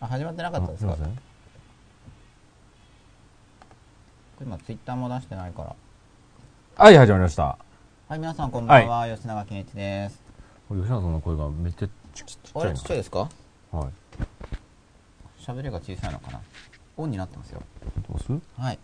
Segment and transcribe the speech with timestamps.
[0.00, 0.96] あ始まってなかったですか？
[4.42, 5.74] 今ツイッターも出してないから。
[6.84, 7.56] はい、始まりました。
[8.08, 10.20] はい皆さんこんばんは、吉永健一です。
[10.68, 13.30] 吉永さんの声がめっちゃちちっちあれゃいちっちゃいですか？
[13.72, 13.78] な。
[13.78, 13.88] はい。
[15.40, 16.40] 喋りが小さいのかな？
[16.98, 17.62] オンになってますよ。
[18.10, 18.78] どうすはい。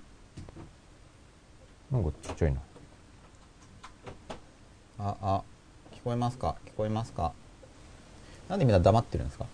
[1.91, 2.61] なんかちっちゃいな。
[5.01, 5.43] ああ。
[5.93, 6.57] 聞こえますか？
[6.65, 7.35] 聞こえますか？
[8.48, 9.47] なんでみんな黙ってるんですか？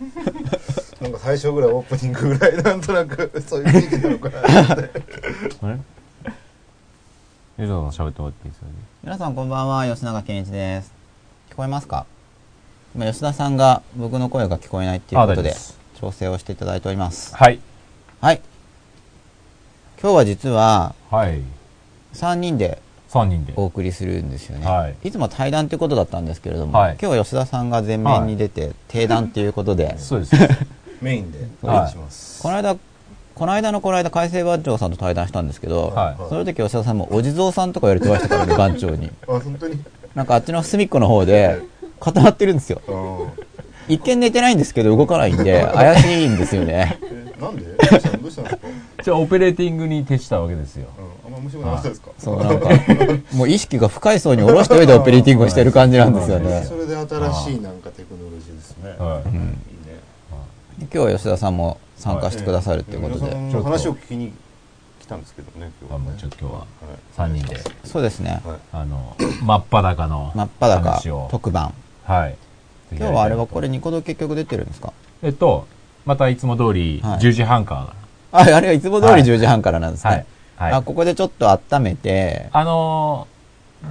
[1.00, 5.02] なんか最初ぐらいオープニングぐらいなんとなくそういう雰囲気なのかなって。
[5.62, 5.78] あれ？
[7.56, 8.74] 吉永さん喋ってもらっていいですよね？
[9.02, 10.92] 皆さんこんばんは吉永健一です。
[11.50, 12.06] 聞こえますか？
[12.94, 15.54] 今吉田さんが僕の声が聞こえないっていうあことで
[16.00, 17.34] 調整をしていただいております。
[17.36, 17.60] はい。
[18.20, 18.40] はい。
[20.02, 21.40] 今日は実ははい。
[22.14, 22.80] 3人で
[23.10, 23.52] 3人で。
[23.56, 25.10] お送りするんですよね、はい。
[25.10, 26.98] つも対談ってことだったんですけれども、はい。
[27.00, 30.36] 今日は吉田さんが前面に出て定談っていうことで、そうです。
[31.02, 31.38] メインで。
[31.62, 32.76] お願いします、この間
[33.34, 36.16] この間のこの間海星番長さんと対談したんですけど、はい。
[36.28, 39.10] その時吉田さんもお地蔵さんとか言われてましたからね番長に。
[39.26, 39.82] あ本当に。
[40.14, 41.60] なんかあっちの隅っこの方で
[41.98, 42.80] 固まってるんですよ。
[42.86, 43.50] うん
[43.94, 46.98] 一見寝てないんですけど動かないんで 怪しいんですよね。
[47.02, 47.64] えなんで？
[47.64, 48.58] どうしたんですか、
[49.04, 50.88] じゃあ、オペレーティングに徹したわけですよ。
[51.26, 52.10] うん、あんま面白くなかったですか？
[52.18, 52.68] そうなんか
[53.32, 56.64] もう意識が深い層に下ろしておいてオペレーティングをしてる感じなんですよね。
[56.68, 59.28] それで新しいなんかテクノロジーですね、はい。
[59.28, 59.50] いいね
[60.80, 64.32] 今日は吉田さんも参加してくださるということで、皆さんの話を聞きに
[65.00, 66.20] 来たんですけどね今あもう日はね。
[66.20, 66.58] ちょっと今日は
[67.26, 67.30] はい。
[67.32, 68.40] 3人で、そうですね。
[68.44, 68.56] はい。
[68.72, 71.28] あの、真っ裸の真っ裸話を。
[71.30, 71.72] 特番。
[72.04, 72.36] はい。
[72.96, 74.92] 今日はあれはこれニコ動結局出てるんですか？
[75.22, 75.66] えっと、
[76.06, 77.94] またいつも通りはい10時半か
[78.32, 78.40] ら。
[78.40, 80.26] ああれはいつも通りはい10時半からなんですね、はい。
[80.56, 80.72] はい。
[80.72, 83.26] あここでちょっと温めてあの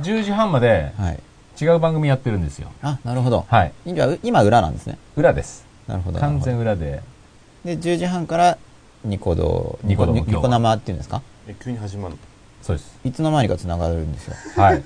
[0.01, 1.19] ー、10時半まではい
[1.61, 2.71] 違う番組やってるんですよ。
[2.81, 3.73] あなるほどはい。
[3.85, 5.65] じゃあ今裏なんですね裏です。
[5.87, 6.91] なるほど完全なる裏で。
[6.91, 8.57] ほどで10時半から
[9.03, 11.21] ニコ動ニコ動ニ今日はコ生っていうんですか？
[11.47, 12.19] え急に始まるの？
[12.61, 12.97] そうです。
[13.03, 14.83] いつの間にか繋がるんですよはい。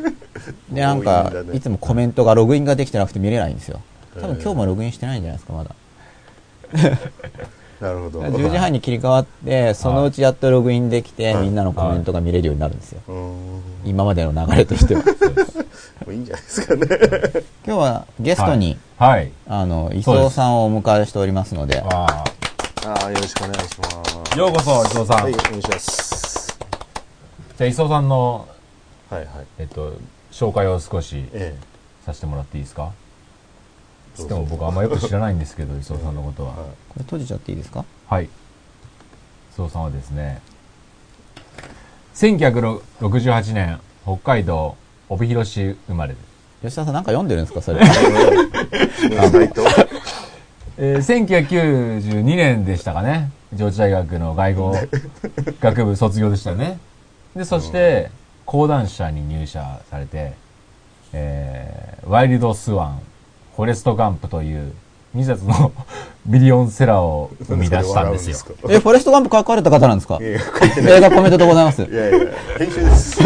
[0.72, 3.82] でなんかいつもコメントがログインができてなくて見れないんですよ
[4.22, 5.76] 多分今日もログインしてないんじゃないですかまだ。
[7.82, 8.22] なるほど。
[8.32, 11.44] 10時半に切り替わってそのうちやっとログインできてはい。
[11.44, 13.02] みんなのコメントが見れるようになるんですよ。
[13.08, 13.18] うーん。
[13.18, 15.02] も今までの流れとしては。
[16.08, 16.88] ういいんじゃないですかね。
[17.66, 19.32] 今日はゲストに、はい。
[19.48, 21.80] あの磯尾さんをお迎えしておりますので。
[21.82, 22.24] わあ。
[22.86, 23.88] ああよろしくお願いしま
[24.34, 24.38] す。
[24.38, 25.24] ようこそ、伊藤さん。
[25.24, 26.58] はいじお願いします。
[27.60, 28.48] ゃあ、伊藤さんの、
[29.10, 29.28] はいはい。
[29.60, 29.94] えっと、
[30.32, 31.56] 紹介を少しえ
[32.06, 32.92] させてもらっていいですか？
[32.92, 33.03] え
[34.18, 36.50] でも僕あんまよく知らないんですけど、伊藤さんのことは。
[36.50, 36.66] はいこ
[36.98, 37.84] れ閉じちゃっていいですか？
[38.08, 38.26] はい。
[38.26, 38.30] 伊
[39.58, 40.42] 藤さんはですね、
[42.16, 44.76] 1968年、北海道
[45.10, 46.24] 帯広市生まれです。
[46.62, 47.62] 吉田さんなんか読んでるんですか？
[47.62, 49.64] それ サイト
[50.78, 50.98] えー、
[52.00, 53.32] 1992年でしたかね。
[53.54, 54.76] 上智大学の外語
[55.60, 56.80] 学部卒業でしたよね。
[57.36, 58.10] で、そして、
[58.46, 60.34] 講談社に入社されて、
[61.14, 63.02] えー、ワイルドスワン、
[63.56, 64.74] フォレストガンプという
[65.16, 65.72] 2冊の
[66.26, 68.38] ミリオンセラーを生み出したんですよ。
[68.70, 70.18] えフォレストガンプ書かれた方なんですか？
[70.22, 72.18] いや映画コメントでございますフいやいや
[72.58, 73.20] 編集です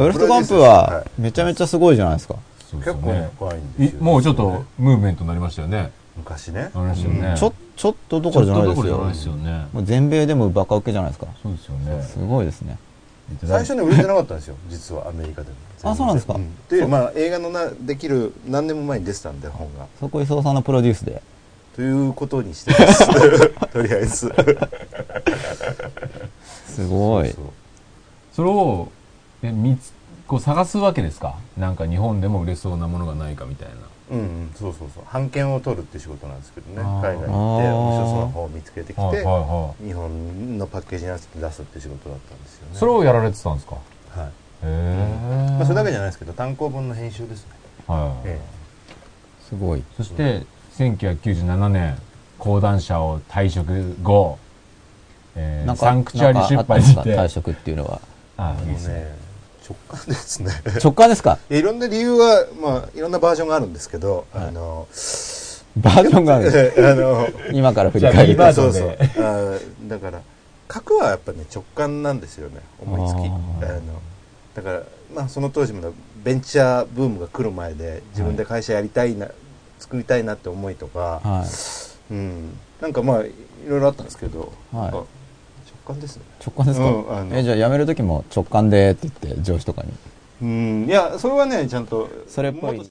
[0.00, 2.34] ォレストガンプはめちゃめちゃすごいじゃないですか
[2.70, 3.30] そうですね。
[3.38, 5.90] 構深いんですよいもうちょっとムーブメントになりましたよね。
[6.16, 7.34] 昔ねありましたよね。
[7.38, 9.66] ちょちょっとどころじゃないですよとどころじゃないですよね。
[9.72, 12.02] もう全米でもバカ受けじゃないですかそうですよね。
[12.02, 12.76] すごいですね
[13.46, 15.56] 最初ね売れてなかったんですよ 実はアメリカでも。
[15.82, 16.36] あそうなんですか。
[16.68, 19.86] でまあ映画のなできる何年も前に出てたんで本が。
[20.00, 21.22] そこ磯尾さんのプロデュースで。
[21.76, 23.06] ということにしてます。
[23.72, 24.32] とりあえず。
[26.66, 27.28] すごい。
[27.30, 27.44] そう。
[28.34, 28.88] それを、
[29.42, 29.92] え、見つ、
[30.26, 31.36] こう探すわけですか？
[31.56, 33.74] なんか日本でも売れそうなものがないかみたいな。
[34.10, 35.04] うんうんそうそうそう。
[35.12, 36.82] 版権を取るって仕事なんですけどね。
[36.82, 39.86] 海外行って面白そうな本を見つけてきて、はいはいはい。
[39.86, 42.78] 日本のパッケージに合わせて出すって仕事だったんですよね。
[42.78, 43.74] それをやられてたんですか？
[43.74, 44.30] はい、へ
[44.64, 45.56] え。
[45.58, 47.50] まあ、それだけじゃないですけど単行本の編集ですね、
[47.86, 48.28] はい。
[48.28, 48.40] え
[49.48, 49.84] すごい。
[49.96, 50.44] そして、
[50.76, 51.98] 1997年、
[52.38, 54.38] 講談社を退職後、
[55.36, 55.60] え。
[55.64, 58.00] ー、なんかサンクチュアリ出版になんかあったんですかて、退職っていうのは
[58.36, 59.27] あえあのいいですね。
[59.74, 60.52] ね直感ですね。
[60.82, 61.38] 直感ですか？
[61.50, 64.48] いろんな理由はまあいろんなバージョンがあるんですけど、はい。
[64.48, 64.86] あの
[65.76, 66.72] バージョンがある？
[66.78, 68.36] あの 今から振り返る。
[68.36, 69.24] バージョンそうでそう。
[69.24, 70.20] あーだから
[70.72, 73.16] 書くはやっぱね直感なんですよね思いつき。
[73.66, 73.80] あの
[74.54, 74.82] だから
[75.14, 75.88] まあその当時まだ
[76.24, 79.28] ベンチャーブームが来る前で自分で会社やりたいな、
[79.78, 81.44] 作りたいなって思いとか、は
[82.10, 82.12] い。
[82.12, 83.30] うん、なんかまあい
[83.66, 85.17] ろいろあったんですけど、はい
[85.88, 86.22] 感ですね。
[86.44, 87.36] 直感ですか、うんあの。
[87.36, 89.92] えじゃあ辞める時も直感でって言って上司とかに。
[90.40, 92.08] うんいやそれはねちゃんと。
[92.28, 92.88] それっぽい。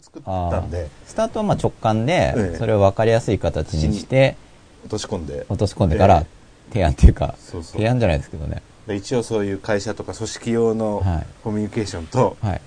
[0.00, 0.88] 作ったんで。
[1.06, 2.56] スタートはまあ直感でええ。
[2.56, 4.36] それを分かりやすい形にして
[4.84, 5.46] 落とし込んで。
[5.48, 6.24] 落とし込んでから
[6.68, 7.72] 提案っていうかそうそう。
[7.72, 8.62] 提案じゃないですけどね。
[8.86, 11.26] で一応そういう会社とか組織用のはい。
[11.42, 12.60] コミュニケーションとはい。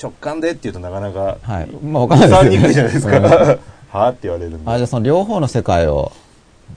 [0.00, 1.66] 直感でっていうとなかなかはい。
[1.68, 3.52] まあ分かんない伝わりにくいですけどじゃないですか。
[3.52, 4.08] うんはあ？
[4.10, 6.12] って言われるんであじゃあその両方の世界を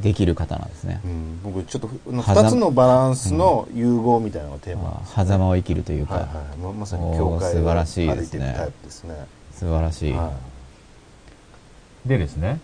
[0.02, 1.02] できる方なんですね。
[1.04, 2.42] うん、僕ちょっと狭間。
[2.44, 4.84] 2つのバランスの融合みたいなのがテーマ。
[4.84, 6.14] なんあです狭間を生きるというか。
[6.16, 6.58] はいはい。
[6.58, 8.40] ままさに境界をおー素晴らしい歩いですね。
[8.40, 9.26] てるタイプですね。
[9.54, 10.14] 素晴らしい。
[10.14, 10.32] は
[12.06, 12.60] でですね。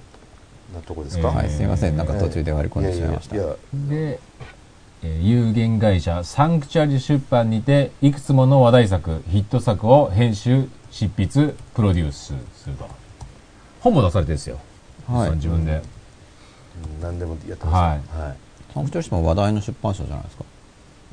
[0.71, 1.97] いなとこですか、はいすいません。
[1.97, 3.35] なんか途中で割り込んでしまいました。
[3.35, 3.55] ややいや。
[3.89, 4.19] で、
[5.03, 12.89] えー有限会社サンクチュアリ出版にていくつもの話題作ヒット作を編集執筆プロデュースすると
[13.91, 14.59] 本も出されてるんですよ、
[15.07, 15.31] はい。
[15.31, 15.81] 自分で、
[16.95, 17.01] うん。
[17.01, 17.79] 何でもやってますは
[18.21, 18.37] い、はい。
[18.73, 20.45] サンクチュアリスも話題の出版社じゃないですか。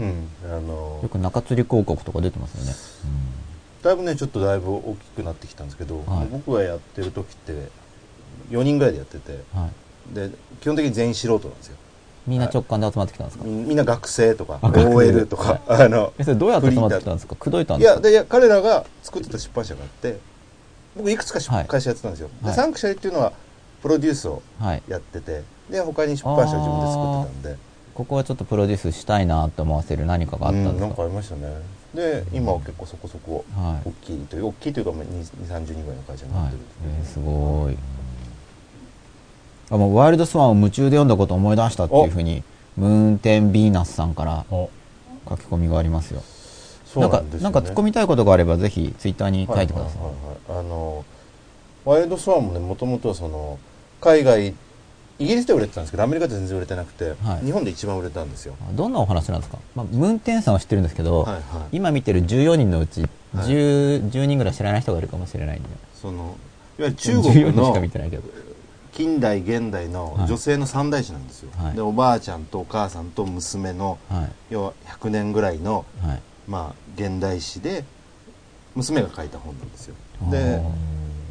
[0.00, 0.28] うん。
[0.44, 2.74] あのよく中吊り広告とか出てますよね。
[3.82, 6.28] だいぶねちょっとだいぶ大きくなってきたんですけど、はい。
[6.30, 7.68] 僕がやってる時って
[8.50, 9.68] 4人ぐらいでやってては
[10.12, 10.14] い。
[10.14, 10.30] で
[10.60, 11.76] 基本的に全員素人なんですよ。
[12.26, 13.44] みんな直感で集まってきたんですか？
[13.44, 17.36] みみんな学生とか OL とか、あのえそれどうやって集まってきたんですか？
[17.36, 17.96] 口説いたんいですか？
[17.96, 20.18] やでいや彼らが作ってた出版社があって
[20.96, 21.66] 僕いくつか出はい。
[21.66, 22.50] 会社やってたんですよ、はい。
[22.52, 23.32] でサンクシャリっていうのは
[23.82, 24.82] プロデュースをはい。
[24.88, 27.74] やっててで他に出版社を自分で作ってたんで。
[27.94, 31.42] ここはちょっとプロデュースしたいなと思わせる何かがあったんうんなんですかかありましたね。
[31.94, 33.88] で今は結構そこそこはい。
[33.88, 35.08] 大きいという大きいというかまあ2
[35.46, 37.78] 3 0人ぐらいの会社になはいってるんですけど、えーすごい。
[39.70, 42.42] あもうワイルドスワンを夢中で読んだことを思い出したっていうふうに
[42.76, 44.70] ムーンテンヴィーナスさんからお。
[45.26, 46.22] 書き込みがありますよ
[47.00, 50.14] なんかね、なんか突っ込みたいことがあればぜひツイッターに書いてください、はいはい。
[50.48, 51.04] はいはいあの
[51.84, 53.58] ワイルドスワンもねもともとはその
[54.00, 54.54] 海外
[55.18, 57.44] イギリスで売れてたんですけどアメリカで全然売れてなくて、はい。
[57.44, 58.56] 日本で一番売れたんですよ。
[58.72, 61.42] どんなお話なんですか、まあ、ムーンテンさんは知ってるんですけど、はいはい。
[61.72, 63.06] 今見てる14人のうちは
[63.44, 63.46] い。
[63.46, 65.68] 10, 10人ぐらい知らない人がいるかもしれないんで
[66.00, 66.36] その
[66.78, 68.22] いわゆる中14国人しかの見てないけど。
[68.92, 71.74] 近代現代の女性の三大師なんですよ、はい。
[71.74, 74.32] でおばあちゃんとお母さんと娘のはい。
[74.50, 76.20] 要は100年ぐらいの、はい。
[76.48, 77.84] まあ、現代史で
[78.74, 79.94] 娘が書いた本なんですよ。
[80.30, 80.62] で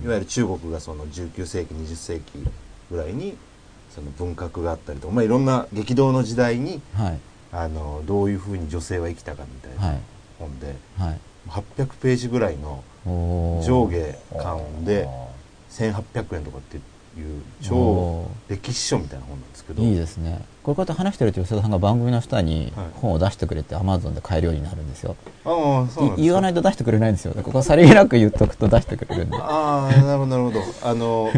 [0.04, 2.45] いわゆる中国がその19世紀20世紀
[2.92, 3.38] ぐらいに
[3.89, 7.19] その文革があったりとか、まあ、いろんな激動の時代にはい。
[7.56, 10.01] あのどういうふうに女性は生きたかみたいはない。
[10.39, 11.19] 本で、はい。
[11.48, 12.83] 800ページぐらいの
[13.63, 15.07] 上下巻で
[15.69, 16.80] 1800円とかって
[17.18, 20.44] いう超お歴史書みたいな本なんですけどいいですね。
[20.63, 22.86] こういう方話してると吉田さんが番組の下にはい。
[22.95, 25.15] 本を出してくれてアマゾンで買えるようになるんですよ、
[25.45, 27.33] ああそうなんです言わないと出してくれないんですよ。
[27.44, 29.38] ここさりげなく言っとくと出してくれるんで。
[29.38, 30.62] ああなるほどなるほど。
[30.81, 31.31] あの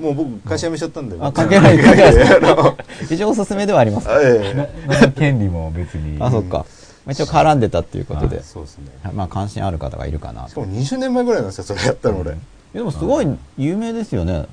[0.00, 1.16] もう僕会社辞めちゃったんで。
[1.20, 2.76] あ関係ない関係ないあの
[3.10, 4.10] 一応おすすめではあります。
[4.10, 4.68] あえ
[5.04, 6.16] え権利も別に。
[6.20, 8.40] あそっか、まあ、一応絡んでたっていうことで。
[8.40, 8.86] あそうですね。
[9.02, 12.36] はいまあ関心ある方がいるかなしかも20年前ぐらいなんですよそれやったの俺、
[12.72, 14.46] でもすごい有名ですよね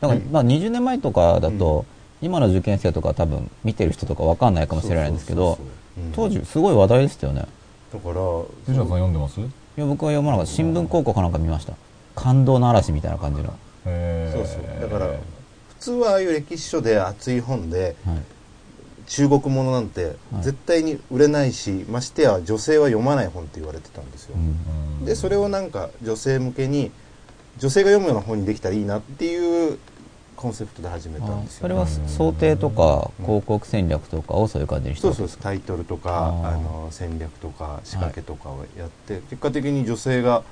[0.00, 1.84] なんか、うんまあ、20年前とかだと、
[2.20, 5.58] 今の受験生とか多分見てる人とかわかんないかもしれないんですけど
[6.14, 7.44] 当時すごい話題でしたよね。
[7.92, 8.14] だから
[8.66, 9.40] 藤田さん読んでます？
[9.40, 9.44] い
[9.76, 11.74] や僕は読まなかった新聞広告かなんか見ました。
[12.16, 14.80] 感動の嵐みたいな感じの、そうそう。
[14.80, 18.18] だから普通はああいう歴史書で熱い本ではい、
[19.06, 20.42] 中国ものなんてはい。
[20.42, 25.04] 絶対に売れないし、ましてや女性は読まない本って言われてたんですよ、うん。
[25.04, 26.90] でそれをなんか女性向けに
[27.58, 29.78] 女性が読むような本にできたらいいなっていう
[30.38, 40.44] コンセプトで始めたんですよ、それは想定とか広告戦略とかをそういう感じにしてそうそうですタイトルとかあの戦略とか仕掛けとかをやって、結果的に女性が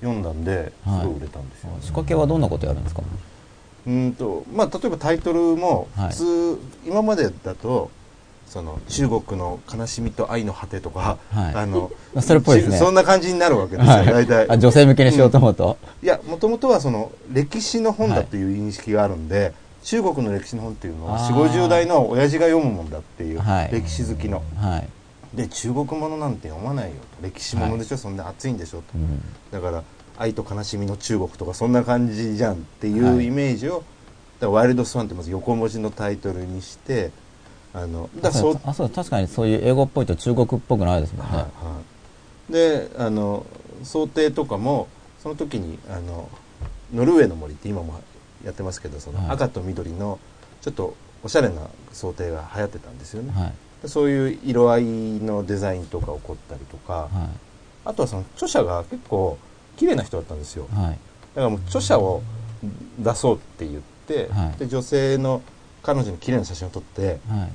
[0.00, 1.06] 読んだんですはい。
[1.06, 3.02] ごい売れたんですよ、仕掛けはどんなことやるんですか？
[3.86, 6.08] うんとまあ例えばタイトルもはい。
[6.08, 7.90] 普通、今までだと
[8.56, 11.54] その中国の悲しみと愛の果てとか、はい。
[11.54, 11.90] あの
[12.22, 12.78] それっぽいですね。
[12.78, 14.06] そんな感じになるわけですよ、はい。
[14.06, 14.46] 大体。
[14.48, 23.70] あ女性向けにしようと思うと、いやもともとはその歴史の本だっていう認識があるんで、中国の歴史の本っていうのはあー4 5 0代の親父が読むもんだっていう、はい。
[23.72, 24.42] 歴史好きの。
[24.56, 24.88] はい、
[25.36, 27.26] で中国ものなんて読まないよと。
[27.26, 28.78] 歴史ものでしょ、そんな熱いんでしょ？
[28.78, 28.84] と。
[28.94, 29.20] うん。
[29.52, 29.84] だから
[30.16, 33.16] 愛と悲しみの中国とかそんな感じじゃんっていはい。
[33.16, 33.84] うイメージを、
[34.40, 37.10] だからワイルドスワンってまず横文字のタイトルにして
[37.76, 41.48] あのだそうあそう確かにそういう英語っぽいと中国っぽくないですもんね、はいは
[42.48, 43.44] い、であの
[43.82, 44.88] 想定とかも
[45.22, 46.30] その時にあの
[46.94, 48.00] ノルウェーの森って今も
[48.46, 49.30] やってますけどそのはい。
[49.32, 50.18] 赤と緑の
[50.62, 53.52] ちょっとおしゃれな想定が流行ってたんですよね、はい。
[53.82, 57.28] でそういう色合いのデザインとか起こったりとか、は
[57.84, 59.36] あとはその著者が結構
[59.76, 60.66] 綺麗な人だったんですよ。
[60.72, 60.90] いはい。
[60.92, 61.00] だか
[61.42, 62.22] らもう著者を
[62.98, 64.58] 出そうって言って、はい。
[64.58, 65.42] で女性の
[65.82, 67.50] 彼女に綺麗な写真を撮ってはい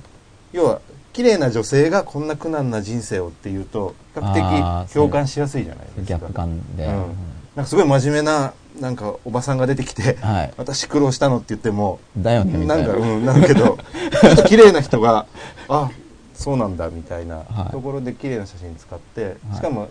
[0.54, 0.82] 要は
[1.14, 6.02] 綺麗な女性がこんな苦難な人生をっていうと比較的共感しやすいじゃないですか。
[6.04, 6.92] ギャップ感で、うん。
[6.92, 7.06] なん
[7.56, 10.54] かすごい真面目ななんかおばさんが出てきて、はい。
[10.58, 12.78] 私苦労したのって言ってもだよねな。
[12.78, 13.78] いんかなうんなるけど
[14.22, 15.26] ちょっと綺麗な人が
[15.68, 15.92] あ
[16.34, 17.72] そうなんだみたいなはい。
[17.72, 19.56] ところで綺麗な写真使って、はい。
[19.56, 19.90] しかも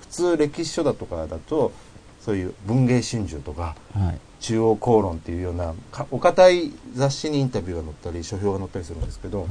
[0.00, 1.72] 普通歴史書だとかだと
[2.20, 4.18] そういう文藝春秋とかはい。
[4.40, 9.48] 中央公論っていうようなかお堅い雑誌にインタビューが載ったり書評が載ったりするんですけど、はい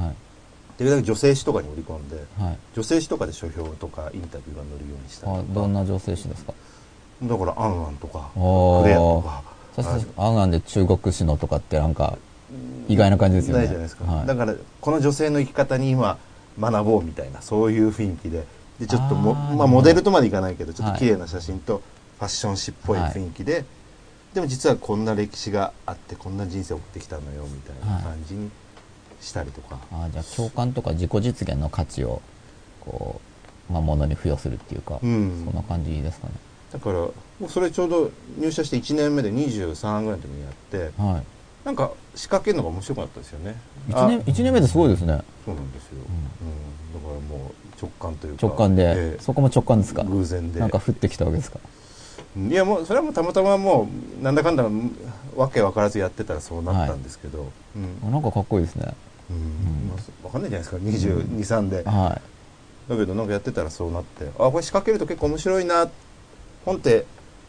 [0.79, 2.57] できるだけ女性誌とかに織り込んではい。
[2.73, 6.53] 女性誌とかで書評とかインタビューが載るようにしたりどんな女性誌ですか？
[7.21, 8.83] だから「あんあん」とか「おー。
[8.83, 9.43] クレア」とか。
[9.75, 12.17] そしあてあんあんで中国史のとかってなんか
[12.87, 13.59] 意外な感じですよね。
[13.59, 14.25] ないじゃないですか、はい。
[14.25, 16.17] だからこの女性の生き方に今
[16.59, 18.45] 学ぼうみたいなそういう雰囲気で。
[18.79, 20.99] でちょっともまあ、モデルとまでいかないけどちょっはい。
[20.99, 21.81] と綺麗な写真と
[22.17, 23.65] ファッション誌っぽい雰囲気で、
[24.33, 28.49] でも実はこんな歴史があってこんな人生を送ってきたのよみたいな感じに
[29.21, 32.21] したりとか、あじゃあ共感とか自己実現の価値を
[32.81, 33.19] こ
[33.69, 35.43] う、まあ、ものに付与するっていうか、うん。
[35.45, 36.33] そんな感じですかね。
[36.71, 37.11] だからも
[37.41, 40.53] うそれちょうど入社して1年目で23ぐらいの時にやっ
[40.91, 41.23] てはい。
[41.65, 43.55] なんか仕掛けるのが面白かったですよね。
[43.89, 45.19] 1年一年目ですごいですね。
[45.45, 47.01] そうなんですよ、うん。
[47.01, 48.47] だからもう直感というか。
[48.47, 49.21] 直感で、ええ。
[49.21, 50.03] そこも直感ですか？
[50.03, 50.59] 偶然で。
[50.59, 51.59] なんか降ってきたわけですか？
[52.37, 54.63] いやもうそれはもうたまたまもうなんだかんだ
[55.35, 57.97] わけ分からずやってたらそうなったんですけど、うん。
[58.07, 58.93] あなんかかっこいいですね
[59.29, 59.89] うん。
[59.89, 61.57] まあ分かんないじゃないですか。
[61.57, 62.21] 223で、は
[62.89, 64.25] だけどなんかやってたらそうなって。
[64.39, 65.87] あこれ仕掛けると結構面白いな。
[66.65, 67.05] 本って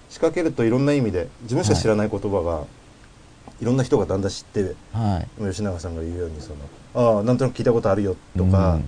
[0.08, 2.64] 仕掛けるといろんな意味で自分しか知らない言葉が、
[3.60, 5.42] い、ろんな人がだんだん知っていはい。
[5.42, 6.50] 吉永さんが言うようにそ
[6.94, 8.84] のああなんとなく聞いたことあるよとか、うん。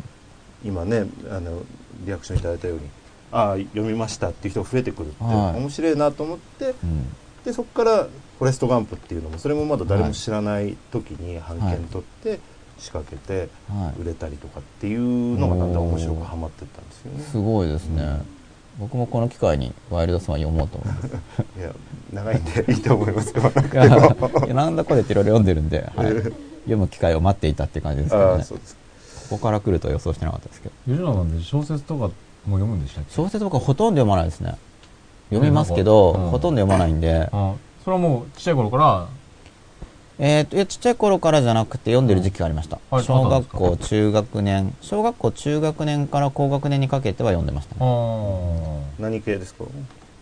[0.65, 1.63] 今ねあの
[2.05, 2.89] リアクションいただいたように
[3.31, 5.61] ああ読みましたっていう人が増えてくるって、はい。
[5.61, 7.07] 面白いなと思ってうん。
[7.45, 8.05] でそこから
[8.39, 12.41] 「フォレスト・ガンプ」っていうのもそれもまだ誰も知らない時に版権取って
[12.83, 14.01] 仕掛けてはい。
[14.01, 17.23] 売れたりとかっていうのがだんだん面白くハマってったんですよね。
[17.23, 18.21] すごいですね、
[18.79, 21.07] 僕もこの機会にワイルドスワン読もうと思います。
[21.59, 21.73] いや
[22.13, 23.43] 長いんで いいと思いますよ。
[24.55, 26.09] なんだこれっていろいろ読んでるんで、はい、
[26.65, 28.33] 読む機会を待っていたって感じですけどね。
[28.33, 28.77] ああそうです
[29.31, 30.75] ここから来るとは予想してなかったですけど。
[30.87, 32.11] 吉野さんで小説とかも
[32.47, 33.15] 読むんでしたっけ？
[33.15, 34.57] 小説僕はほとんど読まないですね。
[35.31, 36.31] 読みますけど、うん。
[36.31, 39.07] ほとんど読まないんで、あそれはもうちっちゃい頃から
[40.25, 47.81] えーといやちっちゃい頃からじゃなくて読んでる時期がありました、はい小学校中学年小学校中学年から高学年にかけては読んでましたね。
[47.83, 49.65] あ何系ですか？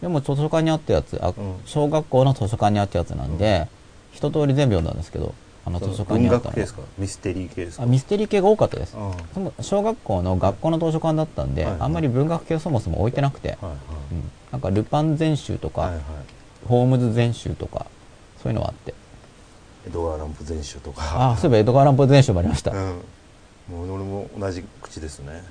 [0.01, 1.35] でも図書館にあったやつあ、ん。
[1.67, 3.69] 小学校の図書館にあったやつなんで、
[4.13, 5.35] 一通り全部読んだんですけど
[5.67, 6.81] あの図書館文にあったの学系ですか？
[6.97, 7.83] ミステリー系ですか？
[7.83, 8.97] あミステリー系が多かったです。
[8.97, 11.81] あその小学校の学校の図書館だったんで、はいはい。
[11.83, 13.77] あんまり文学系そもそも置いてなくて、あはい。
[14.13, 16.05] うん、なんかルパン全集とか、はいはいはい。
[16.67, 17.85] ホームズ全集とか
[18.43, 18.95] そういうのはあって
[19.91, 21.33] エドガー・ランプ全集とか。
[21.33, 22.79] あそういえばエドガー・ランポ全集もありました、うん。
[23.69, 25.43] もう俺も同じ口ですね、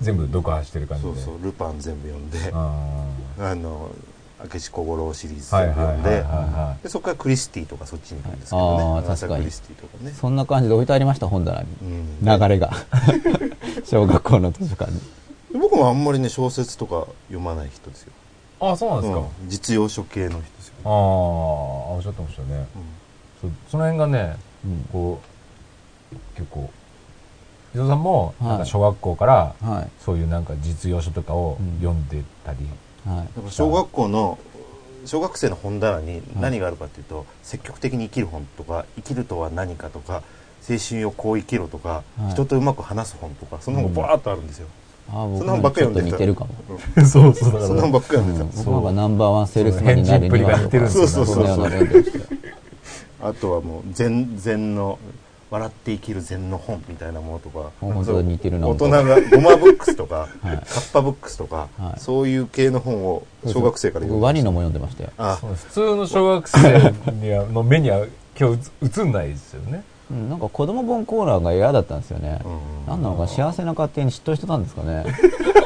[0.00, 1.14] 全部読破してる感じで。
[1.14, 2.50] そうそうルパン全部読んで。
[2.52, 3.06] あ
[3.38, 3.90] あの
[4.38, 6.22] 明智小五郎シリーズ全部はいはいはい読んで。
[6.22, 8.84] はでそこからクリスティとかそっちに行くんですけどね。
[8.84, 9.44] あーアガサ確かに。
[9.44, 10.12] クリスティとかね。
[10.12, 12.18] そんな感じで置いてありました本棚に、うん。
[12.20, 12.70] 流れが。
[13.86, 15.00] 小学校の図書館に。
[15.58, 18.12] 僕もあんまりね小説とか読まない人ですよ、
[18.60, 19.48] いあそうなんですか、うん。
[19.48, 22.66] 実用書系の人ですよ、ああおっしゃってましたね。
[22.74, 22.78] そ
[23.70, 24.88] その辺がねうん。
[24.92, 25.20] こ
[26.12, 26.70] う結構
[27.74, 28.48] 伊藤さんもはい。
[28.50, 29.88] なんか小学校からはい。
[30.00, 31.76] そういうなんか実用書とかをうん。
[31.80, 32.58] 読んでたり、
[33.06, 33.50] はい。
[33.50, 34.38] 小学校の
[35.04, 40.22] 小学生の本棚に何があるかっていうと、積極的に生きる本とか生きるとは何かとか
[40.68, 42.32] 青春をこう生きろとか、はい。
[42.32, 44.66] 人とうまく話す本とかそのがバーッとあるんですよ、
[45.08, 46.54] あー僕そんな本ばっかり読んでた似てるかも、
[47.06, 47.52] そうそう。
[47.52, 50.58] だそんなのばっか読んでた、僕なんかナンバーワンセールスマンになるには
[50.90, 52.18] そうそうな読んでました。
[52.18, 52.24] よ
[53.20, 54.98] あとはもう禅禅の
[55.50, 60.56] 笑って生きる禅の本みたいなものとかあ本当だ似てるな大人がゴマブックスとか、 はい。
[60.56, 62.00] カッパブックスとか、はい。
[62.00, 65.10] そういう系の本を小学生から僕ワニのも読んでましたよ。
[65.18, 65.38] あ。
[65.40, 68.06] 普通の小学生にはの目には
[68.38, 68.70] 今日
[69.00, 69.82] 映んないですよね。
[70.10, 72.48] うんなんか子供本コーナーが嫌だったんですよね、う
[72.88, 72.88] ん。
[72.88, 75.04] なんなのか幸せな家庭に嫉妬してたんですかね。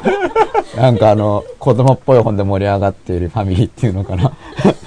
[0.77, 4.33] なんかあの子供っぽい本で盛り上がっているファミリーっていうのかな。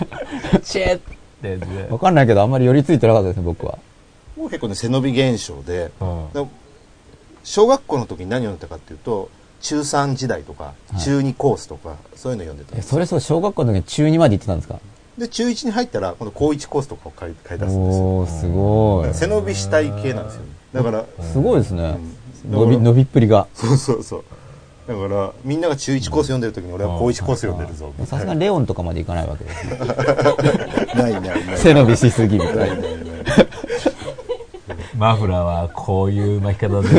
[0.63, 0.99] チェッ
[1.51, 1.87] ってやつで。
[1.91, 3.77] わかんないけどあんまり寄りついてなかったですね僕は。
[4.37, 5.91] もう結構ね背伸び現象で。
[5.99, 6.33] うん。
[6.33, 6.47] で
[7.43, 9.29] 小学校の時に何読んでたかっていうと
[9.61, 10.99] 中3時代とかい。
[10.99, 14.79] 中2コースとか、そういうの読んでたんでそれそう小学校の時に中2まで行ってたんですか？
[15.17, 18.03] で中1に入ったら今度高1コースとかを買い買い出すんですよ。
[18.03, 19.13] おおすごい。
[19.13, 20.41] 背伸びしたい系なんですよ。
[20.41, 21.97] ねだからすごいですね、
[22.45, 22.51] うん。
[22.51, 23.47] 伸び伸びっぷりが。
[23.53, 24.23] そうそうそう
[24.87, 27.93] だからみんなが中1コース読んでる時に俺は高1コース読んでるぞ。
[28.05, 29.77] さすがにレオンとかまで行かないわけですね
[30.95, 31.57] ないないない。
[31.57, 32.83] 背伸びしすぎみたいな
[34.97, 36.89] マフラーはこういう巻き方で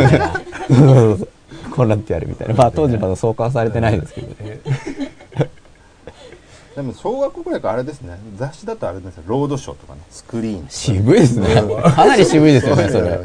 [1.70, 2.54] こうなってやるみたいな。
[2.54, 4.60] まあ当時まだ創刊されてないですけどえ
[6.76, 8.18] でも小学校ぐらいからあれですね。
[8.36, 10.00] 雑誌だとあれですよロードショーとかね。
[10.10, 11.54] スクリーン渋いですね。
[11.94, 13.20] かなり渋いですよね、それ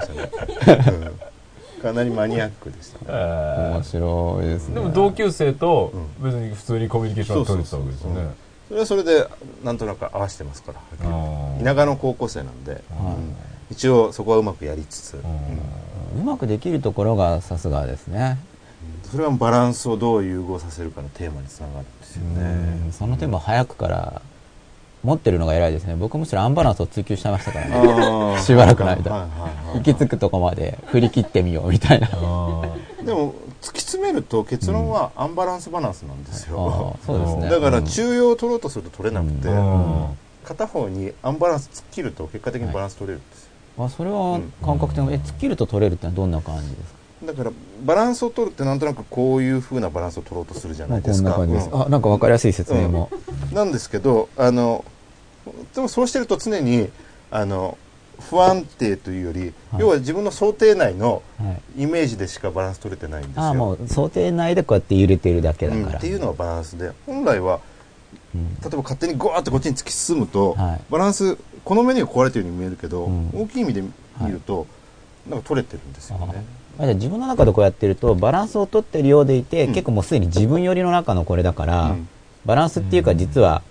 [1.79, 3.05] かなりマニアックでしたね。
[3.07, 4.71] え面白いですね。
[4.71, 8.27] ーでも同級生と別に普通にコミュニケーションを取れてたわけですよね。
[8.67, 9.27] それはそれで
[9.63, 10.79] なんとなく合わせてますから。
[11.63, 13.35] 田舎の高校生なんで、うん
[13.71, 16.21] 一応そこはうまくやりつつ、うん。
[16.21, 18.39] うまくできるところがさすがですね。
[19.11, 22.91] それはバランスをどう融合させるかのテーマにつながるんですよね、うん。
[22.91, 24.21] その点も早くから
[25.03, 25.95] 持ってるのが偉いですね。
[25.95, 28.41] 僕むしろアンバランスを追求してましたからね。
[28.41, 29.11] しばらくの間。
[29.11, 32.07] はいはいはい行き着くとこまで振り切ってみようみたいな。
[33.03, 37.49] でも突き詰めると結論はアンバランスバランスなんですよ、あそうですね。
[37.49, 40.17] だから中庸を取ろうとすると取れなくて、ーうん。
[40.43, 43.29] 片方にアンバランス突っ切ると結果的にバランス取れるん。
[43.29, 47.51] ですよ、あそれは感覚的に、え、突っ切ると取れるってのはどんな感じですかだから
[47.83, 51.23] バランスを取るってなんとなくこういう風なバランスを取ろうとするじゃないこです。
[51.23, 51.35] か。
[51.37, 51.81] うん。
[51.81, 53.09] あ、なんかわかりやすい説明も。
[53.53, 54.85] なんですけどあの
[55.75, 56.89] でもそうしてると常に
[57.31, 57.77] あの
[58.29, 59.81] 不安定というより、はい。
[59.81, 61.83] 要は自分の想定内のはい。
[61.83, 63.43] イメージでしかバランス取れてないんですよ。
[63.43, 65.85] あもう想定内でこうやって揺れてるだけだうん。
[65.85, 65.97] から。
[65.97, 66.91] っていうのがバランスで。
[67.05, 67.59] 本来は
[68.33, 68.55] うん。
[68.61, 70.81] 例えば勝手にゴーってこっちに突き進むと、はい。
[70.89, 73.29] バランスこの目には壊れてるように見えるけど、うん。
[73.33, 73.91] 大きい意味で見
[74.31, 74.65] ると、
[75.29, 76.43] なんか取れてるんですよね。
[76.79, 79.73] あじゃあ自分の中でこうやってるとバランスを取ってるようでいて、うん。
[79.73, 82.07] 結構もうすでに自分寄りの中のこれだから、うん。
[82.45, 83.61] バランスっていうか実は、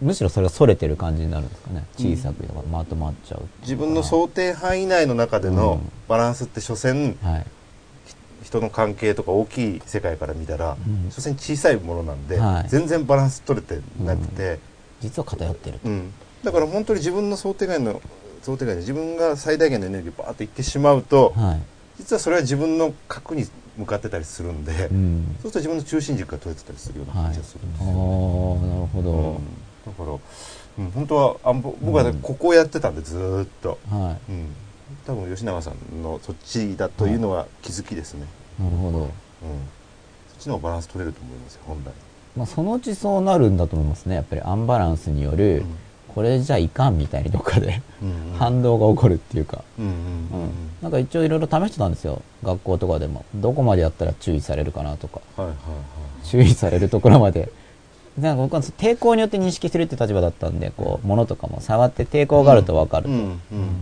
[0.00, 1.84] むしろそれが逸れてる感じになるんですかね。
[1.96, 5.92] 小さくまとまっちゃう自分の想定範囲内の中でのうん。
[6.08, 7.46] バランスって所詮はい。
[8.42, 11.10] 人の関係とか大きい世界から見たら、うん。
[11.10, 12.68] 所詮小さいものなんで、はい。
[12.68, 14.58] 全然バランス取れてなくて、
[15.00, 16.12] 実は偏ってるうん。
[16.42, 18.00] だから本当に自分の想定外の
[18.42, 21.60] 想定外で自分が最大限のエネルギーをバーっていってしまうと、はい、
[21.98, 27.24] 実はそれは自分の核に向かってたりするんで、うん、そうすると自分の中心軸が取れてたりするようなはい。
[27.24, 27.94] 感じがするんですああよ。
[27.94, 29.34] なるほど、うん。
[29.86, 32.18] だから、うん、本当はあんぼ僕はね、うん。
[32.20, 34.46] ここをやってたんでずーっと、はうん、
[35.06, 38.26] 多分吉永さんのそっちだというのは気づきですね、
[38.58, 39.10] いなるほど、うん、そっ
[40.38, 41.92] ちのバランス取れると思いますよ本来、
[42.36, 44.14] まあ、そのうちそうなるんだと思いますね。
[44.14, 45.64] やっぱりアンバランスによる、
[46.16, 47.82] これじゃいかんみたいにどっかで
[48.38, 49.62] 反動が起こるっていうか、
[50.80, 52.22] なんか一応いろいろ試してたんですよ。
[52.42, 53.26] 学校とかでも。
[53.34, 55.20] どこまでやったら注意されるかなとか。
[56.24, 57.52] 注意されるところまで。
[58.18, 63.10] なんか僕は抵抗によって認識するって立場だったんでこう物とかも触って抵抗があると分かると、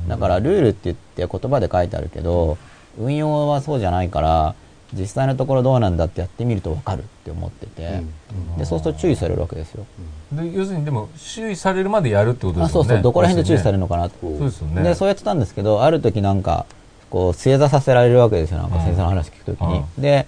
[0.08, 2.58] だからルールって言って言葉で書いてあるけど
[2.98, 4.56] 運用はそうじゃないから
[4.98, 8.02] 実際のところどうなんだってやってみると分かるって思ってて、
[8.58, 9.86] でそうすると注意されるわけですよ、
[10.32, 12.88] で要するにでも注意されるまでやるってことであすよね。
[12.88, 13.02] そうそう。
[13.02, 14.16] どこら辺で注意されるのかなって。
[14.20, 14.82] そうですよね。
[14.82, 16.66] でそうやってたんですけどある時なんか
[17.10, 18.58] こう正座させられるわけですよ。
[18.58, 20.26] なんか先生の話聞く時に、うで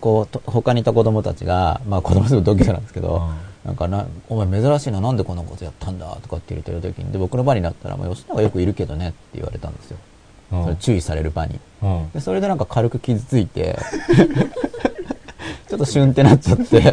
[0.00, 3.28] こうと他にいた子供たちがまあ子供すぐ同級生なんですけど、
[3.64, 10.13] なんかな「お前珍しいななんでこんなことやったんだ」とかって言ってる時にで僕の場になったら「まあ、吉永よくいるけどね」って言われたんですよ、うん
[10.50, 11.58] それ注意される場に。
[11.82, 12.10] うん。
[12.12, 13.78] でそれでなんか軽く傷ついて
[15.68, 16.92] ちょっとシュンってなっちゃって ちょ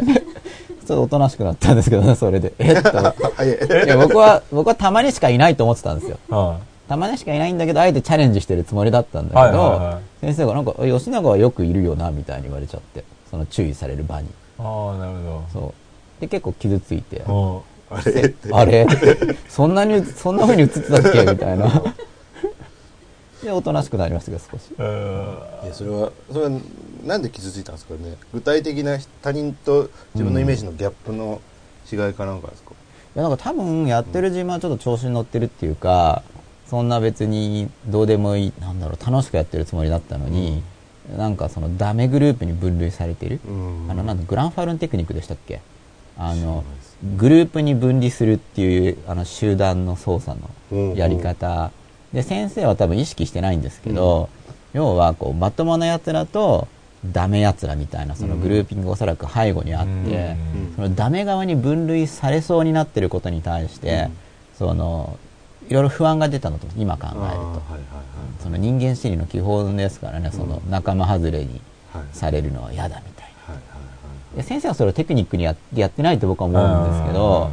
[0.86, 2.52] とおとなしくなったんですけどねそれで。
[2.58, 2.98] えっと
[3.36, 3.48] あい
[3.86, 3.96] や。
[3.96, 6.18] 僕は僕はたまにしかいないと思ってたんですよ。
[6.28, 10.26] はたまにしかいないんだけど、あえてチャレンジしてるつもりだったんだけど、はいはいはい。
[10.26, 14.26] 先生がなんか、え吉永はよくいるよな、みたいに言われちゃって、その注意される場に。
[14.26, 16.20] いああなるほそう。
[16.20, 18.10] で、結構傷ついて、どあれ？
[18.22, 18.86] ってあれ？
[19.48, 21.24] そんなに、そんな風に映ってたっけ？
[21.32, 21.82] みたいな。
[23.42, 24.72] で、おとなしくなりましたけど、少し。
[24.78, 24.86] うん。
[25.64, 26.60] いやそれはそれは
[27.04, 28.16] なんで傷ついたんですかね。
[28.32, 31.40] 具体的な他人と自分のイメージのギャップの
[31.90, 32.70] 違いかなんかですか、
[33.16, 36.22] いや、なんか多分、やってる自分はちょっと調子に乗ってるっていうか、
[36.66, 40.62] そんな別にどうでもいい、なんだろう、楽しくやってるつもりだったのに、
[41.18, 43.40] なんかそのダメグループに分類されてる。
[43.46, 43.90] うん。
[43.90, 45.60] あの、なんだ、グランファルンテクニックでしたっけ？
[46.16, 46.64] あの、
[47.16, 50.38] グループに分離するっていう、あの、集団の操作
[50.70, 51.72] のやり方。
[52.12, 54.28] で、先生は多分意識してないんですけど、
[54.72, 56.68] 要は、こう、まともな奴らと、
[57.04, 60.72] ダメ奴らみたいな、そのグルーピングがおそらく背後にあって、うん。
[60.76, 64.08] そのダメ側に分類されそうになってることに対して、
[64.56, 65.18] その、
[65.68, 67.18] いろいろ不安が出たのと、今考えると。
[67.18, 67.82] はいはいはい。
[68.42, 71.60] その人間心理の基本ですからね、その仲間外れに
[71.92, 72.02] はい。
[72.12, 73.54] されるのは嫌だみたいな。
[73.54, 73.82] はいはい
[74.36, 77.50] で先生はそれをテクニックにややってないと僕は思うんですけど、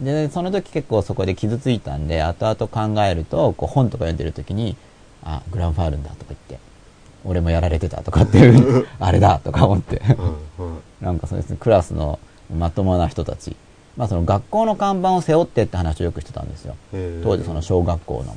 [0.00, 4.76] でその時結構そこで傷ついたんで後々考えるとこう本とか読んでる時に
[5.22, 6.58] 「あグランファールンだ」とか言って
[7.24, 10.02] 「俺もやられてた」とかっていう あれだとか思って。
[11.00, 12.18] なんかそうですねクラスの
[12.54, 13.56] まともな人たち
[13.96, 16.76] まあその学校の看板を背負ってって話をよくしてたんですよ。
[17.22, 18.36] 当時その小学校の。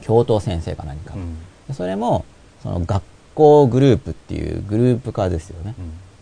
[0.00, 1.36] 教頭先生か何か、うん。
[1.68, 2.24] でそれも
[2.62, 3.02] その学
[3.34, 5.74] 校グループっていうグループ化ですよね、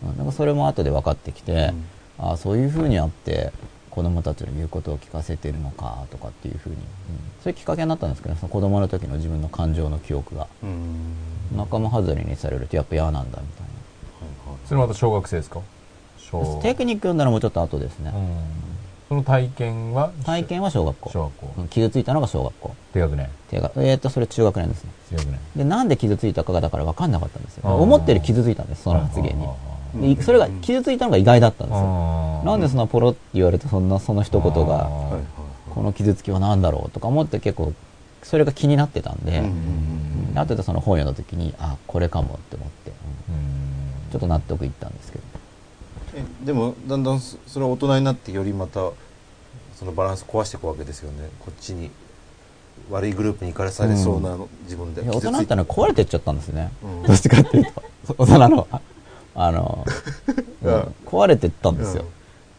[0.03, 0.17] うん。
[0.17, 1.73] なんかそれも後で分かってきて、
[2.17, 3.51] ああそういうふうにあって
[3.89, 6.81] 子供たちの言うことを聞かせてるのかとかっていうふうに、うん。
[7.43, 10.47] そういうきっかけになったんですけどその子供の時の自分の感情の記憶が。
[10.63, 11.57] うん。
[11.57, 13.67] 仲間外れにされるとやっぱ嫌なんだみたい
[14.65, 15.61] それまた小学生ですか？
[16.61, 18.37] テクニック読んだのもちょっと後ですね、うん。
[19.09, 20.11] その体験は？
[20.23, 21.09] 体験は小学校。
[21.09, 21.53] 小学校。
[21.57, 21.67] うん。
[21.69, 22.75] 傷ついたのが小学校。
[22.93, 23.29] 低学年。
[23.49, 24.91] 低学えー、とそれ中学年ですね。
[25.09, 25.39] 低学年。
[25.55, 27.75] でなんで傷ついたかがだから分かんなかったんですよ。
[27.75, 29.47] 思ってる傷ついたんですその発言に
[29.95, 32.41] でそれが傷ついたのが意外だったんですよ。
[32.45, 34.89] なんでそんなポロって言われてそんなその一言が
[35.73, 37.73] この傷つきは何だろうとか思って結構
[38.23, 44.11] それが気になってたんで、うんうん後でその本読んだ時にあこれかもって思って、うん。
[44.11, 45.23] ちょっと納得いったんですけど。
[46.15, 48.91] えでもだんだんそそれは大人になってよりまた
[49.75, 51.29] そのバランス壊していくわけですよね。
[51.39, 51.89] こっちに
[52.89, 55.01] 悪いグループに行かれされそうなの、自分で。
[55.01, 57.03] 大人になったら壊れてっちゃったんですね、うん。
[57.03, 58.15] どっちかっていうと。
[58.17, 58.67] 大人の
[59.39, 59.85] ああの、
[60.63, 62.05] うんうん壊れてったんですよ、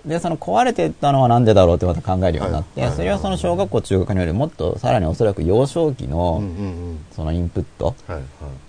[0.05, 6.43] でその壊れてったのはなんでだろうってまた考えるようになって、それはその小学校中学年よりもっとさらにおそらく幼少期うんの
[7.15, 7.95] そのインプット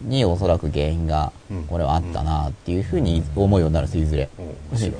[0.02, 4.30] におそらく原因がうんこれはあったなっていうふうに思うようになるんですいずれ、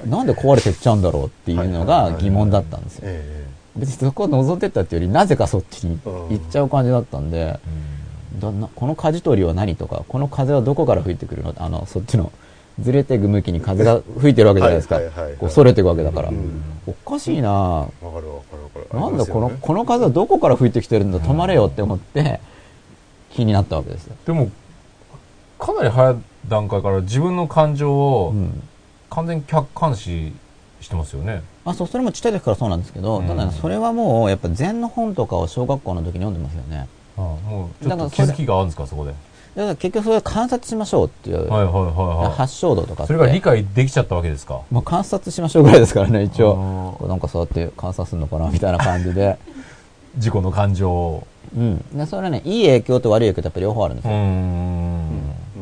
[0.08, 3.04] なんで壊れてっちゃうんだろうっていうのが疑問だったんですよ。
[3.06, 3.46] え
[3.76, 7.58] 別にそこを望んでったっていうよりなぜかそっちに行っちゃう感じだったんで、
[8.76, 11.54] この舵取りは何とかこの風はどこから吹いてくるの？
[11.58, 12.32] あのそっちの
[12.80, 15.00] ずれていく向きに風が吹いてるわけじゃないですか。
[15.40, 16.62] こうそれていくわけだから、うん。
[16.88, 17.88] おかしいな。
[18.02, 19.00] えわかるわかるわかる。
[19.00, 22.40] なんだこのこの風はどこから吹いてきてるんだ止まれよって思って
[23.32, 24.50] 気になったわけですよ、でも
[25.60, 26.16] かなり早い
[26.48, 28.64] 段階から自分の感情をうん。
[29.10, 30.32] 完全に客観視
[30.80, 33.28] してますよね、あそうそれもちっちゃい時からそうなんですけど、うん。
[33.28, 36.88] ただねそれはもうやっぱ禅の本とかを小学校の時に読んでますよね。
[37.18, 39.14] もうちょっと気づきがあるんですかそこで
[39.56, 41.84] だから結局それを観察しましょうっていう、はいはいはい
[42.26, 42.38] はい。
[42.38, 43.08] 発祥度とかって。
[43.08, 44.62] それが理解できちゃったわけですか？
[44.72, 46.98] まあ、観察しましょうぐらいですからね一応。
[47.08, 49.38] なんかそうやって観察するのかなみたいな感じで。
[50.18, 51.28] 自己の感情を。
[51.56, 51.78] うん。
[51.94, 54.12] でそれはねいい影響と悪い影響とやっぱり両方あるんですよ、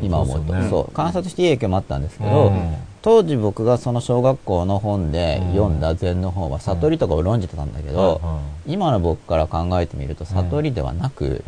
[0.01, 0.53] 今思うと。
[0.53, 0.89] そうう,、そですよね。
[0.93, 5.51] 観察していい影響もあったんですけど、うん当時僕がその小学校の本でうん。
[5.53, 8.19] 読んだ禅の本は悟りとかを論じてたんだけど、
[8.67, 11.41] 今の僕から考えてみると悟りではなく、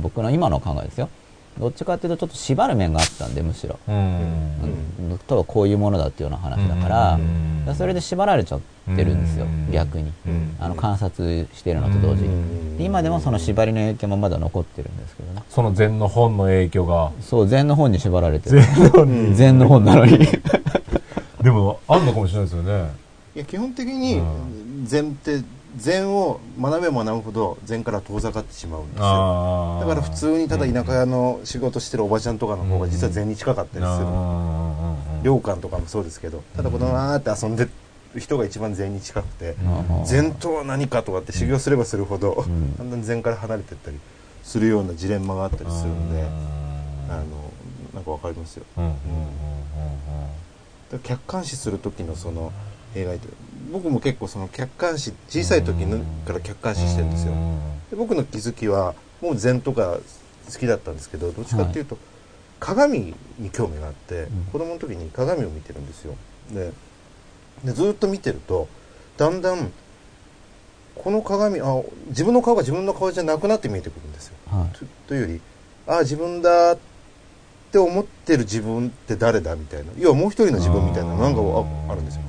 [0.00, 1.08] 僕の今の考えですよ
[1.58, 5.08] どっちかっていうとちょっと縛る面があったんでむしろ、うん。
[5.10, 7.18] うん、とはこういうものだっていうような話だから、
[7.72, 8.60] うそれで縛られちゃっ
[8.96, 9.70] てるんですよ、うん。
[9.72, 10.56] 逆に、うん。
[10.58, 12.78] あの観察してるのと同時に、うん。
[12.78, 15.42] で今でもその縛りの影響もまだ残ってるんですけどね。
[15.48, 17.12] その禅の本の影響が。
[17.20, 18.60] そう禅の本に縛られてる。
[18.60, 19.34] 禅の本に。
[19.34, 20.18] 禅の本なのに。
[21.40, 22.90] でもあんのかもしれないですよね。
[23.36, 24.22] いや基本的にう
[24.84, 25.42] 禅って
[25.76, 29.04] 禅を学べば学ぶほど禅から遠ざかってしまうんですよ。
[29.04, 34.06] あだから普通にただ田舎屋の仕事してるおばちゃんとかの方が実は禅に近かったりする。
[35.24, 39.56] 良館とかもそうですけどただ子供わーって遊んでる人が一番禅に近くて
[39.98, 40.04] うん。
[40.04, 42.76] 禅とは何かとかって修行すればするほどん。
[42.76, 43.98] だんだん禅から離れていったり
[44.42, 46.22] するようなジレンマがあったりするんで
[47.08, 47.24] あの
[47.94, 48.64] なんかわかりますよ。
[51.02, 52.52] 客観視する時のその
[52.94, 53.28] 映画って
[53.72, 57.32] 僕も結構その客観視小さい時のから客観視してるんですよ。
[57.90, 59.98] で僕の気づきはもう禅とか
[60.52, 61.98] 好きだったんですけどどっちかっていうと、
[62.60, 64.26] 鏡に興味があって、ん。
[64.52, 66.14] 子供の時に鏡を見てるんですよ。
[66.52, 66.72] で
[67.64, 68.68] でずっと見てると
[69.16, 69.72] だんだん
[70.94, 74.34] この鏡あ自分の顔が自分の顔じゃなくなって見えてくるんですよ。
[74.46, 74.76] はい。
[74.76, 75.40] とというより
[75.86, 76.78] あ自分だっ
[77.72, 79.86] て思ってる自分って誰だみたいな。
[79.98, 82.22] 要はもう一人の自分みたいななんかああるんですよ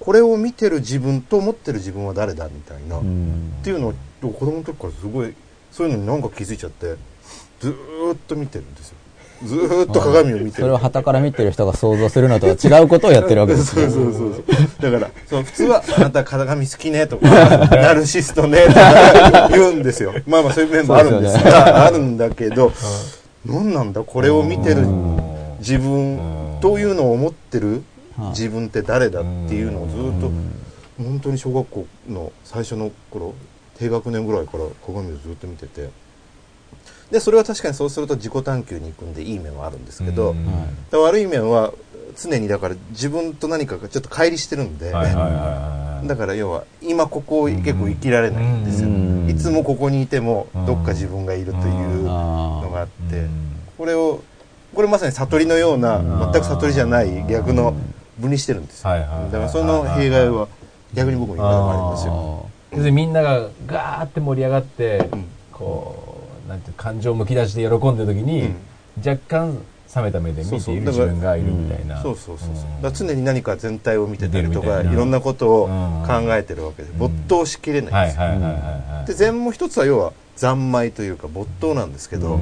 [0.00, 3.52] これを見てる自分と思ってる自分は誰だみたいな、っうん。
[3.62, 5.34] ていうのを子供の時からすごい
[5.70, 6.94] そういうのになんか気づいちゃって
[7.60, 8.96] ずーっと見てるんですよ。
[9.44, 10.52] ずーっと鏡を見てる。
[10.52, 14.44] それを旗から見てる人が想像するのとは違うことをやってるわけです そうねそうそう
[14.80, 14.90] そう。
[14.90, 17.28] だからそう普通は「あなた鏡好きね」とか
[17.76, 20.12] 「ナルシストね」とか言うんですよ。
[20.26, 21.34] まあまあそういう面もあるんです。
[21.44, 22.72] があるんだけど
[23.46, 24.02] 何なんだ？
[24.02, 24.86] これを見てる
[25.60, 27.82] 自分というのを思ってるはい
[28.28, 30.30] 自分って誰だっていうのをずっと
[31.02, 33.34] 本当に小学校の最初の頃
[33.78, 35.88] 低学年ぐらいから鏡をずっと見てて。
[37.10, 40.36] でそれは確かにそうすると自己探求に行くんでいい面はあるんですけど、
[40.92, 41.72] 悪い面は
[42.16, 49.28] 常にだから自分と何かがちょっと乖離してるんで、だから要は今ここを結構生きられないんですよ、うん。
[49.28, 50.66] いつもここにいてもうん。
[50.66, 53.30] どっか自分がいるというあのがあって、うん。
[53.76, 54.22] これを
[54.72, 56.32] これまさに悟りのようなうん。
[56.32, 57.74] 全く悟りじゃない逆の
[58.20, 59.22] 分離してるんですよ、はいはいはい。
[59.22, 60.48] はいだからその弊害は
[60.94, 65.24] 逆に僕も今でもありますよ、あ要するにみんながガーって盛り上がって、うん。
[65.52, 68.50] こうなんていう感情むき出して喜んでる時に、
[68.98, 69.58] 若干
[69.94, 72.02] 冷めた目で見ている自分がいるみたいな。
[72.02, 72.82] そうそうそうそう、ん。
[72.82, 75.66] だ常に何か全体を見てたりと見てるみたいろんなことを
[76.06, 76.98] 考えてるわけで、ん。
[76.98, 78.16] 没頭しきれないんです。
[78.16, 79.06] よ、はいはいはいはいはい。
[79.06, 82.40] で禅も一つは要は三昧というか没頭なんですけど、うん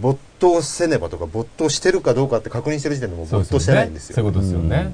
[0.00, 4.16] 没頭せねばとか没頭してるかどうかって確認してる時点でもう没頭してないんですよ。
[4.16, 4.92] そういうことですよね。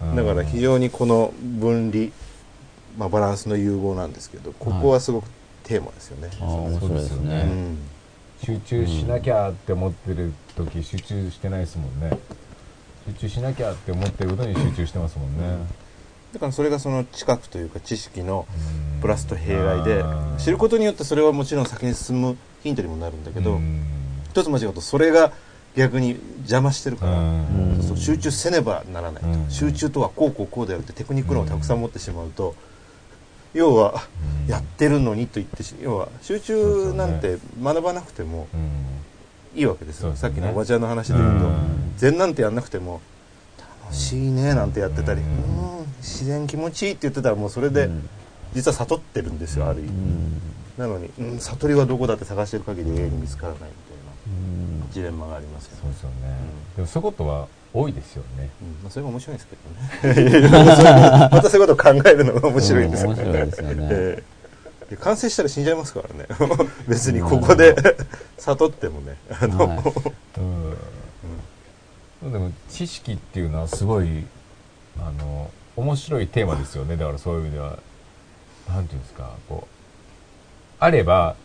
[0.00, 0.16] うん。
[0.16, 2.06] だから非常にこの分離、
[2.98, 5.28] まあ、バランスの融合なんですけどここはすごく
[5.64, 7.42] テーマですよね、ああ面白いですそうですよね。
[7.42, 7.78] うん。
[8.42, 12.18] 集中しなきゃって思ってる時集中してないですもんね。
[13.06, 15.58] 集中しなきゃって思ってることに集中してますもんね。
[16.32, 18.46] だからそれがその知覚というか知識の
[18.94, 19.00] うん。
[19.00, 20.04] プラスと弊害で
[20.38, 23.82] 知ることによってそれはもちろん先に進むヒントにもなるんだけどうん
[24.30, 25.32] 一つ間違うとそれが
[25.76, 27.12] 逆に邪魔してるから。
[27.18, 27.82] うん。
[27.86, 29.22] そう集中せねばならない。
[29.22, 29.50] とうん。
[29.50, 32.54] 集中とはこうこうこうだよってテクニック論をたくさん持ってしまうと
[33.54, 34.02] 要は
[34.48, 40.14] やってるのにと言ってし要は集中なんて学ばなくてもうんいいわけですよ。
[40.16, 41.92] さっきのおばちゃんの話で言うとうん。
[41.96, 43.00] 禅なんてやんなくても
[43.82, 45.30] 楽しいねなんてやってたりううん
[45.82, 48.08] ん自然気持ちいいって言ってたらもうそれでうん。
[48.54, 49.88] 実は悟ってるんですよある意味。
[49.88, 50.40] うん。
[50.78, 53.70] なのにうん悟りはどこだって探してる限り永遠に見つからない
[54.92, 56.36] ジレンマがありますよねそうですよね。
[56.76, 58.50] でもそういうことは多いですよね。
[58.60, 58.68] うん。
[58.82, 59.48] まあ、それ が面白いんです
[60.02, 60.48] けどね。
[61.30, 63.88] またそういうことを考えるのが面白いんですようん面白いですよね。
[63.90, 64.24] え
[64.90, 64.96] え。
[64.96, 66.26] 完成したら死んじゃいますからね。
[66.88, 67.74] 別にここで
[68.38, 69.16] 悟ってもね。
[69.40, 69.82] あの、はい。
[72.22, 72.32] うん。
[72.32, 74.26] でも知識っていうのはすごい
[74.98, 76.96] あの面白いテーマですよね。
[76.96, 77.78] だからそういう意味では
[78.68, 79.80] なんていうんですかこう
[80.80, 81.36] あれば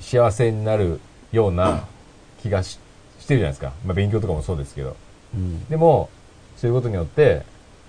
[0.00, 1.00] 幸せになる
[1.32, 1.84] ような
[2.42, 2.78] 気がし
[3.20, 4.96] してるじゃないですか、まあ、勉強とかもそうですけど。
[5.34, 5.64] うん。
[5.68, 6.08] でも
[6.56, 7.42] そういうことによって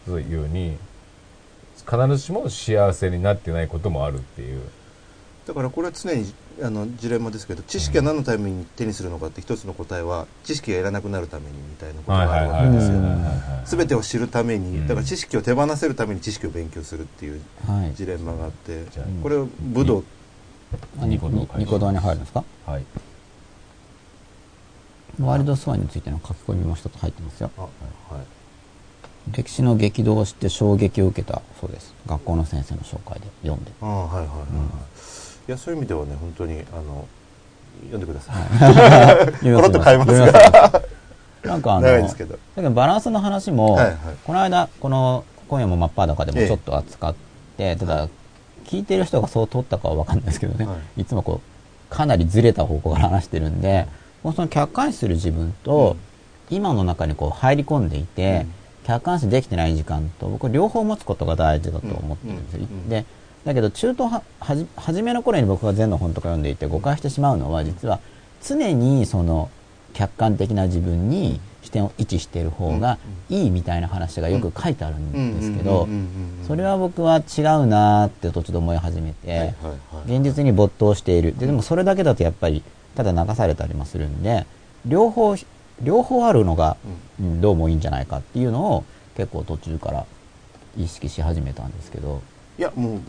[0.05, 0.77] そういうように
[1.85, 4.61] 必ずしも幸せになってないこともあるっていう。
[5.47, 20.03] だからこれは常にあのジレンマですけど知識は何のために手にするのかって一つの答えは知識がいらなくなるためにみたいなことがあるわけですよ全てを知るためにだから知識を手放せるために知識を勉強するっていうはいジレンマがあってじゃあこれを武道
[20.99, 22.83] ニコ動に入るんですかはい
[25.21, 27.51] ワイルドスワンについての書き込みも一つ入ってますよ。
[27.57, 27.71] あはい
[29.31, 31.93] 歴史の激動を知って衝撃を受けたそうです。
[32.07, 33.71] 学校の先生の紹介で読んで。
[33.81, 34.47] ああはいはいはい、はい。
[35.47, 37.07] いやそういう意味ではね本当にあの
[37.91, 38.35] 読んでください、
[39.39, 40.83] ココロッと変えますが。
[41.45, 42.33] なんかあの長いですけど。
[42.33, 43.97] だけどバランスの話も、はいはい。
[44.25, 46.47] この間この今夜も真っ裸でもええ。
[46.47, 47.15] ちょっと扱っ
[47.57, 48.07] て、ただ
[48.65, 51.05] 聞いてる人がそう取ったかは分かんないですけどね、、はい。
[51.05, 53.87] つもこうかなりずれた方向から話してるんで
[54.23, 55.95] もうその客観視する自分と、
[56.49, 58.53] 今の中にこう入り込んでいて、うん。
[58.85, 63.05] 客観視できてない時間と僕は両方持つことが大事だと思ってるんですよ、で
[63.45, 67.99] だけど中途ははじ初めの頃に僕が禅の本とか読んでいて誤解してしまうのは実は
[68.41, 69.51] 常にその
[69.93, 72.97] 客観的な自分に視点を位置している方が
[73.29, 75.87] いいみたいな話がよく書いてあるんですけど
[76.47, 79.53] それは僕は違うなーって途中で思い始めて、
[80.07, 81.37] 現実に没頭している。
[81.37, 82.63] ででもそれだけだとやっぱり
[82.99, 84.45] ただ流されたりもするんで
[84.85, 85.37] 両方
[85.81, 86.75] 両方あるのが、
[87.17, 88.83] うん、どうもいいんじゃないかっていうのを
[89.15, 90.05] 結構途中から
[90.77, 92.21] 意識し始めたんですけど。
[92.57, 92.99] いやもう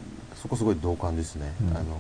[0.40, 1.76] そこすごい同感ですね、うん。
[1.76, 1.96] あのだか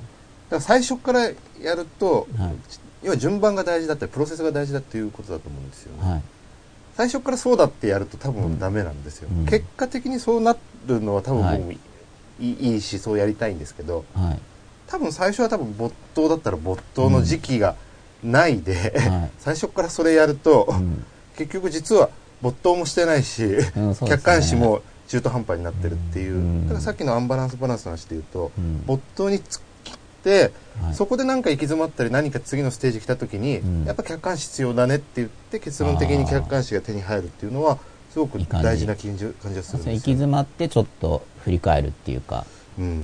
[0.50, 2.54] ら最初からやると、はい。
[3.02, 6.22] 要は順番が大事だったりプロセスが大事だっていうことだと思うんですよね、はい。
[6.94, 9.46] 最初からそうだってやると多分ダメなんですよ、うん。
[9.46, 11.78] 結果的にそうなるのは多分もい
[12.38, 14.04] い,、い、いしそうやりたいんですけど。
[14.14, 14.40] はい
[14.90, 17.76] 多分最初は多分没頭だったら没頭の時期が
[18.24, 19.30] ないで、はい。
[19.38, 21.04] 最初からそれやると、うん。
[21.38, 22.10] 結局実は
[22.42, 23.72] 没頭もしてないし、ね。
[24.06, 26.62] 客観視も中途半端になってるっていう、うん。
[26.64, 28.84] だからさっきのアンバランスバランスの話で言うと、うん。
[28.86, 30.94] 没頭に突っ切って、はい。
[30.94, 33.84] そこで何か行き詰まったり何か次のステージ来た時に、うん。
[33.84, 37.78] やっぱ客観視必要だねって言って結論的に客観視が手に入るっていうのは
[38.12, 42.44] すごく大事な感じがするん行きですよ、詰まってちょっと振り返るっていうか、
[42.76, 42.84] うん。
[42.84, 43.02] うん。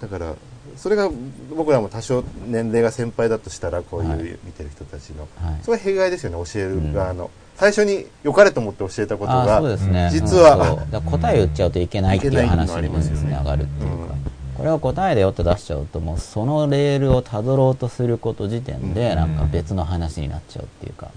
[0.00, 0.34] だから
[0.76, 1.10] それが
[1.56, 4.20] 僕らも多少年齢が先輩だとしたらこういうはい。
[4.44, 5.58] 見てる人たちの、はい。
[5.62, 10.10] それは弊害ですよね教える側の、最初に良かれと思って教えたことあがそうですね。
[10.12, 13.32] 実はうん答えを言っちゃうといけないっていう話にもつますよね。
[13.32, 14.08] ながるっていうか、うん。
[14.56, 19.16] これは答えだよって出しちゃうともうそのレールをたどろうとすること時点でうん。
[19.16, 21.10] なんか別の話になっちゃうっていうか、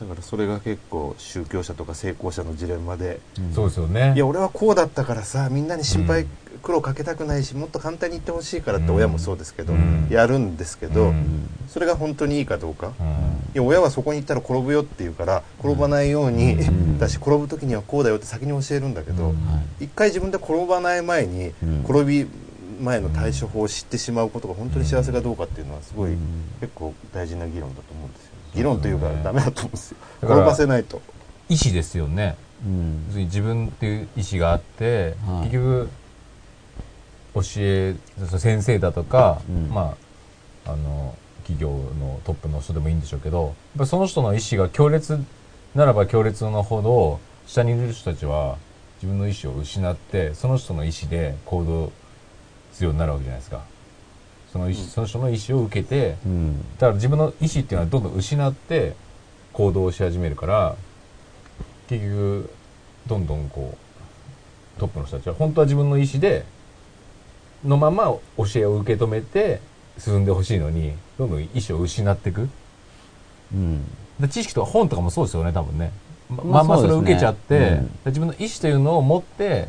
[0.00, 3.52] だからそれが結構宗教者とか成功者のジレンマで、うん。
[3.54, 4.12] そうですよね。
[4.14, 6.28] いや俺はこうだったからさみんなに心配、うん
[6.66, 10.08] 苦労かけたくないしもっと簡単に言ってほしいからって親もそうですけど、うん。
[10.10, 11.48] やるんですけど、うん。
[11.68, 13.06] それが本当にいいかどうか、うん。
[13.06, 13.10] い
[13.54, 16.98] や親はそこに行ったら転ぶよって言うから転ばないように、ん。
[16.98, 19.32] だし転ぶ時にはこうだよって先に教えるんだけど、
[19.78, 21.84] 一回自分で転ばない前に、うん。
[21.84, 22.26] 転び
[22.80, 26.18] 前の対処法を知ってしまうことが本当に幸せかどうかっていうのはすごい、うん。
[26.58, 28.30] 結構大事な議論だと思うんですよ。
[28.32, 28.38] ね。
[28.56, 29.98] 議論というかダメだと思うんですよ。
[30.20, 31.00] 転ばせないと。
[31.48, 32.34] 意思ですよね。
[32.64, 33.06] うん。
[33.26, 35.50] 自分っていう意思があって、はい。
[35.50, 35.88] 結局
[37.36, 37.96] 教え
[38.38, 39.68] 先生だとか、うん。
[39.68, 39.96] ま
[40.66, 45.16] ああの企業のトップの人でもいいんでしょうけどやっぱりその人の意思が強烈
[45.76, 48.56] ならば強烈なほど下にいる人たちは
[48.96, 51.92] 自分の意思を失ってその人の意思で行動
[52.72, 53.62] するようになるわけじゃないですか。
[54.52, 56.58] その意思、その人の意思を受けてうん。
[56.78, 58.96] だから自分の意思っていうのはどんどん失って
[59.52, 60.76] 行動し始めるから
[61.88, 62.50] 結局
[63.06, 63.76] どんどんこ
[64.76, 66.44] うトップの人たちは本当は自分の意思で
[67.64, 68.04] のまま
[68.36, 69.60] 教えを受け止めて
[69.98, 72.48] 進んでほしいのにどんどん意思を失っていく。
[73.52, 73.84] うん。
[74.20, 75.92] で知識とか本とかもそうですよね多分ね。
[76.28, 77.90] ままあまんまそれを受けちゃって、うん。
[78.06, 79.68] 自分の意思というのを持って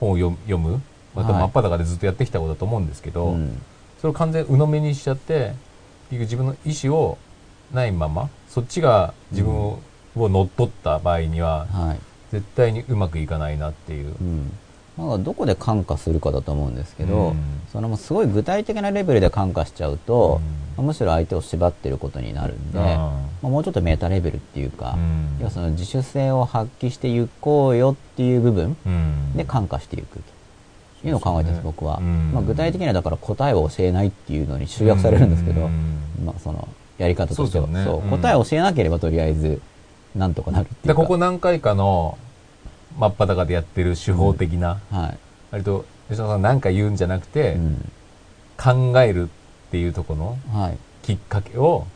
[0.00, 0.82] 本を読読む。
[1.14, 1.42] またはい。
[1.42, 3.62] 真っ裸でずっとやってきたことだと思うんですけど、うん。
[4.00, 5.54] それを完全に鵜呑みにしちゃって
[6.10, 7.18] 結局自分の意思を
[7.72, 9.80] ないままそっちが自分を,、
[10.16, 12.00] 乗っ取った場合にははい。
[12.32, 14.08] 絶対にうまくいかないなっていう。
[14.08, 14.52] うん
[14.96, 17.36] まあ、どこで感化するかだと思うんですけど、うん。
[17.72, 20.40] そのすごい具体的なレベルで感化しちゃうと、
[20.76, 25.38] うまあむしろ相手を縛ってることになるんで、うんまあ、もうちょっとメタレベルっていうか、うん。
[25.40, 29.36] 要はその自主性を発揮していこうよっていう部分うん。
[29.36, 30.20] で感化していく
[31.02, 32.30] というのを考えてるんです、僕は、うん。
[32.32, 36.00] まあ、具体的にはだから答えを教えないっていうのに集約されるんですけど、うん。
[36.24, 37.66] まあ、そのやり方としては。
[37.66, 38.10] そうね。
[38.10, 39.60] 答えを教えなければとりあえず
[40.14, 40.88] なんとかなるっていうか。
[40.88, 42.16] でここ何回かの
[42.98, 45.18] 真っ裸でやってる手法的な、はい、
[45.50, 47.92] 割と吉野さん何か言うんじゃなくて、うん。
[48.56, 49.26] 考えるっ
[49.70, 51.86] ていうところのはい、きっかけを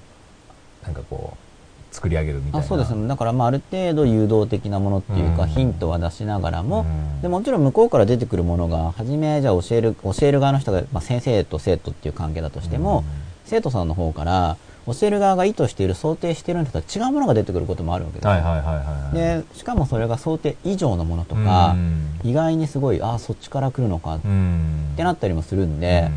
[0.82, 2.58] なんかこう作り上げるみたいな。
[2.58, 3.06] あそうですね。
[3.06, 5.48] だからまあある程度誘導的なものっていうか、うん。
[5.48, 7.22] ヒントは出しながらも、うん。
[7.22, 13.04] でもちろん向こうから出てくるものが初めじゃあ教える教える側の人が、まあ、先生と生徒っていう関係だとしても、
[13.44, 14.56] 生徒さんの方から
[14.94, 18.24] 教える側が意図している想定しているのとは違うものが出てくることもあるわけです。
[18.24, 19.14] よ、はいはいはいはいはい。
[19.14, 22.20] でしかもそれが想定以上のものとか、うん。
[22.24, 24.94] 意外にすごいああそっちから来るのかっうん。
[24.96, 26.10] てなったりもするんで、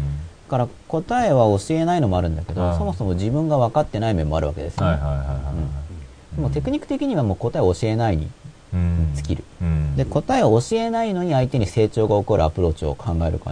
[0.47, 2.77] だから答えは教えないのもあるんだけど、はい。
[2.77, 4.97] そもそも自分が分かってない面もあるわけですよね、
[6.38, 8.29] もテクニック的にはもう答えを教えないに
[8.73, 9.12] うん。
[9.15, 9.95] 尽きる、うん。
[9.95, 13.51] で答えを教えないのに相手に成長が起こるアプローチを考える感じですよ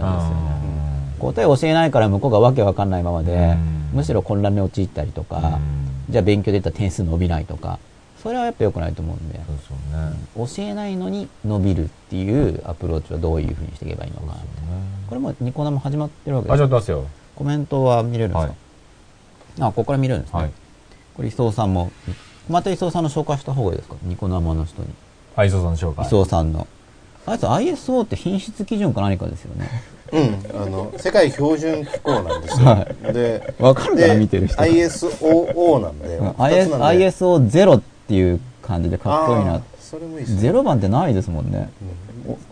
[1.20, 3.80] 答えを教えないから向こうがわけわかんないままで、うん。
[3.92, 5.58] むしろ混乱に陥ったりとか、
[6.08, 7.78] じゃあ勉強で言ったら点数伸びないとか
[8.22, 9.38] それはやっぱ良くないと思うんで。
[9.38, 9.44] ね。
[10.36, 14.26] 教えないのに伸びるっていうアプローチはどういうふうにしていけばいいのか。
[14.26, 14.32] な
[15.08, 17.06] これもニコ生始まってるわけです始まってますよ。
[17.34, 18.54] コメントは見れるんですか、はい。
[19.60, 20.50] あここから見れるんですね、はい。
[21.16, 21.90] これ磯尾さんも
[22.48, 23.96] また磯尾さんの紹介した方がいいですか？
[24.02, 24.88] ニコ生の人に。
[25.36, 26.06] あ磯さんの紹介。
[26.06, 26.66] 磯尾さんの。
[27.26, 29.68] あいつ ISO って品質基準か何かですよね
[30.12, 32.66] うん、あの世界標準機構なんですよ。
[32.66, 34.60] はで、わかるか見てる人。
[34.60, 37.06] ISOO なんで、うん二つなんで。
[37.06, 39.62] ISO0 っていう感じでかっこいいな。
[39.78, 40.40] それもいいですね。
[40.40, 41.70] ゼロ番ってないですもんね。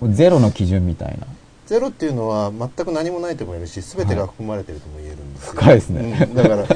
[0.02, 0.10] うん。
[0.10, 1.26] おゼロの基準みたいな。
[1.66, 5.52] ゼロっていうのは全く何もないとも言えるし、全てが含まれてるとも言えるんですよ。
[5.52, 6.26] 深いですね。
[6.28, 6.34] うん。
[6.34, 6.66] だから、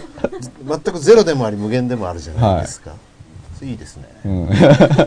[0.69, 2.93] 全くゼロでもあり無限でもあるじゃないですか。
[3.57, 4.05] それいいですね。
[4.27, 4.49] うん。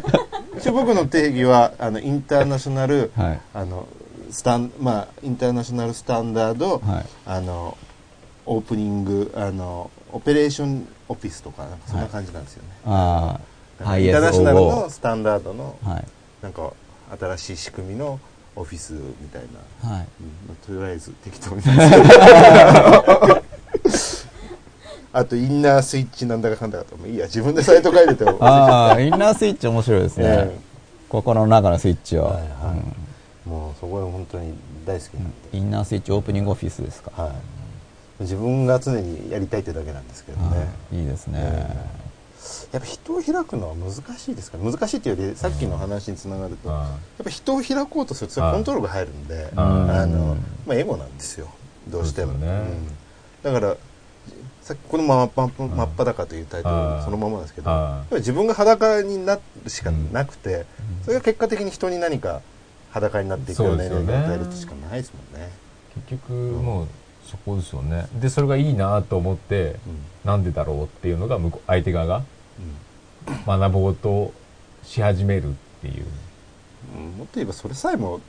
[0.58, 3.40] 一応僕の定義は、あの、インターナショナル、はい。
[3.54, 3.86] あの、
[4.32, 7.06] スタン、まあ、インターナショナルスタンダード、はい。
[7.26, 7.78] あの、
[8.46, 12.70] オープニング、あの、オペレーションオフィスとか、そんな感じなんですよね。
[12.86, 13.42] ああ
[13.80, 16.06] だからインターナショナルのスタンダードの、はい。
[16.42, 16.72] なんか、
[17.20, 18.20] 新しい仕組みの
[18.56, 19.42] オフィスみたい
[19.84, 19.90] な。
[19.90, 20.08] はい。
[20.22, 20.28] うん。
[20.48, 21.62] まあ、とりあえず適当に
[25.14, 26.98] あとインナースイッチなんだかかんだかと。
[26.98, 28.38] もういいや自分でサイト書いてても。
[28.42, 30.60] ああインナースイッチ面白いですね、 え
[31.08, 32.46] 心の中のスイッチを、はいはい
[33.46, 34.54] もうそこは本当に
[34.86, 37.30] 大好きなんで、インナースイッチオープニングオフィスですか、は
[38.20, 41.00] い、自分が常にやりたいってだけなんですけどね、はい。
[41.00, 42.06] いいですね、え
[42.74, 44.58] やっぱ人を開くのは難しいですか？
[44.58, 49.62] 難しいっていうよりさっきの話につながると、やあっぱ人を開こうとするとそれコントロールが入るんで、あ
[50.02, 51.48] あのまあ、エゴなんですよ。
[51.88, 52.34] どうしても。
[52.34, 52.48] ね。
[52.48, 53.54] うん。
[53.54, 53.78] だから
[54.62, 60.66] さっきこのまま真っ裸というタイトルそのままなんですけど自分が裸になるしかなくて、
[61.04, 62.42] それが結果的に人に何か
[62.96, 65.50] 裸になっていくようなエネルギーを与えるしかないですもんね。
[66.10, 66.88] 結局もう
[67.30, 68.08] そこですよね。
[68.22, 69.76] でそれがいいなと思って
[70.24, 72.24] なんでだろうっていうのが向こう相手側が
[73.46, 74.32] 学ぼうと
[74.84, 76.06] し始めるっていう。
[76.98, 78.22] うんもっと言えばそれさえも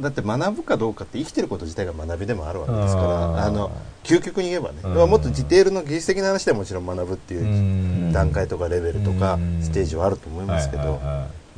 [0.00, 3.70] だって学ぶかどうかって生きてること自体が学びでもあるわけですからあの
[4.02, 4.94] 究極に言えばね、うん。
[4.94, 8.12] まあもっとディテールの技術的な話ではもちろん学ぶっていううん。
[8.12, 9.62] 段階とかレベルとかうん。
[9.62, 11.00] ステージはあると思いますけど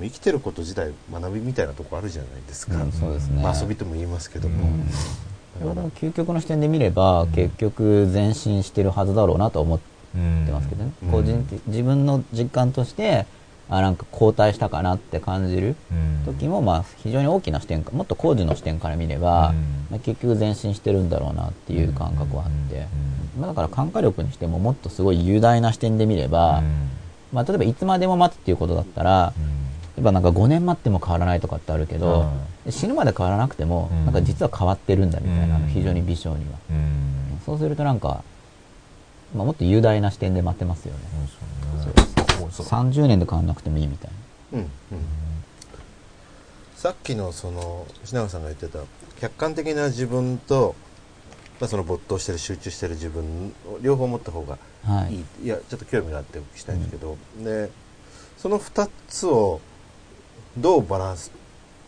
[0.01, 4.69] 生きてること自体学びみたいなとこあるじゃないですか、うんそうですね、まあ、遊びとも言いますけども、
[5.59, 11.11] それを究極の視点で見れば、結局前進してるはずだろうなと思ってますけどね、うん。
[11.11, 13.27] 個人的自分の実感として
[13.69, 16.23] あなんか後退したかなって感じるうん。
[16.25, 19.57] 時も、まあ、非常に大きな視点かもっと工事の視点から見れば、うん。
[19.91, 22.87] まあ、結局前進してるんだろうなっていう感覚はあって、
[23.39, 26.63] まあ、だから感化力にしてももっとすごい雄大な視点で見れば、
[27.33, 29.33] まあ、例えばいつまでも待つっていうことだったら、
[29.97, 32.31] 例えばなんか5年待っても変わらないとかってあるけど、
[32.69, 34.05] 死ぬまで変わらなくても、うん。
[34.05, 35.69] なんか実は変わってるんだみたいな、うん。
[35.69, 36.59] 非常に微小には。
[37.47, 38.23] そうするとなんか、
[39.35, 41.01] まあ、もっと雄大な視点で待てますよね。
[42.51, 44.11] 30年で変わらなくてもいいみたい
[44.53, 44.59] な。
[44.59, 44.65] うん。
[44.65, 44.69] うん。
[46.75, 48.81] さっきのその品川さんが言ってた
[49.19, 50.75] 客観的な自分と、
[51.59, 55.15] まあ、その没頭してる集中してる自分を両方持った方がはい。
[55.15, 57.71] いい、い、やちょっと興味があってお聞きしたいんですけど、で
[58.37, 59.61] その2つを
[60.59, 61.31] どうバランス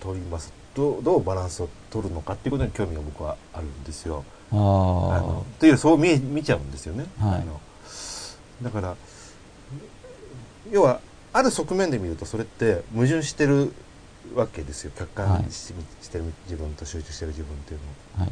[0.01, 0.53] 取ります？
[0.75, 4.25] どうどうバランスを取るのかっていうことに興味が僕はあるんですよ。
[4.53, 7.07] ああのというそう見え見ちゃうんですよね。
[7.19, 7.41] はい。
[7.41, 7.61] あの
[8.63, 8.97] だから
[10.71, 11.01] 要は
[11.33, 13.73] ある側面で見るとそれって矛盾してる
[14.35, 14.93] わけですよ。
[14.97, 17.87] 客観し,、してる自分と集中してる自分っていうの
[18.19, 18.31] あ、はい。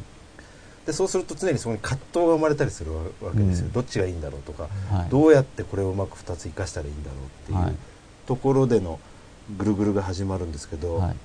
[0.86, 3.72] でそうすると常にそこに葛藤が生まれたりするわわけですよ、うん。
[3.72, 5.08] どっちがいいんだろうとか、はい。
[5.08, 7.74] どうやってこれをうまく2つ生かしたらいいんだろうっていう、はい。
[8.26, 9.00] ところでの
[9.56, 11.16] ぐるぐるが始まるんですけど、はい。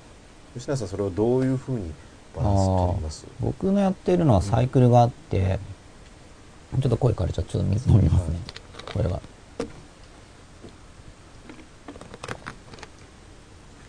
[0.54, 1.92] 吉永さんそれをどういうふうに
[2.36, 3.26] バランス取ります？
[3.40, 5.58] 僕のやってるのはサイクルがあって、
[6.80, 8.38] ちょっと声枯れちゃってちょっと水飲みますね。
[8.92, 9.20] これは。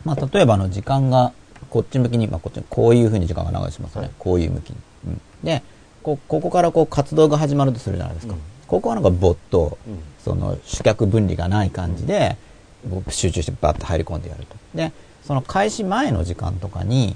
[0.06, 1.32] まあ、例えばあの時間が
[1.70, 4.08] こっち向きに、まあ、こっちこういうふうに時間が流れしますよね。
[4.08, 4.78] はいこういう向きに。
[5.08, 5.64] うんで
[6.02, 8.34] こ、ここからこう活動が始まるとするじゃないですか。
[8.34, 12.53] うんここはなんか没頭、うんその主客分離がない感じで、こう
[13.10, 14.56] 集中してバッと入り込んでやると。
[14.76, 14.92] で、
[15.24, 17.16] その開始前の時間とかに、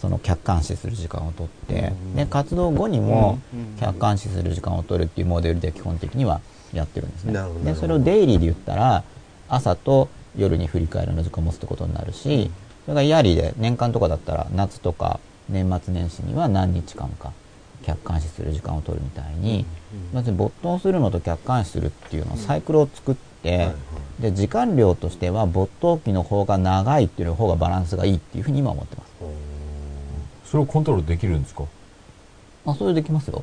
[0.00, 2.16] その客観視する時間をとって、うん。
[2.16, 3.76] で、活動後にもうん。
[3.78, 6.40] 客観視する時間を取るっていうモデルで基本的には
[6.72, 7.32] やってるんですね。
[7.64, 9.04] で、それをデイリーで言ったら、
[9.48, 12.50] 朝と夜に振り返るの時間を持つってことになるし、
[12.84, 17.32] それがイヤリーで年間とかだったら夏とか年末年始には何日間か
[17.84, 19.66] 客観視する時間を取るみたいに、
[20.12, 23.74] まず没頭するのと客観視するっていうのをサイクルを作って、はいはい
[24.20, 29.10] で時間量としては没頭期の方が長いっていう方がバランスがいいっていうふうに今思ってます。
[30.50, 31.64] それをコントロールできるんですか？
[32.66, 33.42] あ、それできますよ。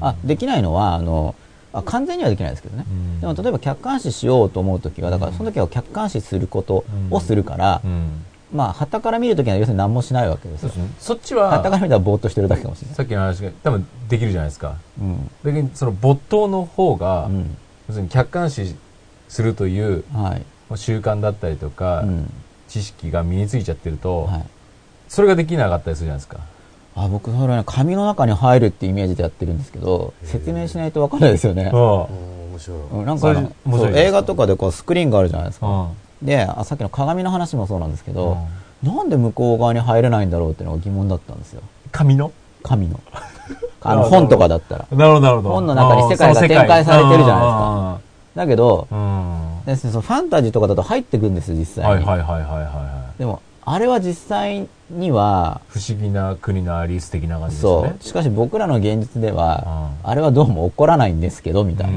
[0.00, 1.34] あ、できないのは、あの、
[1.72, 2.84] あ完全にはできないですけどね。
[2.88, 12.96] うんでも例えば客観視しようと思うときは、だからその時は客観視することをするから、うんまあ、旗から見るときは要するに何もしないわけですよそっちは旗から見たらぼーっとしてるだけかもしれない。
[12.96, 15.30] さっきの話が多分できるじゃないですかうん。
[15.42, 17.56] だけどその没頭の方が、うん。
[17.88, 18.74] 要するに客観視
[19.28, 20.42] するというはい。
[20.76, 22.32] 習慣だったりとか、うん。
[22.68, 24.44] 知識が身についちゃってると、はい。
[25.08, 26.40] それができなかったりするじゃないですか
[26.96, 31.70] あ、僕、それはね、紙の中に入るっていうイメージでやってるんですけど、説明しないとわかんないですよね。
[31.70, 32.08] 面
[32.58, 33.20] 白い、うんなんか
[33.70, 35.66] そう映画とかでこうスクリーンがあるじゃないですか。
[35.66, 35.88] うん
[36.22, 38.38] で、あさっきの鏡の話もそうなんですけど、
[38.82, 41.62] なんで向こう側に入れないんだろうっていうのが疑問だったんですよ。
[41.92, 42.32] 紙の？
[42.62, 43.00] 紙の。
[43.82, 44.86] あの本とかだったら。
[44.90, 48.00] なるほどなるほど本の中に世界が展開されてるじゃないですか
[48.36, 52.04] だけど、そのファンタジーとかだと入ってくるんですよ、実際に。
[52.04, 58.04] はいはいはいはいはいはいでも、あれは実際には、不思議な国のアリス的な感じですねそう。
[58.04, 61.90] しかし僕らの現実では、あれはどうも起こらないんですけど、みたい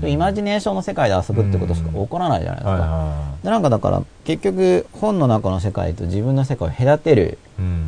[0.00, 0.08] な。
[0.08, 2.70] イマジネーションの世界で遊ぶってことしか起こらないじゃないですか。
[2.70, 7.38] はいはでなんかだから、結局、本の中の世界と自分の世界を隔てる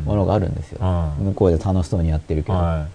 [0.05, 0.79] ものがあるんですよ。
[0.81, 2.57] うん向こうで楽しそうにやってるけど。
[2.57, 2.85] は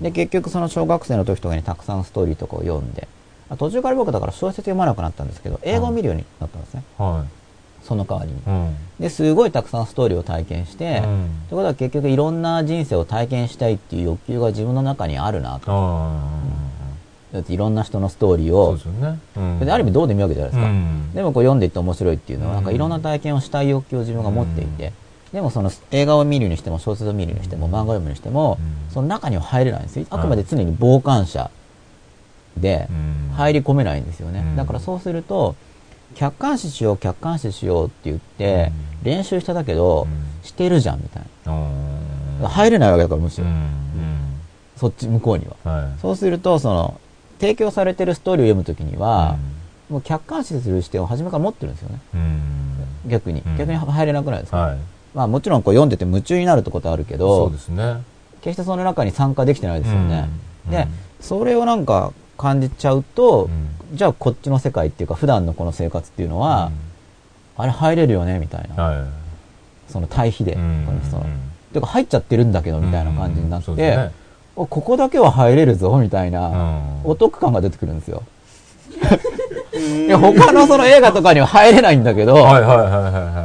[0.00, 3.21] で、結局その小学生の時とかにたくさんストーリーとかを読んで、あ
[3.58, 6.82] 途中から僕だから小説読まなくなったんですけど、映画を見るようになったんですね。
[6.98, 7.02] い。
[7.02, 7.24] は
[7.82, 8.38] その代わりに。
[8.38, 8.76] いうん。
[9.00, 11.30] で、すごいたくさんストーリーを体験して、うん。
[11.48, 15.64] ということは結局いろんな人生を体験したいっていう欲求が自分の中にあるなと。
[15.68, 16.20] あ
[17.32, 19.18] だっていろんな人のストーリーをあそうで、すよね。
[19.36, 19.58] うん。
[19.60, 20.68] である意味どうでもいいわけじゃないですか。
[20.68, 21.12] うん。
[21.14, 22.56] でもこう読んでいって面白いっていうのは、うん。
[22.56, 24.92] なんかいろんな体験をしたい欲求を自分が持っていて、
[25.32, 28.92] でもその映画を見るにしても小説を見るにしても漫画を読むにしても、うん。
[28.92, 30.06] その中には入れないんですよ。
[30.10, 31.61] あくまで常に傍観者でう
[32.60, 33.32] ん。
[33.34, 34.40] 入り込めないんですよね。
[34.40, 34.56] うん。
[34.56, 35.54] だからそうすると、
[36.14, 38.72] 客観視しよう、客観視しようって言って、
[39.02, 40.44] 練習しただけど、うん。
[40.44, 42.48] してるじゃんみたいうんな。
[42.48, 44.40] 入れないわけだからむしろ、うん。
[44.76, 45.56] そっち向こうには。
[45.64, 46.00] うんはい。
[46.00, 47.00] そうすると、その、
[47.40, 49.36] 提供されてるストーリーを読むときには、
[49.88, 51.98] もう客観視する視点を初めから持ってるんですよね。
[52.14, 53.10] うん。
[53.10, 53.40] 逆に。
[53.44, 53.56] うん。
[53.56, 54.78] 逆に入れなくないですか、はい。
[55.14, 58.02] まあもちろんこう読んでて夢中になるってことはあるけそどう、ですね
[58.40, 60.28] 決してその中に参加できてないですよね。
[60.66, 60.86] うんで、
[61.20, 66.70] それをなんか感じちゃうと、うんじゃあこっちの世界っていうか普段のこの生活っていうのは、
[67.58, 68.82] あれ入れるよねみたいな。
[68.82, 69.22] はい
[69.88, 71.26] その対比で、うんこの人の。
[71.74, 74.10] てか入っちゃってるんだけどみたいな感じになって、ね
[74.54, 78.22] おここだけは入れるぞみたいな、うんお得感が出てくるんですよ。
[80.06, 82.34] いや、他のその映画とかには入れないんだけど。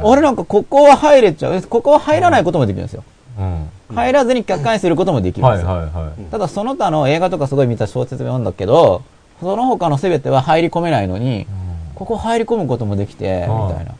[0.02, 1.62] 俺なんかここは入れちゃう。
[1.62, 3.04] ここは入らないこともできるんですよ。
[3.38, 3.94] うん。
[3.94, 5.68] 入らずに客観視することもできるんですよ。
[5.68, 6.24] はいはいはい。
[6.30, 9.02] ただその他の映画とかすごい見た小説も読んだけど、
[9.40, 11.46] その他の全ては入り込めないのに、
[11.94, 13.94] ここ入り込むこともできて、みうんたいな。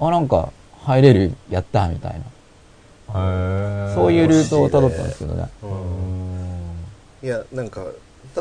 [0.00, 0.50] あ、なんか
[0.84, 3.94] 入れる、やった、みたいな。
[3.94, 5.48] そういうルートを辿ったんですけどね。
[7.22, 7.82] いやなんか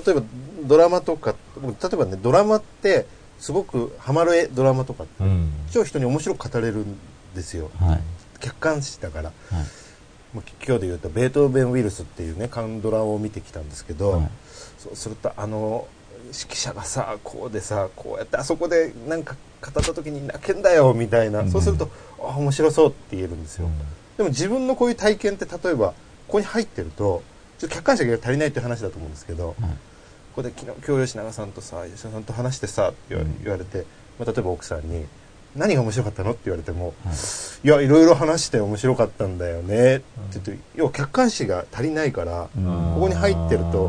[0.06, 0.22] 例えば
[0.66, 3.08] ドラマとか僕例えばねドラマって
[3.40, 5.52] すごくハマる絵ドラマとかってうん。
[5.72, 6.98] 超人に面白く語れるん
[7.34, 8.00] ですよはい。
[8.40, 9.34] 客観視だから、はい
[10.34, 10.44] 今
[10.76, 14.30] 日で言うとベートーベンウイルスっていうねカンドラを見てきたんですけど、はい。
[14.78, 15.88] そうするとあの
[16.26, 23.70] 指揮者がさこうでさこうやってあそこでなんか語った時に泣けんだよみたいな、そうするとあ面白そうって言えるんですよ、
[24.18, 25.94] でも自分のこういう体験って例えばこ
[26.34, 27.24] こに入ってると
[27.58, 29.56] ちょっと客観視が足りないっていう話だと思うんですけど、はい。
[29.56, 29.68] こ
[30.36, 33.86] こで昨日今日吉永さんとさ吉永さんと話してさって言われ,、言われて、
[34.20, 35.06] まあ、例えば奥さんに
[35.58, 37.16] 「何が面白かったの?」って言われてもはい
[37.66, 40.04] 「いやいろいろ話して面白かったんだよね」って
[40.34, 43.86] 言って要は客観視が足りないから、うんここに入ってると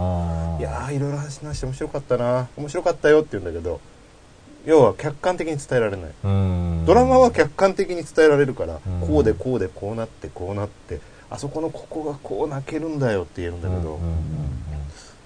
[0.58, 3.80] いやーいろいろ話して面白かったな面白かったよって言うんだけど
[4.66, 6.10] 要は客観的に伝えられない。
[6.24, 6.84] うん。
[6.84, 9.08] ドラマは客観的に伝えられるから、うん。
[9.08, 11.00] こうでこうでこうなってこうなって
[11.30, 13.98] あそこのここがこう泣けるんだよって言えるんだけど、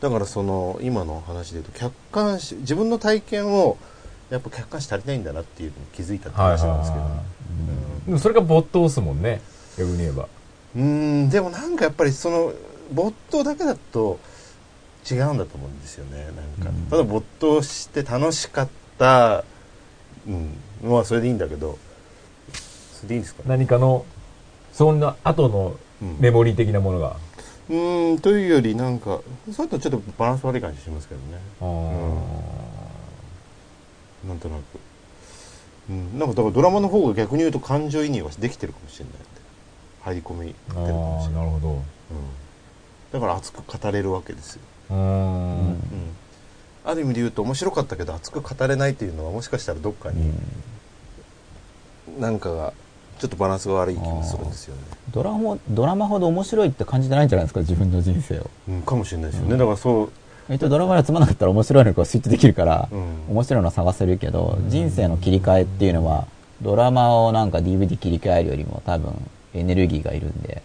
[0.01, 3.79] だからその今の話で言うと客観視自分の体験を
[4.33, 7.13] やっぱ客観視足りないんだなっていうのに気づいたって話なんですけど、はい
[8.07, 9.41] でもそれが没頭っすもんね。
[9.79, 10.27] 逆に言えば。
[10.75, 11.31] うーん。
[11.31, 12.53] でもなんかやっぱりその
[12.93, 14.19] 没頭だけだと
[15.09, 16.25] 違うんだと思うんですよね。
[16.25, 16.87] なんか、うん。
[16.87, 18.69] ただ没頭して楽しかっ
[18.99, 19.45] た
[20.27, 20.57] うん。
[20.83, 21.79] まあそれでいいんだけど
[22.95, 23.51] それでいいんですかね。
[23.51, 24.05] 何かの
[24.73, 26.17] そんな後のうん。
[26.19, 27.17] メモリー的なものが。
[27.69, 28.19] うーん。
[28.19, 29.21] というよりなんか
[29.53, 31.39] そういうとちょっとバランス悪い感じしますけどね
[34.27, 34.61] なんとなく、
[35.91, 39.15] うん、なんかだからドラマの方が逆に言うと感情移入はできてるかもしれない
[40.03, 41.45] 入り込みってるかもしれない。
[41.45, 41.69] なるほど。
[41.71, 41.83] うん、
[43.13, 45.01] だから熱く語れるわけですよ、うーん。
[45.01, 45.79] うん、
[46.85, 50.33] ある意味で言うと面白かったけど熱く語れないっていうのはもしかしたらどっかに
[52.19, 52.73] 何かが
[53.19, 58.51] ちょっとバランスが悪い気がするんですよね、ドラマドラマほど面白いって感じてないんじゃないですか自分の人生を。
[58.69, 60.13] うん、かもしれないですよね、だからそう、
[60.53, 63.31] えっとドラマがつまんなかったら面白いのかスイッチできるから、うん。
[63.31, 66.27] 面白いの探せるけど人生の切り替えっていうのは
[66.61, 69.15] ドラマをなんか DVD 切り替えるよりも多分
[69.55, 70.61] エネルギーがいるんで。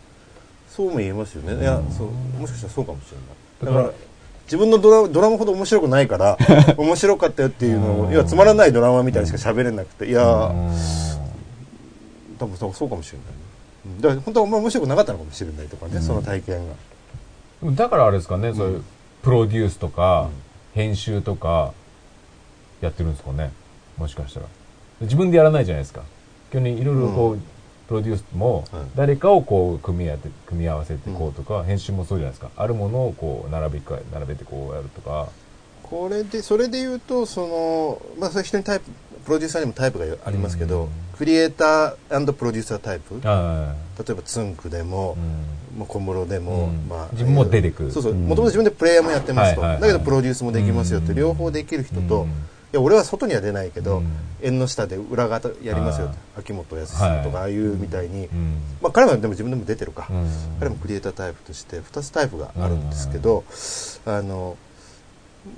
[0.69, 2.07] そうも言えますよね、いやそう
[2.39, 3.11] もしかしたらそうかもし
[3.61, 3.75] れない。
[3.75, 3.93] だから
[4.43, 6.37] 自分のドラドラマほど面白くないから
[6.77, 11.17] 面白かったよっていうのを要はつまらないドラマみたいにしか喋れなくていやー
[12.37, 13.33] 多分そうそうかもしれないね、
[13.85, 14.01] うん。
[14.01, 16.67] だから本当はあんま面白くなかったのかもしれないとかね、その体験
[17.63, 17.71] が。
[17.71, 18.83] だからあれですかね、そういう
[19.27, 20.29] プロデュースとか、
[20.73, 21.73] 編集とか
[22.79, 23.51] やってるんですかね。
[23.97, 24.45] もしかしたら。
[25.01, 26.03] 自分でやらないじゃないですか。
[26.49, 27.43] 基本にいろいろこう、うん。
[27.89, 28.85] プロデュースもはい。
[28.95, 32.51] 誰かをこう組み合わせて組み合わせてこうとか、編集もそうじゃないですか。
[32.55, 35.27] あるものをこう並べか並べてこうやるとか。
[35.83, 38.85] これでそれで言うとそのまあそれ人にタイプ
[39.25, 40.89] プロデューサーにもタイプがありますけど、うん。
[41.17, 43.19] クリエイタープロデューサータイプ。
[43.21, 43.75] 例は
[44.09, 46.89] えばつんくでも、うんまあ、小室でも、うん。
[46.89, 48.13] まあ、自分も出てくそうそう。
[48.13, 48.27] うん。
[48.27, 51.17] もともと自分でプレイヤーもやってますと、だけどプロデュースもできますよって、うん。
[51.17, 52.29] 両方できる人と、うん。
[52.29, 52.31] い
[52.73, 54.07] や俺は外には出ないけど、うん。
[54.41, 58.57] 縁の下で裏方やりますよ秋元康さんとか、はいああいうみたいに、うん。
[58.81, 60.29] まあ、彼はでも自分でも出てるか、うん。
[60.59, 63.43] 彼もクリエイタータイプとして2つタイプがあるんですけど、
[64.05, 64.57] あの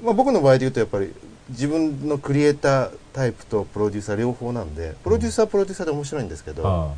[0.03, 1.13] まあ、僕の場合で言うとやっぱり
[1.49, 6.93] 自分のクリエイタータイプとプロデューサー両方なんでプロデューサーはプロデューサーで面白いんですけど、あ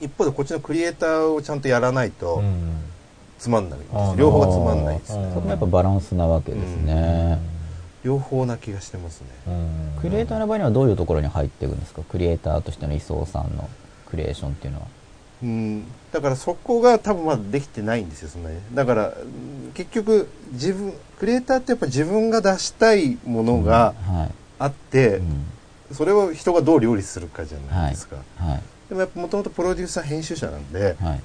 [0.00, 2.76] 一方でこっちのクリエイターをちゃんとやらないあとうん。
[3.36, 5.16] つまんないんです、あー両方がつまんないです。
[5.16, 7.38] ねそこもやっぱバランスなわけですね、
[8.02, 9.50] 両方な気がしてますね、う
[9.98, 10.00] ん。
[10.00, 12.02] クリエイターの場合にはどういうところに入っていくんですか？
[12.04, 13.68] クリエイターとしての磯さんの
[14.08, 14.86] クリエーションっていうのは。
[15.42, 18.56] うん、だからそこが多分まだできてないんですよそんなに。
[18.72, 25.44] だからうん結局自分クリエイターってやっぱ自分が出したいものがはい、あって、うん。
[25.92, 31.20] それを人がどう料理するかじゃないですか、はいでもやっぱもともとプロデューサー編集者なんではい。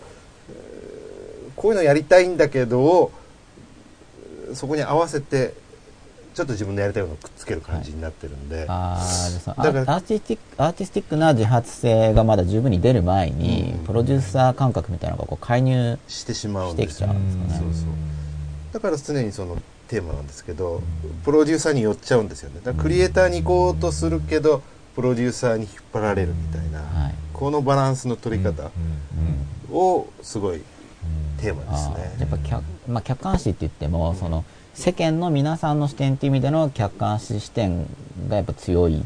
[1.56, 3.12] こういうのやりたいんだけど
[4.54, 5.54] そこに合わせて
[6.34, 13.86] ちょっと自分のやりたいものをくっつける感じになってるんで、あーでそのだからアアーティスティックアーティスティックな自発性がまだ十分に出る前に、うん。
[13.86, 17.08] プロデューサー感覚みたいなのがこう介入してしまうんですね。
[17.08, 17.88] そうそう。
[18.72, 19.58] だから常にその
[19.90, 20.82] テーマなんですけど、
[21.26, 22.62] プロデューサーに寄っちゃうんですよね。
[22.64, 24.62] だからクリエイターに行こうとするけど
[24.96, 28.70] プロデューサーに引っ張られるみたいな、はいこのバランスの取り方
[29.72, 30.62] をすごい
[31.40, 37.86] テーマですねやっぱ客,、まあ、客観視って言っても、その世間の皆さんの視点っていう意味での客観視視点
[38.28, 39.06] がやっぱ強い。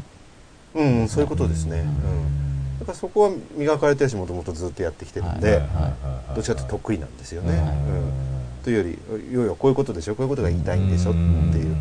[0.74, 1.78] うん、そういうことですね。
[1.78, 2.78] うん。
[2.80, 5.62] だからそこは磨かれてるし、もともとずっとやってきてるんで、
[6.34, 7.62] どっちかというと得意なんですよね。
[8.64, 8.98] というより、
[9.30, 11.76] いやいや、こういうことでしょ、こういうことが言いたいんでしょっていう。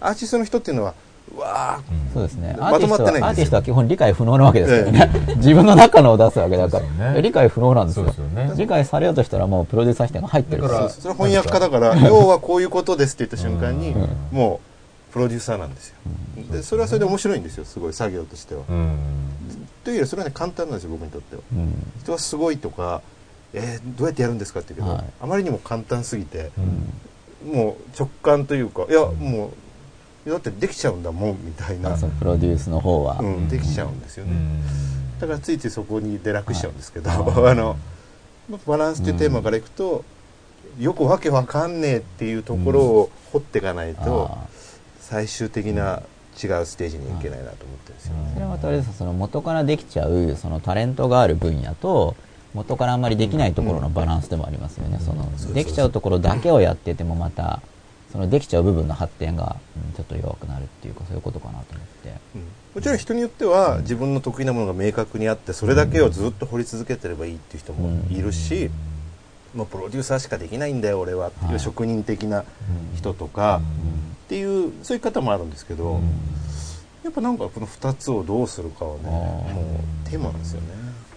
[0.00, 0.94] アーティストの人っていうのは、
[1.38, 2.56] わーそうですね。
[2.58, 5.20] アまとーティストは、まってないんですよアーティストは基本理解不能なわけですからね。
[5.36, 7.12] 自分の中のを出すわけだから。
[7.12, 8.52] ね理解不能なんですよそうですよね。
[8.56, 10.88] 理解されようとしたらもうプロデューサー視点が入ってるだから。
[10.88, 13.94] それは翻訳家だから、要はこういうことですって言った瞬間に、
[14.30, 14.60] も
[15.10, 15.94] う、プロデューサーなんですよ。
[16.50, 18.62] で、それはそれで面白いんですよ、すごい、作業としては。
[18.68, 18.96] うん
[19.84, 21.42] というより、それはね、簡単なんですよ、僕にとっては。
[21.52, 23.00] うん人はすごいとか、
[23.52, 26.50] えーどうやってやるんですかって言うけど、はいあまりにも簡単すぎて、
[27.44, 29.50] もう直感というか、いや、もう、
[30.26, 31.96] だってできちゃうんだもん、みたいな。
[31.96, 33.18] プロデュースの方は。
[33.20, 34.32] うん、できちゃうんですよね。
[34.32, 35.18] うん。
[35.20, 37.76] だからついついそこに出落しちゃうんですけど、はい あの、
[38.66, 40.04] バランスっていうテーマからいくと、
[40.78, 44.46] よくわけわかんねえっていうところを掘っていかないと、あ
[45.00, 46.02] 最終的な
[46.42, 48.14] 違うステージに行けないなと思ってるんですよ。
[48.14, 48.30] ね。
[48.30, 52.16] ーそれはまたあれですその元からできちゃうそのタレントがある分野と
[52.54, 57.60] 元からあんまりできないところのバランスでもありますよね、そのできちゃうところだけをやっててもまた
[58.14, 62.14] そのできちゃう部分の発展が、うんちょっと弱くなるっていうかそういうことかなと思って。
[62.36, 62.42] うん。
[62.74, 68.70] もちろん人によっては自分の得意なものが明確にあってそれだけをずっと掘り続けてればいいっていう人もいるし、
[69.54, 72.44] もうプロデューサーしかできないんだよ俺はっていう職人的な
[72.96, 73.60] 人とか
[74.24, 76.00] っていうそういう方もあるんですけど、
[77.04, 80.66] やっぱなんかこの2つをどうするかはねもうテーマなんですよね。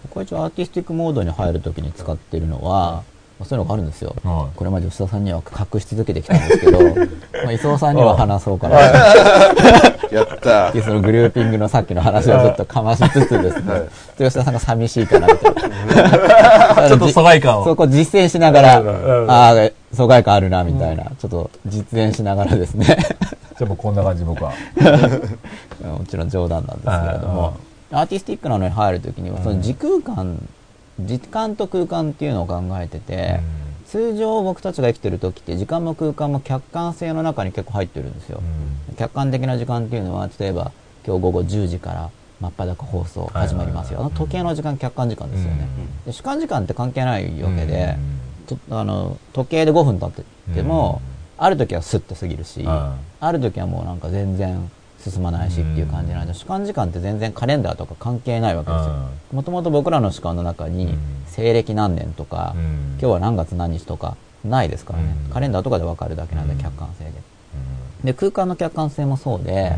[0.04, 4.56] 僕は一応アーティスティックモードに入るときに使ってるのは、まあそういうのがあるんですよ、はい。
[4.56, 6.80] これまで吉田さんには隠し続けてきたんですけど
[7.44, 8.78] まあ磯尾さんには話そうかな。
[10.10, 10.72] やった。
[10.82, 13.82] そのグルーピングのさっきの話をずっとかましつつですね、はい。
[14.18, 16.88] 吉田さんが寂しいかなみたいな。
[16.88, 17.64] ちょっと疎外感を。
[17.64, 22.98] そこ実践しながら、うんああ、疎外感あるな、みたいな、ちょっと実演しながらですね、じゃ
[23.62, 24.52] あもうこんな感じ僕は。
[25.82, 27.56] もちろん冗談なんですけれども、
[27.92, 30.38] アーティスティックなのに入るときには、その時空間、
[31.00, 33.40] 時間と空間っていうのを考えてて、
[33.86, 38.42] 通常僕たちが生きてる時って時間も空間も客観性の中に結構入ってるんですよ。
[38.96, 40.72] 客観的な時間っていうのは例えば
[41.06, 45.66] 今日午後10時から真っ裸放送始まりますよ、時計の時間客観時間ですよね、
[46.06, 47.96] で主観時間って関係ないわけで、
[48.46, 50.22] とあの時計で5分経って
[50.54, 51.00] ても、
[51.36, 54.70] ある時はスッと過ぎるし、はある時はもうなんか全然
[55.10, 58.94] 進まないしっていう感じなんで、主観時間って全然カレンダーとか関係ないわけですよ。
[59.32, 60.98] もともと僕らの主観の中にうん。
[61.26, 65.32] 西暦何年とか、今日は何月何日とかないですからね、うん。
[65.32, 66.60] カレンダーとかで分かるだけなんでうん。
[66.60, 67.12] 客観性で。
[68.04, 69.72] で空間の客観性もそうで、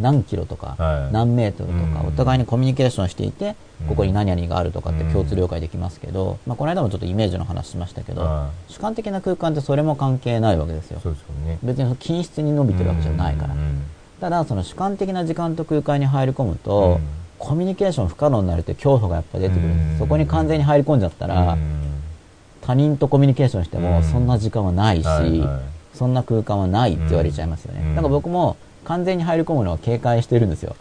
[0.00, 1.12] 何キロとか、はい。
[1.12, 2.08] 何メートルとか、うん。
[2.08, 3.88] お互いにコミュニケーションしていて、うん。
[3.88, 5.12] ここに何々があるとかってうん。
[5.12, 11.00] 共通了解できますけど、まあ、この間もちょっとイメージの話しましたけど、は主観的な空間ってそれも関係ないわけですよ。
[11.62, 13.54] 別に均質に伸びてるわけじゃないから、
[14.20, 17.06] ただその主観的な時間と空間に入り込むと、うん。
[17.38, 19.98] コミュニケーション不可能になるって恐怖がやっぱ出てくるんです、うん。
[19.98, 21.58] そこに完全に入り込んじゃったら、
[22.62, 24.02] 他人とコミュニケーションしてもうん。
[24.02, 25.60] そんな時間はないし、はいはい。
[25.94, 27.94] そんな空間はないって言われちゃいますよね、うん。
[27.94, 30.76] だから僕も完全に入り込むのは警戒してるんですよ。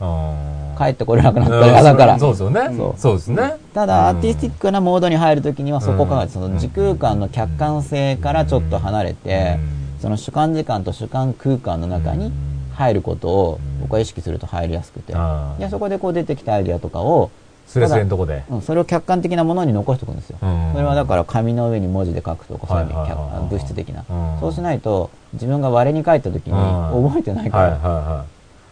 [0.77, 2.19] 帰帰ってこれなくなったら嫌だから。
[2.19, 2.69] そうですよね。
[2.97, 3.15] そう。
[3.15, 3.55] ですね。
[3.73, 6.29] ただアーティスティックなモードに入るときにはそこを考えて、うん。
[6.29, 10.01] その時空間の客観性からちょっと離れて、うん。
[10.01, 12.31] その主観時間と主観空間の中に
[12.75, 17.31] 入ることを僕は意識すると入りやすくて、あーでそこでこう出てきたアイディアとかを
[17.65, 18.43] スレスレのとこで。
[18.49, 20.71] うん、それを客観的なものに残しておくんですよ、うん。
[20.73, 24.39] それはだから紙の上に文字で書くとかそういう物質的な、うん。
[24.39, 26.55] そうしないと自分が我に返った時にう
[27.01, 27.09] ん。
[27.09, 28.25] 覚えてないから、はいはいは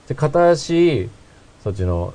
[0.05, 0.09] い。
[0.09, 1.09] で片足
[1.63, 2.13] そっちの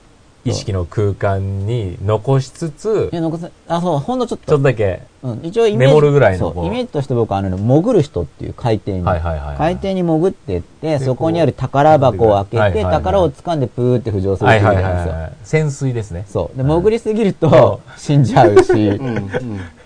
[0.51, 9.57] 意識の空間に残しつついや残すあそうほんのちょっちょとっとだけうん、一応イメージメモるぐらいのこうそうイメージとして僕はあの潜る人っていう海底に、はいはいはいはい。
[9.57, 16.24] 海底に潜ってってでそこにある宝箱を開けて、はいはいはい宝を掴んでプーって浮上するっていうはい意味なんですよ、はいはいはい潜水ですね。
[16.28, 16.57] そう。
[16.57, 19.16] で潜りすぎると死んじゃうし、うんうん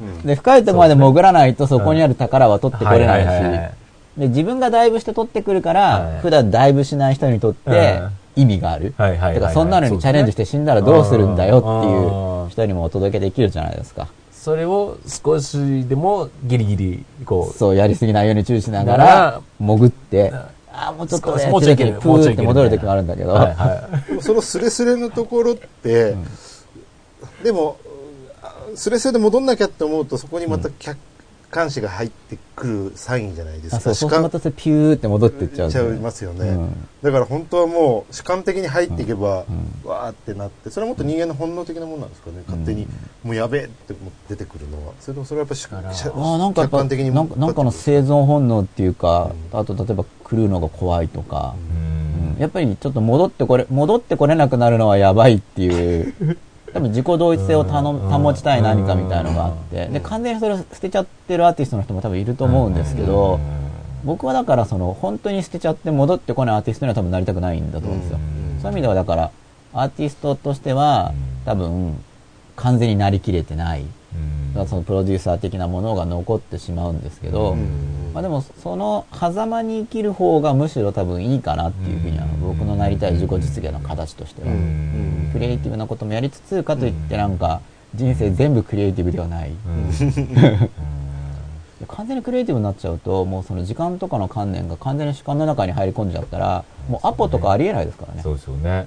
[0.01, 0.23] うん。
[0.23, 3.73] で深いところまで潜らないとそこにある宝は取ってこれないし、はいはいはいはい。
[4.19, 6.21] で自分がダイブして取ってくるから、はい。
[6.21, 9.35] 普段ダイブしない人にとってうん意味がある、はいはいはいはい。
[9.35, 12.49] だからそんなのにチャレンジして死んだらどうするんだよってあいうー。
[12.49, 14.09] 人にもお届けできるじゃないですか。
[14.33, 17.57] それを少しでもギリギリこう。
[17.57, 24.23] そうやりすぎないように注意しながら潜ってんああもうちょっとねもうちょいいけるプーって戻る時もあるんだけど、はいはい。
[24.23, 26.17] そのスレスレのところって、
[27.45, 27.77] でも
[28.43, 30.99] あスレスレで戻んなきゃって思うとそこにまた客
[31.53, 33.77] 観視が入ってくるサインじゃないですか。
[33.77, 36.89] あそうそうするとピューって戻ってっちゃうんちゃいますよね、うん。
[37.03, 39.45] だから本当はもう主観的に入っていけば、
[39.85, 39.89] うん。
[39.89, 42.43] わーってなってそれはもっと人間の本能的なものなんですかね。
[42.47, 42.89] 勝手に、
[43.23, 43.95] もうやべえって
[44.31, 44.95] 出てくるのは。
[44.99, 51.55] それともそれはやっぱ主だからしゃあーなんか客観的になんかなんかの生存本能っていうか、うあと例えば狂うのが怖いとか、
[52.39, 56.39] やっぱりちょっと戻ってこれ戻ってこれなくなるのはやばいっていう
[56.73, 59.87] 多分自己同一性を保ちたい何かみたいのがあって。
[59.87, 59.93] うん。
[59.93, 63.41] で完全にそれを捨てちゃってるアーティストの人も多分いると思うんですけど
[64.05, 68.19] 僕はだからその本当に捨てちゃって戻ってこないアーティストには多分なりたくないんだと思うんですよ。
[68.19, 68.61] うん。
[68.61, 69.31] そういう意味ではだから
[69.75, 71.45] アーティストとしてはうん。
[71.45, 72.03] 多分
[72.57, 73.85] 完全になりきれてない。
[74.69, 78.11] そのプロデューサー的なものが残ってしまうんですけど、うん。
[78.13, 87.61] まあ、でもその狭間に生きる方がむしろ多分いいかなっていうふうにはうん僕のなりたい自己実現の形としては、うんクリエイティブなこともやりつつかといってなんか
[87.95, 89.91] 人生全部クリエイティブではない、うん。
[91.89, 98.23] 完全にクリエイティブになっちゃうともうその時間とかの観念が完全に主観の中に入り込んじゃったらもうアポとかありえないですからね。
[98.23, 98.87] そうですよね。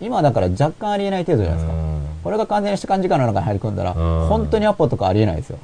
[0.00, 0.06] うん。
[0.06, 2.02] 今だから若干ありえない程度じゃないですか、うん。
[2.24, 4.28] これが完全に主観時間の中に入り込んだら、うん。
[4.28, 5.58] 本当にアポとかありえないですよ、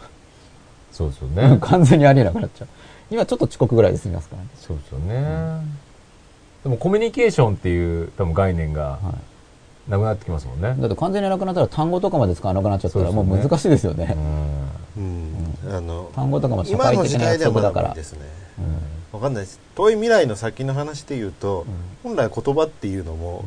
[0.93, 1.59] そうですよね。
[1.63, 2.69] 完全にありえなくなっちゃう。
[3.11, 4.49] 今ちょっと遅刻ぐらいで済みますからね。
[4.57, 5.61] そうですよね。
[6.65, 9.36] でもコミュニケーションっていう多分概念がはい
[9.89, 10.75] なくなってきますもんね。
[10.79, 14.17] だって完全になくなったら単語とかまで使わなくなっちゃったらもそう難しいですよね。
[14.97, 15.75] うん。
[15.75, 17.95] あの単語とかも社会的な約束だから。
[17.95, 18.21] ですね。
[19.13, 19.61] わかんないです。
[19.75, 21.65] 遠い未来の先の話で言うと、
[22.03, 23.45] 本来言葉っていうのも、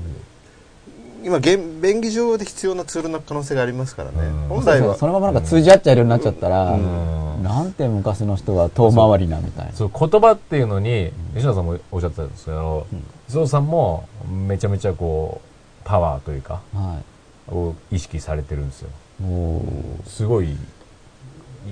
[1.23, 4.47] 今現便宜上で必要なツールの可能性がありますからね、うん。
[4.47, 4.95] 本来は。
[4.95, 7.43] そのままなんか通じ合っちゃうようになっちゃったら、うん。
[7.43, 9.73] なんて昔の人は遠回りなみたいな。
[9.73, 9.91] そう。
[9.93, 13.03] 言葉っていうのに吉野さんもおっしゃってたんですけどうん。
[13.29, 15.48] 磯尾さんもめちゃめちゃこう
[15.89, 17.01] パワーというかは
[17.47, 18.89] を意識されてるんですよ。
[20.05, 20.55] すごい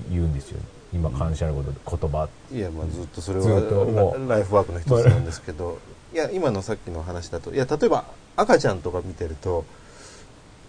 [0.10, 0.60] 言うんですよ。
[0.92, 2.28] 今感謝のことで言葉。
[2.52, 5.78] いやまあずっとそれはラライフワークの一つなんですけど
[6.14, 8.06] いや今のさっきの話だといや例えば
[8.36, 9.66] 赤ちゃんとか見てると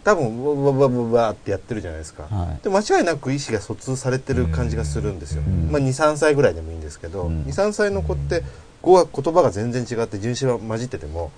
[0.05, 2.63] 多分わわわわわってやってるじゃないですか、う、はい。
[2.63, 5.71] で間違いなく意思が疎通されてる感じがするんですよ、うん。
[5.71, 7.43] まあ、23歳ぐらいでもいいんですけど、うん。
[7.45, 8.43] 23歳の子って
[8.83, 11.29] 語は言葉が全然違って人種が混じっててもは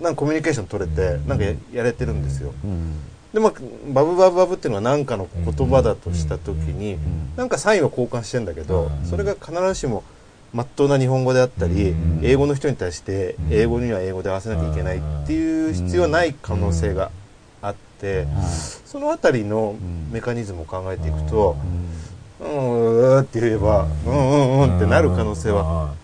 [0.00, 0.02] い。
[0.02, 1.28] なんかコミュニケーション取れてうん。
[1.28, 2.94] なんかややれてるんですよ、うん。
[3.32, 3.52] でまあ
[3.92, 6.98] バブバブバブっていうのは何かの言葉だとした時に、ん。
[7.36, 10.02] なんかサインは交換してんだけど、うんそれが必ずしも
[10.52, 12.20] まっとうな日本語であったり、うん。
[12.22, 13.52] 英語の人に対してうん。
[13.52, 17.10] 英語には英語で合わせなきゃいけないっていう必要はない可能性が
[17.62, 18.26] あって。
[18.86, 21.56] そのあたりのんメカニズムを考えていくと
[22.40, 23.12] う、ん。
[23.14, 25.94] うん、って言えば、うんうんうんってなる可能性はは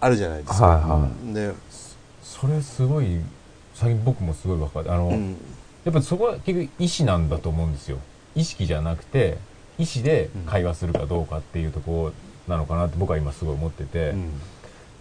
[0.00, 0.66] あるじゃないですか。
[0.66, 1.34] はいはい。
[1.34, 1.52] で、
[2.22, 3.20] それすごい
[3.74, 5.36] 最近僕もすごい分かるあの、うん。
[5.84, 7.98] やっぱそこは結局意思なんだと思うんですよ。
[8.34, 9.38] 意識じゃなくて
[9.78, 12.12] 意思で会話するかどうかっていうとこ
[12.48, 14.30] ろなのかなって僕は今すごい思ってて、うん。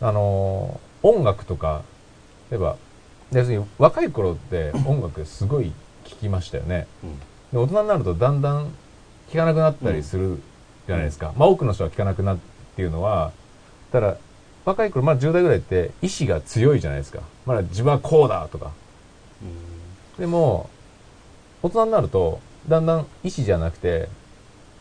[0.02, 1.84] あのー音楽とか
[2.50, 2.78] 例えば
[3.32, 5.72] 要するに若い頃って音楽すごい
[6.04, 6.88] 聴きましたよね。
[7.54, 8.72] で大人になるとだんだん
[9.30, 10.40] 聴かなくなったりする
[10.88, 13.34] じゃないですか、まあ多くの人は聴かなくなるっていうのは
[13.92, 14.18] ただ
[14.66, 17.22] 若い頃まあ10代ぐらいって意志が強いじゃないですか。
[17.46, 18.72] まだ自分はこうだとか。
[20.18, 20.70] でも
[21.62, 24.10] 大人になるとだんだん意志じゃなくて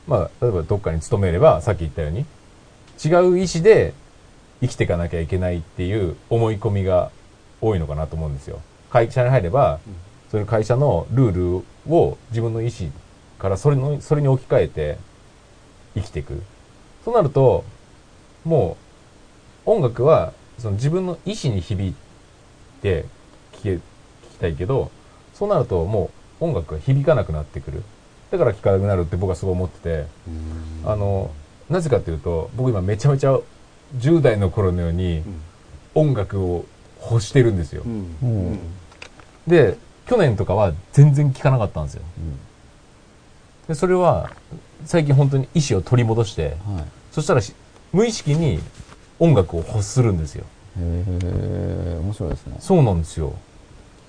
[0.07, 2.25] まあ例えばどっかに勤めればさっき言ったように
[3.05, 3.95] 違う意志で
[4.61, 7.11] 生きていかなきゃいけないっていう思い込みが
[7.61, 8.61] 多いのかなと思うんですよ。
[8.91, 9.95] 会社に入れば、うん。
[10.31, 12.91] そういう会社のルールを自分の意思
[13.39, 14.99] からそれのそれに置き換えて
[15.95, 16.43] 生きていく。
[17.05, 17.65] そうなると
[18.45, 18.84] もう
[19.67, 21.95] 音楽はその自分の意思に響い
[22.83, 23.05] て
[23.53, 23.81] 聴け聞
[24.33, 24.91] きたいけど
[25.33, 26.11] そうなるとも
[26.41, 27.83] う音楽が響かなくなってくる。
[28.31, 30.07] だから聴かなくなるって僕はすごい思ってて。
[30.29, 30.91] うん。
[30.91, 31.31] あの
[31.71, 33.39] なぜかというと僕今めちゃめちゃ
[33.99, 35.23] 10代の頃のように
[35.95, 36.67] 音楽を
[37.11, 37.83] 欲してるんですよ。
[37.85, 37.93] うん。
[37.93, 38.53] ううん。
[38.55, 38.59] ん
[39.47, 42.03] で去年とかは全然聴かなかったんですよ。
[43.69, 44.31] でそれは
[44.85, 46.85] 最近本当に意思を取り戻してはい。
[47.13, 47.55] そしたらし
[47.93, 48.61] 無意識に
[49.19, 50.45] 音楽を欲するんですよ。
[50.79, 52.57] へえ、面白いですね。
[52.61, 53.33] そうなんですよ。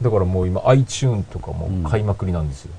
[0.01, 1.84] だからもう今 iTune とかうん。
[1.84, 2.72] も買いまくりなんですよ、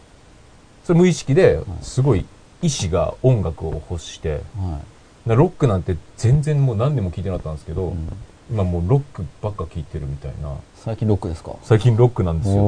[0.84, 1.84] それ無意識でい。
[1.84, 2.26] すごい
[2.62, 4.80] 意志が音楽を欲しては
[5.24, 7.84] なロックなんて全然もう何年も聴いてなかったんですけど、い。
[7.88, 8.12] うん。
[8.48, 10.54] 今もうロックばっか聴いてるみたいな。
[10.76, 11.52] 最近ロックですか？
[11.64, 12.62] 最近ロックなんですよ。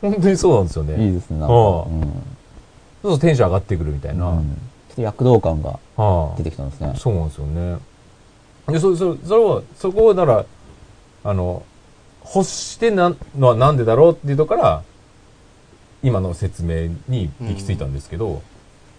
[0.00, 1.06] 本当にそうなんですよね。
[1.06, 1.38] いいですね。
[1.38, 1.54] なんか。
[1.54, 2.00] うん。
[2.00, 2.10] そう
[3.02, 4.44] するとテンション上がってくるみたいな、うん。
[4.88, 6.92] ちょっと躍動感がは出てきたんですね。
[6.94, 6.98] あ、。
[6.98, 7.76] そうなんですよね
[8.68, 10.44] でそそそれをそこをなら
[11.24, 11.64] あの
[12.24, 14.82] 欲してなのはなんでだろうっていうとこから
[16.02, 18.42] 今の説明に行き着いたんですけど、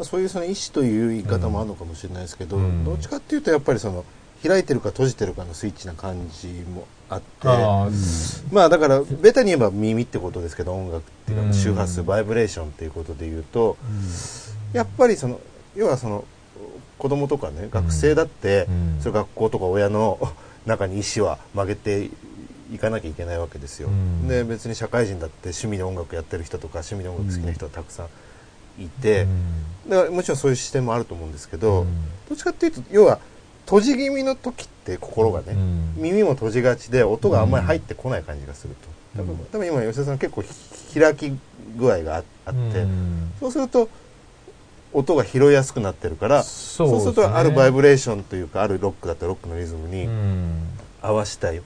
[0.01, 2.85] そういうその意志という言い方もあるのかもしれないですけど、うん。
[2.85, 4.05] どっちかっていうとやっぱりその
[4.45, 7.47] 開いてるか閉じてるかのスイッチな感じもあって。
[7.47, 7.89] あ
[8.51, 11.53] まあだからベタに言えば耳ってことですけど音楽っていうかうん。
[11.53, 13.77] 周波数バイブレーションっていうことで言うと、
[14.73, 15.39] やっぱりその
[15.75, 16.25] 要はその
[17.03, 19.01] 子供とかね学生だって、うん。
[19.01, 20.17] それ学校とか親の
[20.65, 22.09] 中に意思は曲げて
[22.73, 24.29] いかなきゃいけないわけですよ、うん。
[24.29, 29.27] で別に社会人だって趣味で音楽やってる人とか趣味で音楽好きな人はたくさんいて、
[29.89, 31.87] だからもちろんそういう視点もあると思うんですけど、うん。
[32.29, 33.19] どっちかっていうと要は
[33.65, 35.93] 閉じ気味の時って心がね、うん。
[35.97, 38.75] 耳も閉じがちで音があんまり入ってこない感じがする
[39.15, 39.27] と、うん。
[39.27, 41.37] 多分多分今吉田さん結構ひ開き
[41.77, 43.33] 具合がああって、うん。
[43.41, 43.89] そうすると
[44.93, 50.67] 音が拾いやすくなってるからそうそうするとあるバイブレーションというかあるロックだったらロックのリズムにうん
[51.03, 51.61] 合わせたい、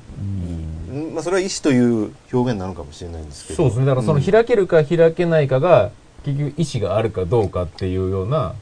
[1.14, 3.86] まあ、それは意志という表現なのかもしれないんですけどそうですね。
[3.86, 5.92] だからその開けるか開けないかが、
[6.26, 8.56] 結局意思があるかどうかっていうような、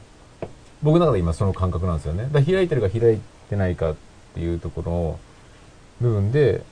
[0.82, 2.28] 僕の中で今その感覚なんですよね。
[2.30, 3.96] だ開いてるか開いてないかっ
[4.34, 5.18] ていうところの
[6.02, 6.62] 部分で、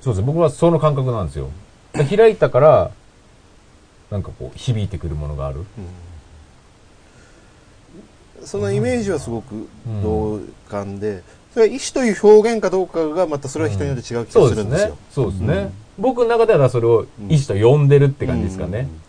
[0.00, 0.26] そうですね。
[0.26, 1.50] 僕はその感覚なんですよ。
[1.92, 2.90] 開いたから、
[4.10, 5.60] なんかこう、響いてくるものがある。
[5.60, 5.66] うん
[8.46, 9.68] そのイメージはすごく
[10.02, 11.22] 同感で、
[11.52, 14.98] それは意志という表現かどうかがまたそれは人によって違う気がそうですねするんですよ。。
[15.10, 15.72] そうですね。
[15.98, 18.80] 僕の中ではそれを意思と呼んでるって感じですかね。
[18.80, 19.06] うん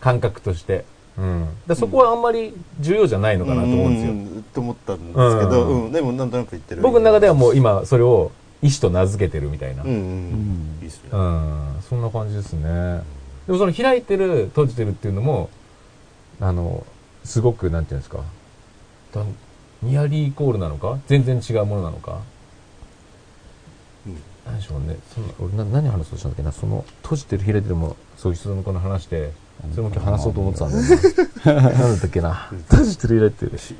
[0.00, 0.84] 感覚として。
[1.16, 1.48] うん。
[1.66, 4.12] だそこはあんまり重要じゃないのかなと思うんですよ。
[4.12, 8.32] んと思ったんですけど、うんうんでもなんとなく言ってる僕の中ではもう今それを
[8.62, 9.82] 意志と名付けてるみたいな。
[9.82, 13.02] うんうん、んいいっすね、うん、そんな感じですね。
[13.46, 15.50] でもその開いてる、閉じてるっていうのも、
[16.40, 16.86] あの、
[17.24, 18.24] すごく、なんていうんですか、だ
[19.82, 20.98] ニアリーイコールなのか？
[21.06, 22.20] 全然違うものなのか？
[24.06, 24.96] うん何でしょうね。
[25.14, 26.42] その俺な何話そうとしたんだっけ？
[26.42, 29.32] な、その、閉じてる、開いてるも、そういう人のこの話して、
[29.74, 31.52] それも今日話そうと思ってたんだよな。
[31.62, 32.50] なんだったっけな？
[32.70, 33.58] 閉じてる、開いてる。
[33.58, 33.74] し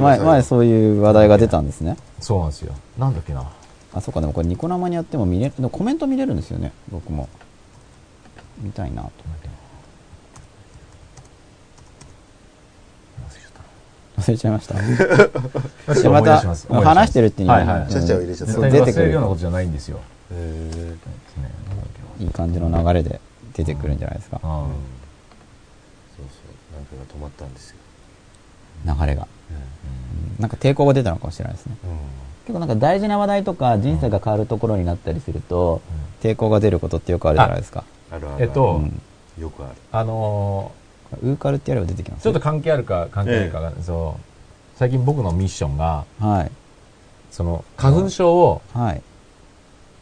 [0.00, 1.96] 前、前そういう話題が出たんですね。
[2.20, 2.74] そうなんですよ。
[2.98, 3.44] なんだっけな？
[3.94, 7.28] あ、そうか、でもこれニコ生にやっても見れ、でもコメント見れるんですよね、僕も。
[8.60, 9.10] 見たいなと。
[14.18, 14.74] 忘れちゃいました。
[16.10, 16.40] また
[16.84, 17.92] 話してるっていうのはいはい。
[17.92, 20.00] ちゃちゃを入れちゃっ出てくるようなことじゃないんですよ。
[22.18, 23.20] いい感じの流れで
[23.54, 24.40] 出てくるんじゃないですか。
[24.42, 24.66] あ
[26.16, 26.40] そうそ
[26.72, 26.74] う。
[26.74, 27.76] なんかが止まったんですよ、
[28.84, 29.28] 流れが。
[30.40, 31.76] なんか抵抗が出たのかもしれないですね。
[32.46, 35.80] 結構なんか大事な話題とか人生が変わるところになったりすると、
[36.22, 37.84] 抵抗が出ることってよくあるじゃないですか。
[38.10, 39.00] あるあるえっと、うん。
[39.40, 39.74] よくある。
[39.92, 40.72] あの
[41.22, 44.20] ウーカルってやれば出てきますーちょっと関係あるか関係ないかが、そう。
[44.76, 46.50] 最近僕のミッションがはい。
[47.30, 49.02] その花粉症をはい。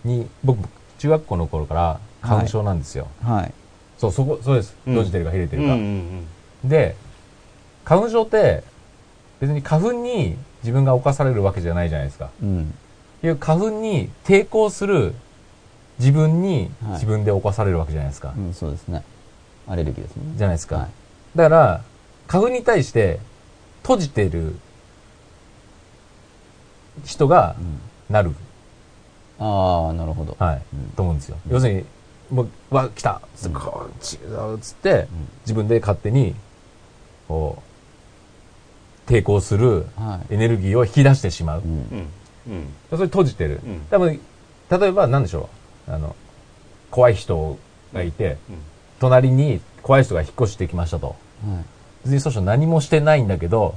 [0.05, 3.53] に僕中学校の頃から花粉症なんですよ、はい。
[3.99, 4.77] そうそこそうです。
[4.87, 4.93] うん。
[4.95, 6.69] 閉じてるか開いてうんるか、うん。
[6.69, 6.97] で
[7.85, 8.65] 花粉症って
[9.41, 12.31] 別に花粉に自分が侵されるわけじゃないじゃないですか。
[12.43, 12.75] うん。
[13.23, 15.15] いう花粉に抵抗する
[15.99, 16.93] 自分にはい。
[16.95, 19.03] 自分で侵されるわけじゃないですか、うん、そうですね。
[19.69, 20.23] アレルギーですね。
[20.37, 20.89] じゃないですか、はい。
[21.37, 21.83] だから
[22.29, 23.19] 花粉に対して
[23.83, 24.57] 閉じてる
[27.05, 27.81] 人がうん。
[28.09, 28.31] なる、
[29.39, 30.37] ああ、なるほど。
[30.39, 30.63] はい。
[30.75, 30.91] うん。
[30.91, 31.85] と思うんですよ、要するに
[32.31, 35.09] もう「わ来た!」つってこう違うっつって
[35.43, 36.35] 自分で勝手に
[37.29, 37.63] こ
[39.07, 40.35] う抵抗するはい。
[40.35, 41.69] エネルギーを引き出してしまう、うん。
[41.69, 42.09] うん。
[42.49, 42.69] うん。
[42.91, 43.87] それ閉じてる、うん。
[43.91, 44.21] 多分
[44.71, 45.49] 例えば何でしょ
[45.89, 45.93] う。
[45.93, 46.17] あの
[46.91, 47.59] 怖い人
[47.93, 48.57] がいて、うん
[48.99, 51.09] 隣に怖い人が引っ越してきましたと。
[51.09, 51.17] はい。
[52.05, 53.75] 別にその人何もしてないんだけど、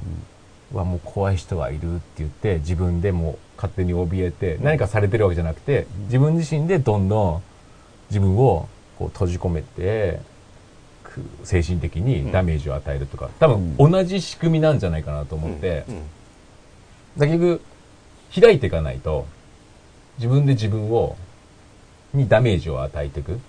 [0.73, 7.43] うわもう怖い人がいるって言って自分でもう勝手に怯えて何かされてるわけじゃなくて自分自身でどんどん
[8.09, 8.67] 自分を
[8.97, 10.19] こう閉じ込めて
[11.03, 16.03] く精神的にダメージを与えるとか多分同じ仕組みなんじゃないかなと思って、うん。
[17.17, 17.61] だ結局
[18.39, 19.25] 開いていかないと
[20.17, 21.17] 自分で自分を
[22.13, 23.39] にダメージを与えていく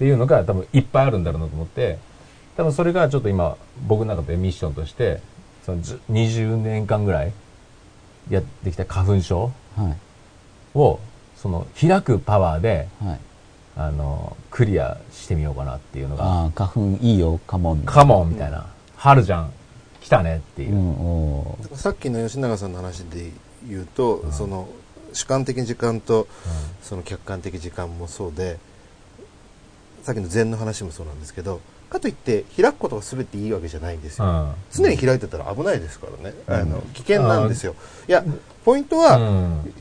[0.00, 1.98] っていうのが多分いっぱいあるんだろうなと思って
[2.56, 5.20] 多分それがちょっと今僕の中でミッションとして
[5.66, 7.32] そのず20年間ぐらい
[8.30, 9.96] やってきた花粉症はい。
[10.78, 11.00] を
[11.36, 13.20] その開くパワーではい。
[13.76, 16.24] あのクリアしてみようかなっていうのが。
[16.24, 17.82] ああ、花粉いいよ、カモン。
[17.84, 18.66] カモンみたいな。
[18.96, 19.52] 春じゃん。
[20.00, 20.74] 来たねっていう。
[20.74, 23.30] う、ん、さっきの吉永さんの話で
[23.66, 24.68] 言うと、その
[25.12, 26.26] 主観的時間と
[26.82, 28.58] その客観的時間もそうで
[30.02, 34.52] さっきの禅の話もそうなんですけどかといって開くことが全ていいわけじゃないんですよ、うん。
[34.72, 37.74] 常に開いてたら危ないですからね、あの危険なんですよ。
[38.08, 38.24] いや
[38.64, 39.74] ポイントは、うん。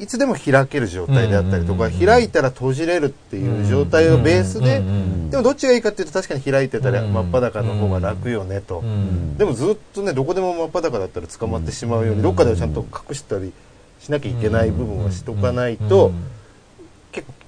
[0.00, 4.82] いつでも開ける状態であったりとか、開いたら閉じれるっていう状態をベースで、
[5.30, 8.80] でもどっちがいいかっていうと確かに開いてたらうん真っ裸の方が楽よねと。
[8.80, 13.52] うんでもずっとね、どこでも真っ裸だったら捕まってしまうように、どっかでちゃんと隠したり
[14.00, 16.10] しなきゃいけない部分はしとかないと、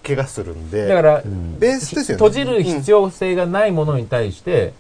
[0.07, 1.23] 怪我するんで、だから、
[1.59, 2.25] ベースですよね。
[2.25, 4.73] 閉じる必要性がないものに対して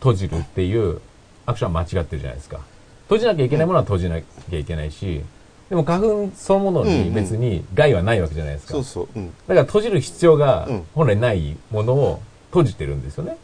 [0.00, 1.00] 閉じるっていう
[1.46, 2.60] アクションは間違ってるじゃないですか。
[3.04, 5.22] 閉じなきゃいけないものは閉じなきゃいけないし
[5.70, 9.08] でも花粉そのものに別に害はないわけじゃないですか、そうそう。
[9.16, 9.26] うん。
[9.46, 10.86] だから閉じる必要がうん。
[10.94, 13.36] 本来ないものを閉じてるんですよね、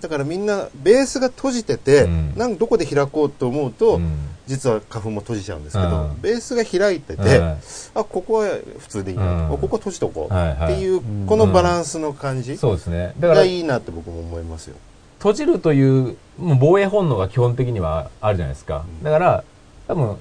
[0.00, 2.32] だからみんな、ベースが閉じてて、うん。
[2.36, 4.16] なんどこで開こうと思うと、うん
[4.48, 6.20] 実は花粉も閉じちゃうんですけど、うん。
[6.22, 7.58] ベースが開いてて、はい。
[7.94, 13.12] あ、ここは普通でいいな、ここ閉じとこう、っていう、このバランスの感じそうですね。
[13.20, 14.76] だからがいいなって僕も思いますよ。
[15.18, 19.44] 閉じるというもう防衛本能が基本的にはあるじゃないですか、だから
[19.86, 20.16] 多分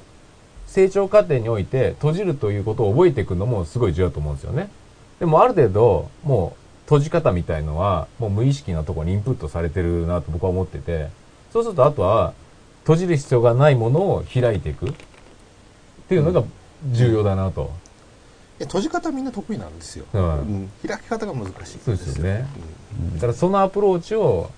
[0.66, 4.70] 成長過程において閉じるということを覚えていくのもすごい重要だと思うんですよね。
[5.20, 11.10] でもある程度もう閉じ方みたいのはもう無意識なところにインプットされてるなと僕は思ってて。
[11.54, 12.34] そうするとあとは
[12.88, 14.88] 閉じる必要がないものを開いていく。
[14.88, 14.94] っ
[16.08, 16.42] ていうのが
[16.90, 17.74] 重要だなと、
[18.60, 20.06] いや閉じ方みんな得意なんですよ。
[20.14, 20.72] うんうん。
[20.88, 22.48] 開き方が難しいんそうですよね。
[23.16, 24.50] だからそのアプローチを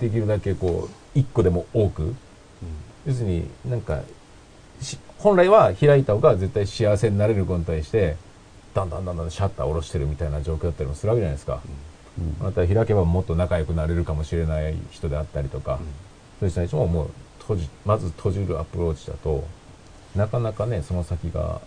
[0.00, 2.14] できるだけこう一個でも多く。
[3.06, 4.00] 要するになんか
[4.80, 8.16] し本来は開いた方が絶対幸せになれる子に対して
[8.72, 11.60] だんだんだんだんシャッター下ろしてるみたいな状況だったりもするわけじゃないですか、
[12.40, 15.80] また開けばもっと仲良くなれるかもしれない人であったりとか、
[16.40, 17.10] そういう人たちももう
[17.42, 19.44] 閉じまず閉じるアプローチだと
[20.16, 21.60] なかなかねその先が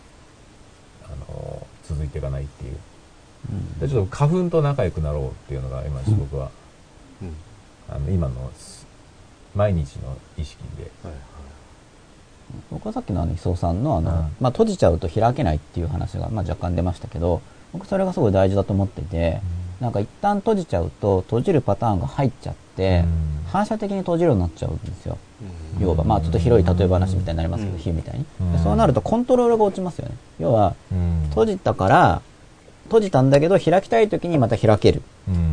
[1.04, 2.78] あの続いていかないっていう、
[3.80, 6.50] でちょっと花粉と仲良くなろうっていうのが今僕は、
[7.22, 7.36] うん。
[7.88, 8.88] あの今のす
[9.54, 10.92] 毎日の意識で。
[11.04, 11.14] はい
[12.70, 14.16] 僕はさっきのあの磯尾さんのあの、うん。
[14.40, 17.42] まあ、閉じちゃうと開けないっていう話が、まあ、若干出ましたけど
[17.74, 19.42] 僕それがすごい大事だと思ってて、
[19.82, 23.46] なんか一旦閉じちゃうと閉じるパターンが入っちゃって、うん。
[23.52, 25.18] 反射的に閉じるようになっちゃうんですよ、
[25.78, 25.84] うん。
[25.84, 27.80] 要はまあちょっと広い例え話みたいになりますけど、うん。
[27.80, 28.26] 比喩みたいに、
[28.64, 30.16] そうなるとコントロールが落ちますよね。
[30.40, 31.28] 要はうん。
[31.30, 32.22] 閉じたから
[32.86, 35.02] 閉じたんだけど開きたい時にまた開ける。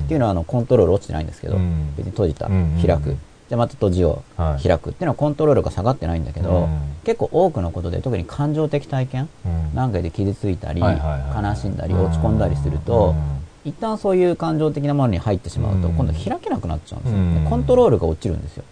[0.05, 1.95] っていうのはあのコントロール落ちてないんですけど、うん。
[1.97, 3.17] 別に閉じた、うん開く。
[3.49, 4.63] じゃあまた閉じよう、はい。
[4.63, 6.79] 開くっていうのはコントロールが下がってないんだけど、うん。
[7.05, 9.29] 結構多くのことで特に感情的体験？
[9.45, 9.75] うん。
[9.75, 10.89] なんかで傷ついたり、悲
[11.55, 13.15] しんだり落ち込んだりすると、
[13.65, 15.95] 一旦そういう感情的なものに入ってしまうと、うん。
[15.95, 18.65] 今度開けなくなっちゃうんですよ、コントロールが落ちるんですよ、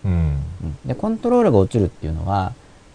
[0.84, 2.52] でコントロールが落ちるっていうのは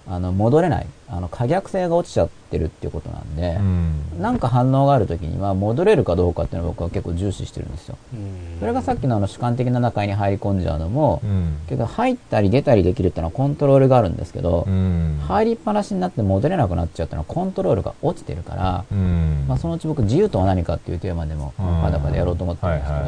[0.08, 0.88] あの戻れない。
[1.08, 4.22] あの可逆性が落ちちゃってるっていうことなんで、うん。
[4.22, 7.98] なんか反応がある時には戻れるかどうかっていうのを僕は結構重視してるんですよ。
[8.14, 8.60] うん。
[8.60, 11.58] それがさっきのあの主観的な中に入り込んじゃうのも、うん。
[11.68, 15.20] 結局入ったり出たりできるっていうのはコントロールがあるんですけど、うん。
[15.28, 19.46] 入りっぱなしになって戻れなくなっちゃうっていうのはコントロールが落ちてるから、うん。
[19.48, 21.66] まあ、そのうち僕自由とは何かっていうテーマでもうん。
[21.66, 23.06] 裸でやろうと思ってるんですけど、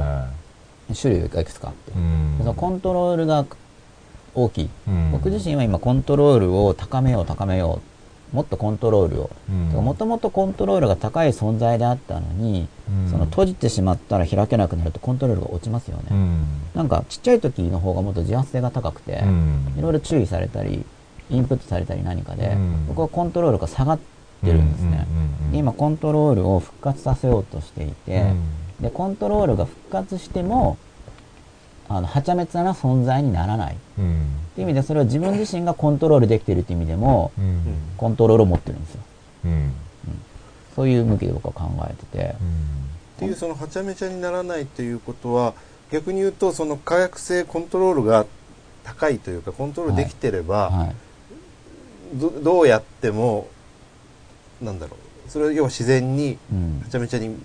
[1.01, 1.91] 種類がいくつかあって、
[2.39, 3.45] そのコントロールが
[4.37, 5.11] 大きい、うん。
[5.11, 7.81] 僕自身は今コントロールを高めよう高めよ
[8.31, 9.29] うもっとコントロールを。
[9.49, 9.69] うん。
[9.83, 13.09] もともとコントロールが高い存在であったのに、うん。
[13.09, 16.45] その閉じてしまったら開けなくなるとコントロールが落ちますよね、うん。
[16.75, 19.73] なんかちっちゃい時の方がもっと自発性が高くて、うん。
[19.77, 20.85] いろいろ注意されたり
[21.29, 22.87] インプットされたり何かで、うん。
[22.87, 23.99] 僕はコントロールが下がっ
[24.43, 25.07] てるんですね、
[25.51, 28.83] で今コントロールを復活させようとしていて、うん。
[28.83, 30.77] でコントロールが復活しても
[31.89, 33.75] あのはちゃめちゃな存在にならない。
[33.75, 34.25] っうん。
[34.55, 37.63] ていう意味でそれは自分自身がコントロールできているっていう意味でもうん。
[37.97, 39.01] コントロールを持ってるんですよ。
[39.45, 39.73] うん。
[40.77, 45.55] そういう向きで僕は考えてて、っていうそのはちゃめちゃにならないっていうことは
[45.91, 48.27] 逆に言うとその可逆性コントロールが
[48.83, 50.95] 高いというかコントロールできてれば、はい、
[52.13, 53.47] どどうやっても
[54.61, 55.31] なんだろう。
[55.31, 56.81] それは要は自然にうん。
[56.83, 57.35] はちゃめちゃに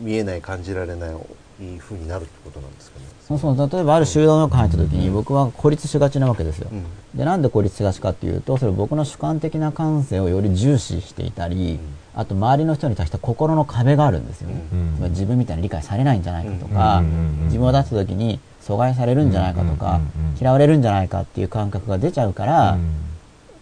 [0.00, 1.16] 見えない感じられない
[1.60, 3.06] いい風になるってことなんですかね。
[3.28, 6.84] そうそう例えばある集団の中に入った時に僕は孤立しがちなわけですよ、うん。
[7.14, 11.78] でなんで孤立しがちかっていうとそれ僕の主観的な感性をより重視していたり、
[12.14, 15.10] あと周りの人に対して心の壁があるんですよね、うん。
[15.10, 17.06] 自分みたいに理解されないんじゃないかとか、うん。
[17.06, 17.12] うん。
[17.12, 17.18] うん。
[17.18, 17.44] うん。
[17.46, 19.94] 自分を出した時に阻害されるんじゃないかとか、うん。
[19.94, 20.26] うん。
[20.26, 20.32] うん。
[20.32, 20.38] うん。
[20.40, 22.90] 嫌われるんじゃないかっていう感覚が出ちゃうから、うん。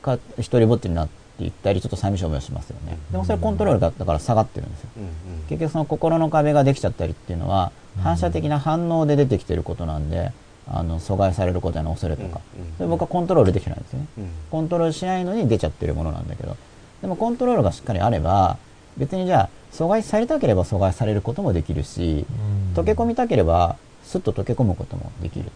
[0.03, 2.99] か一人ぼっちになっていったりちょっと寂しい思いをしますよね。
[3.13, 4.89] でもそれコントロールがだから下がってるんですよ。
[4.97, 5.03] うん。
[5.03, 5.11] うん。
[5.49, 10.33] 結局その心の壁ができちゃったりっていうのは反射的な反応で出てきてることなんで
[10.69, 12.41] あの阻害されることへの恐れとか。
[12.77, 14.07] それ僕はコントロールできてないんですよね。
[14.19, 14.31] うん。
[14.51, 16.57] コントロールしないのに出ちゃってるものなんだけど。
[17.03, 18.59] でもコントロールがしっかりあれば
[18.97, 22.27] 別にじゃあ阻害されたければ阻害されることもできるし
[22.75, 25.51] 溶け込みたければスッと溶け込むこともできると。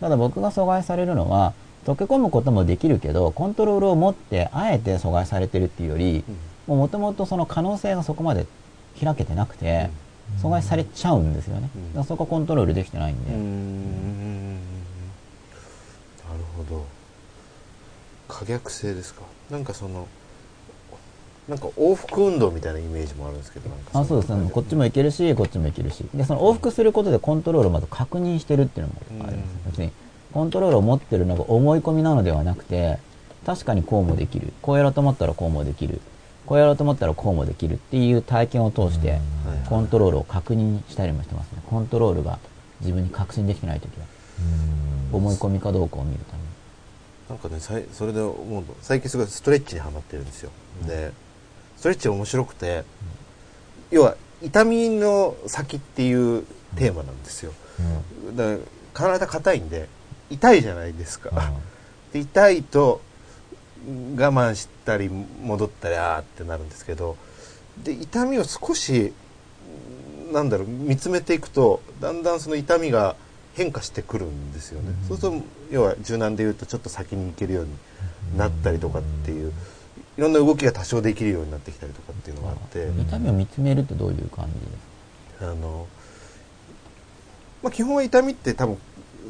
[0.00, 1.52] ただ僕が阻害されるのは
[1.86, 6.24] 溶け込むこともできるけどコントロールを持ってあえて阻害されてるっていうより
[6.66, 8.46] もともとその可能性がそこまで
[9.02, 9.90] 開けてなくて、
[10.38, 11.88] 阻害されちゃうんですよね、うん。
[11.88, 14.54] だからそこコントロールできてないんで、ん。
[14.54, 14.60] な
[16.36, 16.84] るほど
[18.28, 19.64] 可逆性ですかなん。
[19.64, 20.06] かその
[21.48, 21.58] なん。
[21.58, 23.38] か往復運動みたいなイメージもあるん。
[23.38, 29.70] ですけどあそうですねこっちもいけるしこっちもいけるしでその往復することでコントロールをまず確認してるっていうのもあります、うん。
[29.72, 29.90] 別に
[30.32, 32.98] コントロールを持ってるのが思い込みなのではなくて
[33.44, 36.00] 確かにこうもできるこうやろうと思ったらこうもできる
[36.50, 39.20] こうやろうと思ったらこうもできるっていう体験を通してはい
[39.68, 41.62] コントロールを確認したりもしてますね。
[41.70, 42.40] コントロールが
[42.80, 44.06] 自分に確信できてない時は。
[45.12, 46.48] 思い込みかどうかを見るために。
[47.28, 50.50] なんかねさいそれで思うと最近すごいストレッチにはまってるんですよ、
[50.88, 51.12] で
[51.76, 52.82] ストレッチ面白くて、
[53.92, 56.42] 要は痛みの先っていう
[56.74, 57.52] テーマなんですよ。
[58.34, 58.56] だ
[58.92, 59.88] から体硬いんで
[60.30, 61.52] 痛いじゃないですか、
[62.12, 63.00] で痛いと
[64.16, 67.16] 我慢したり戻ったりあーってなるんですけど
[67.82, 69.12] で痛みを少し
[70.32, 73.16] なんだろう見つめていくとだんだんその痛みが
[73.54, 79.52] 変化してくるんですよね、そうすると要は柔軟でいうとちょっと先に行けるようになったりとかっていう
[80.16, 84.66] いろんな動きが多少できるようになってきたりとかっていうのがあって、痛みを見つめるってどういう感じで
[85.38, 85.50] すか？
[85.50, 85.88] あの、
[87.62, 88.78] まあ、基本は痛みって多分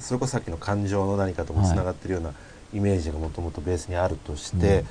[0.00, 2.34] それこそさっきの感情の何かともつながってるような
[2.72, 4.84] イメージがもともとベースにあるとして、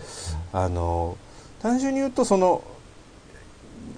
[0.53, 1.17] あの
[1.61, 2.63] 単純に言うとその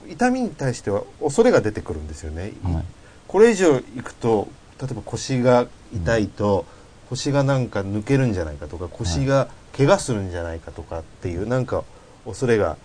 [0.09, 2.53] 痛みに対しては恐れが出てくるんですよね。
[2.63, 2.84] はい。
[3.27, 4.47] これ以上いくと
[4.79, 6.65] 例えば腰が痛いと、
[7.09, 11.84] 腰がなんか抜けるんじゃないかとか腰が怪我するんじゃないかとかっていうなんか
[12.25, 12.77] 恐れが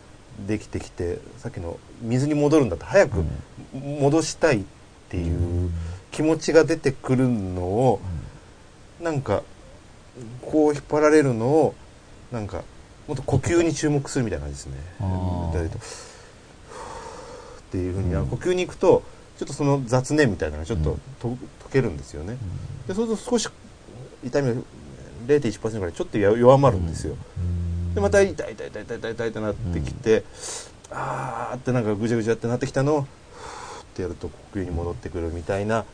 [0.46, 3.24] できてきてさっきの水に戻るんだと早く
[3.72, 4.64] 戻したいっ
[5.08, 5.70] ていう
[6.10, 8.00] 気持ちが出てくるのを
[9.00, 9.42] なんか
[10.42, 11.74] こう引っ張られるのを
[12.32, 12.62] なんか
[13.06, 14.80] もっと呼吸に注目するみたいな感じですね。
[17.68, 19.02] っていうふうに、あの呼吸に行くと
[19.38, 21.28] ちょっとその雑念みたいなのがちょっとと、
[21.64, 22.36] 解けるんですよね。
[22.86, 23.48] でそうすると少し
[24.24, 24.60] 痛みが
[25.26, 27.16] 0.1%ぐらいちょっとや弱まるんですよ。
[27.94, 30.24] でまた痛い痛い痛い痛い痛い痛いってなってきて、
[30.90, 33.04] あーってなんかぐちゃぐちゃってなってきたのをっ
[33.94, 35.84] てやると呼吸に戻ってくるみたいな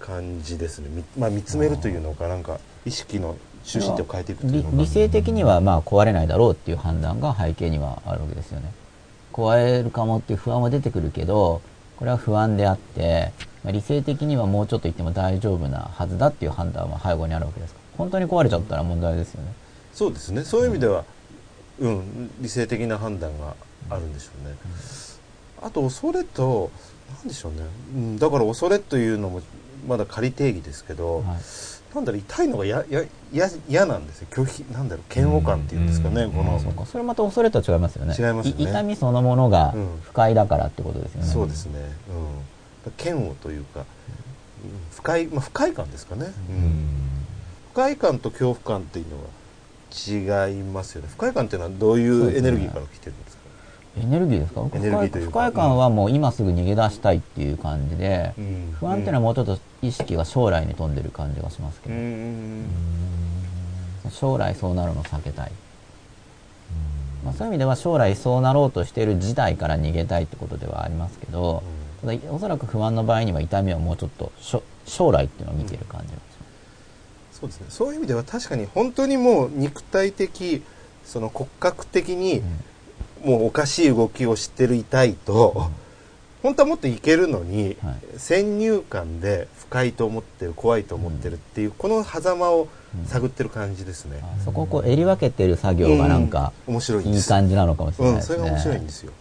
[0.00, 0.88] 感じですね。
[0.90, 8.72] みまあ見つめるというのかなんか意識の中心点を変えていく理理性的にはまあ壊れないだろうっていう判断が背景にはあるわけですよね。
[9.32, 11.60] 壊れるかもっていう不安は出てくるけど
[11.96, 13.32] これは不安であって、
[13.64, 17.80] まあ、理性的にはもうちょっと言っても大丈夫なはずだっていう判断は背後にあるわけですか。
[17.80, 19.52] ら本当に壊れちゃったら問題ですよね。
[19.92, 20.44] そうですね。
[20.44, 21.04] そういう意味では、
[21.80, 23.54] うん、理性的な判断が
[23.90, 24.56] あるんでしょうね。
[25.62, 26.70] あと恐れと
[27.16, 27.58] なんでしょうね、
[27.94, 29.40] うん、だから恐れというのも
[29.86, 34.28] まだ仮定義ですけど、はいなんだろう痛いのがややや嫌なんですよ。
[34.30, 35.14] 拒否なんだろう。
[35.14, 38.14] 嫌悪感っていうんですかね、うんこの、そそれまた恐れとは違いますよね。
[38.18, 38.64] 違いますよね。
[38.64, 39.88] 痛みそのものがうん。
[40.02, 41.78] 不快だからってことですよね、そうですね、
[42.86, 43.86] うん、嫌悪というか、うん
[44.92, 46.86] 不快、まあ、不快感ですかね、うん。
[47.72, 51.08] 不快感と恐怖感っていうのは違いますよね。
[51.10, 53.42] 不快感っていうのはどういそうエネルギーから来てるんですか？
[54.00, 54.62] エネルギーですか？
[55.20, 58.76] 不快感はもう今すぐ逃げ出したいっていう感じで、うん。
[58.80, 62.66] 不安っていうのはもうちょっと意識が将来に飛んでる感じがしますけうど、ん
[64.10, 65.52] 将来そうなるのを避けたい、
[67.24, 71.62] まあ、そういう意味では将来そうなろうとしている事態から逃げたいってことではありますけど、
[72.02, 76.20] ただおそらく不安の場合には痛みはもうちょっとしょ将来っていうのを見てる感じがしま
[77.32, 77.66] す、そうですね。
[77.70, 80.62] そういう意味では確かに本当にもう肉体的
[81.04, 82.42] その骨格的に
[83.24, 85.70] もうおかしい動きをしてる痛いと、
[86.42, 88.18] 本当はもっといけるのに、はい。
[88.18, 92.68] 先入観で不快と思ってる怖いと思ってるっていう、この狭間を
[93.08, 96.74] 探ってる感じですね、あそこをこう襟分けてる作業がなんかうん。
[96.74, 99.12] 面白いんいい感じなのかもしれなうんいですね、それが面白いんですよ。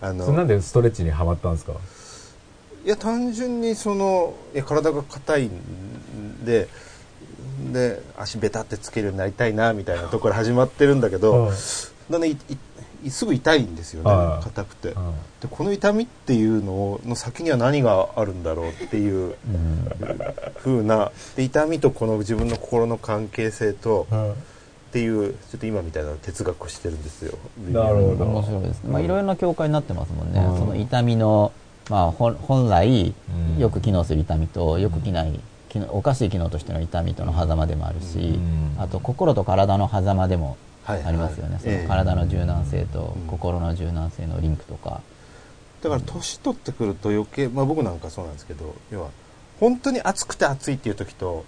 [0.00, 1.74] あのそれなんでストレッチにはまったんですか？
[2.86, 6.68] いや単純にそのいや体が硬いんで
[7.70, 11.56] で足ベタってつけるようになりたいなみたいなところから始まってるんだけど、はい
[12.10, 12.20] だん。
[12.22, 12.56] だんいい
[13.10, 14.44] すぐ痛いんですよねはい。
[14.44, 19.88] 硬くて、うんでこの痛みっていうのの先には何があるんだろうっていううん。
[20.56, 27.38] 風なで痛みとこの自分の心の関係性とっていうちょっと今みたいな哲学をしてるんですよ
[27.70, 28.24] なるほど。
[28.24, 29.06] 面白いですね、まあ、い。
[29.06, 31.52] ろいろな境界になってますもんね、うんその痛みの、
[31.88, 33.14] まあ、本本来
[33.54, 33.60] うん。
[33.60, 35.40] よく機能する痛みとよく機ない
[35.90, 38.74] おかしい機能としての痛みとの狭間でもあるし、うん。
[38.78, 40.56] あと心と体の狭間でもはい
[40.92, 41.80] ありますよね、そえ。
[41.80, 43.26] えの体の柔軟性とうん。
[43.26, 45.00] 心の柔軟性のリンクとか、
[45.82, 49.10] だから年取ってくると余計、まあ、僕なんかそうなんですけど要は
[49.60, 51.44] 本当に暑くて暑いっていう時と、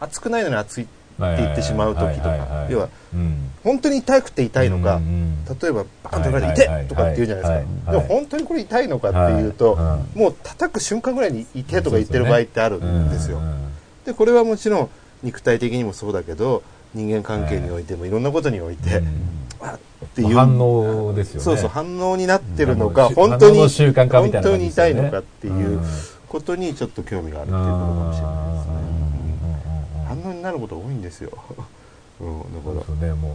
[0.00, 3.50] 暑くないのに暑いって言ってしまう時とか要はうん。
[3.62, 13.38] 本当に痛くて痛いのか、うんうん例えばバーンとかで痛いとかって言うじゃないですか、でも本当にこれ痛いのかっていうと、はもう叩く瞬間ぐらいに痛いとか言ってる場合ってあるんですよ。
[13.38, 13.72] うんうん。
[14.04, 14.90] でこれはもちろん
[15.22, 16.62] 肉体的にもそうだけど
[16.94, 21.44] 人間関係においてもいろんなことにおいて、うんあっていう反応ですよね。
[21.44, 25.80] そうそう反応になってるのか、うん本当に本当に痛いのかっていう
[26.28, 28.72] ことにちょっと興味があるっていうことかもしれないですね。
[28.76, 31.30] うん反応になることが多いんですよ。
[32.20, 32.38] うん、
[32.76, 32.86] だか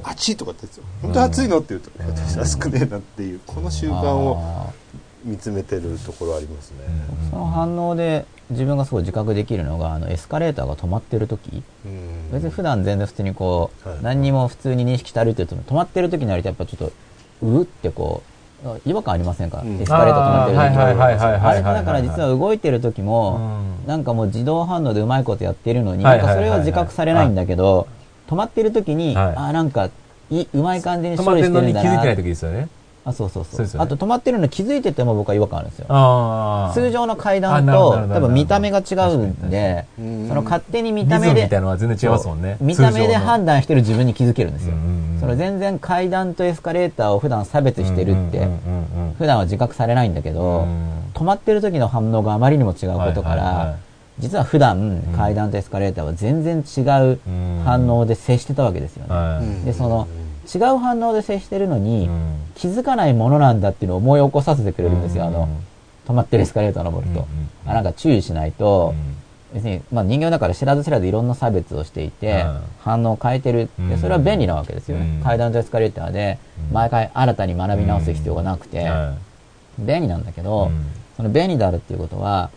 [0.04, 0.12] ら。
[0.12, 0.84] 暑いとかって言うんですよ。
[1.02, 4.74] 本当に暑いのって言うと、うん私 暑くねえなっていうこの習慣をあ
[5.28, 6.78] 見つめてるところありますね。
[7.28, 11.62] ーその反応で自分がすごい自覚できるのがあのエスカレーターが止まってる時。
[11.86, 12.32] うん。
[12.32, 13.98] 別に普段全然普通にこう、はい。
[14.02, 16.92] 何にも普通に認識して歩いてると止まってる時になるとやっぱちょっと
[17.42, 18.24] うってこ
[18.66, 19.82] うあ違和感ありませんか、うん。
[19.82, 21.46] エスカレーター止まってる時。
[21.46, 23.88] あれもだから実は動いてる時も、うん。
[23.88, 27.88] なんかもう自動反応でうまいことやってるのに、なんかそれは自覚されないんだけど、
[28.30, 29.36] 止まってる時に、はい。
[29.36, 29.90] あなんか
[30.30, 32.68] いうまい感じに止まってるのに気処理してるんだなづいてない時ですよね。
[33.08, 33.66] あそうそうそう。
[33.66, 33.72] ね。
[33.78, 35.88] あと止まってるの気づいてても僕は違和感あるんですよ。
[36.76, 40.02] 通常の階あ段と多分見た目が違うんでそ
[40.36, 42.58] の勝手に見た目でムみたいなのは全然違いますもんね。
[42.62, 44.74] 見た目で判断断してる自分に気づけるんですよ、
[45.20, 48.48] その全然階段とエスカレーターを普段差別してるって、
[49.18, 50.68] 普段は自覚されないんだけど、
[51.14, 53.76] 止まってる時の反応があまりにも違うことから、はいはいはい。
[54.20, 56.82] 実は普段階段とエスカレーターは全然違
[57.14, 57.62] ううん。
[57.64, 60.08] 反応で接してたわけですよね、でその
[60.54, 61.82] 違う反応で接してるのい。
[61.82, 62.36] に、うん。
[62.56, 65.48] 気づかないものなんだっていうのを思い起こさせてくれるんですよ、あのうん
[66.08, 67.28] 止まってるエスカレーター登ると、
[67.66, 68.96] あなんか注意しないと、
[69.54, 72.62] 別に、まあ、人間だから知らず知らずいろんな差別をしていて、うん。
[72.80, 73.70] 反応を変えてる。
[73.80, 73.90] うん。
[73.90, 75.24] でそれは便利なわけですよね、うん。
[75.24, 76.38] 階段とエスカレーターで
[76.70, 76.74] うん。
[76.74, 79.16] 毎回新たに学び直す必要がなくて、は
[79.80, 80.86] 便利なんだけいど、うん。
[81.16, 82.50] その便利であるっていうことは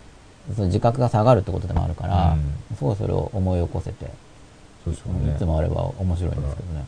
[0.54, 2.36] その自覚が下がるってことでもあるから、
[2.70, 2.76] うん。
[2.76, 4.06] すごいそれを思い起こせて、
[4.84, 5.34] そうですよね。
[5.34, 6.84] いつもあれば面白いんですけどね。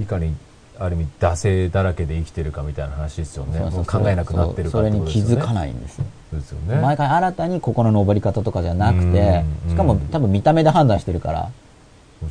[0.00, 0.34] いかに
[0.78, 3.60] ある意味惰性だらけで生きてるかみたいな話ですよね。
[3.86, 6.04] 考えなくなってるかそれに気づかないんですよ。
[6.32, 11.50] ですよね毎回新たにここの登り方とかじゃなくてうん、しかも多分見た目で判断してるから、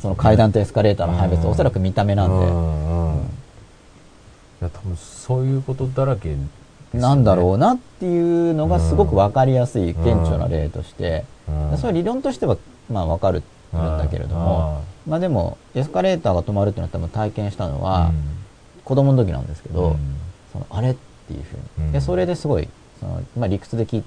[0.00, 3.38] その階段とエスカレーターの配別はおそらく見た目なんで、うんうん
[4.60, 6.36] いや多分そういうことだらけね。
[6.92, 11.76] なんだろうなっていうのがすごくわかりやすい顕著な例として、うん。
[11.76, 12.56] それは理論としては
[12.90, 13.42] まあわかるん
[13.72, 18.12] だけれども、まあでもエスカレーターが止まるっていうのは多分体験したのは
[18.84, 19.96] 子供の時なんですけど、
[20.52, 20.94] そのあれっ
[21.28, 21.92] ていうふうに、うん。
[21.92, 22.68] でそれですごい
[23.00, 24.02] その、まあ、理屈で考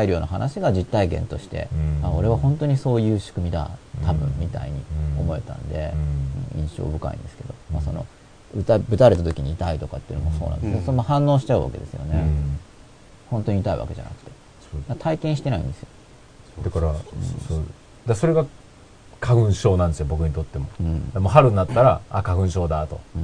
[0.00, 1.68] えるような話が実体験として、
[2.02, 2.06] うん。
[2.06, 3.70] あ俺は本当にそういう仕組みだ
[4.04, 4.80] 多分うんみたいに
[5.18, 5.92] 思えたんで、
[6.56, 8.06] う印象深いんですけど、うんまあ、その
[8.56, 10.84] 打たぶたれた時に痛いとかっていうのもそうなんですけど、うん。
[10.86, 12.58] その反応しちゃうわけですよね、うん。
[13.30, 14.30] 本当に痛いわけじゃなくて。
[15.00, 15.88] 体験してないんですよ、
[16.62, 16.94] だから
[17.48, 17.58] そう。
[17.58, 17.64] だか
[18.06, 18.46] らそれが
[19.20, 20.66] 花粉症なんですよ僕にとっても。
[20.80, 21.22] うん。
[21.22, 23.00] もう春になったらあ花粉症だと。
[23.14, 23.22] うん。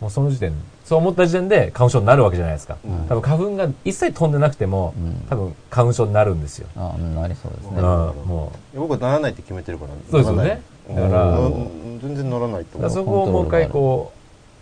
[0.00, 0.52] もうその時点
[0.84, 3.06] そう思った時点で花粉症になるわけじゃないですか、うん。
[3.08, 5.26] 多分花粉が一切飛んでなくても、うん。
[5.28, 9.90] 多分花粉症になるんですよ、あうんなりそうですうんね、も僕はならないって決めてるから。
[10.10, 10.62] そうですよね。
[10.88, 12.90] だからうん全然ならないと思う。
[12.90, 14.12] そこをもう一回こ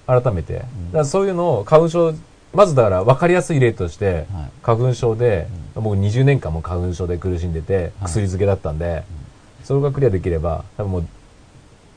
[0.07, 0.63] う改めて、だん。
[0.93, 2.15] からそういうのを花粉症
[2.53, 4.27] まずだから分かりやすい例として、はい。
[4.63, 7.91] 花粉症で、僕20年間も花粉症で苦しんでてはい。
[8.07, 9.05] 薬漬けだったんで、
[9.65, 11.07] それがクリアできれば多分もう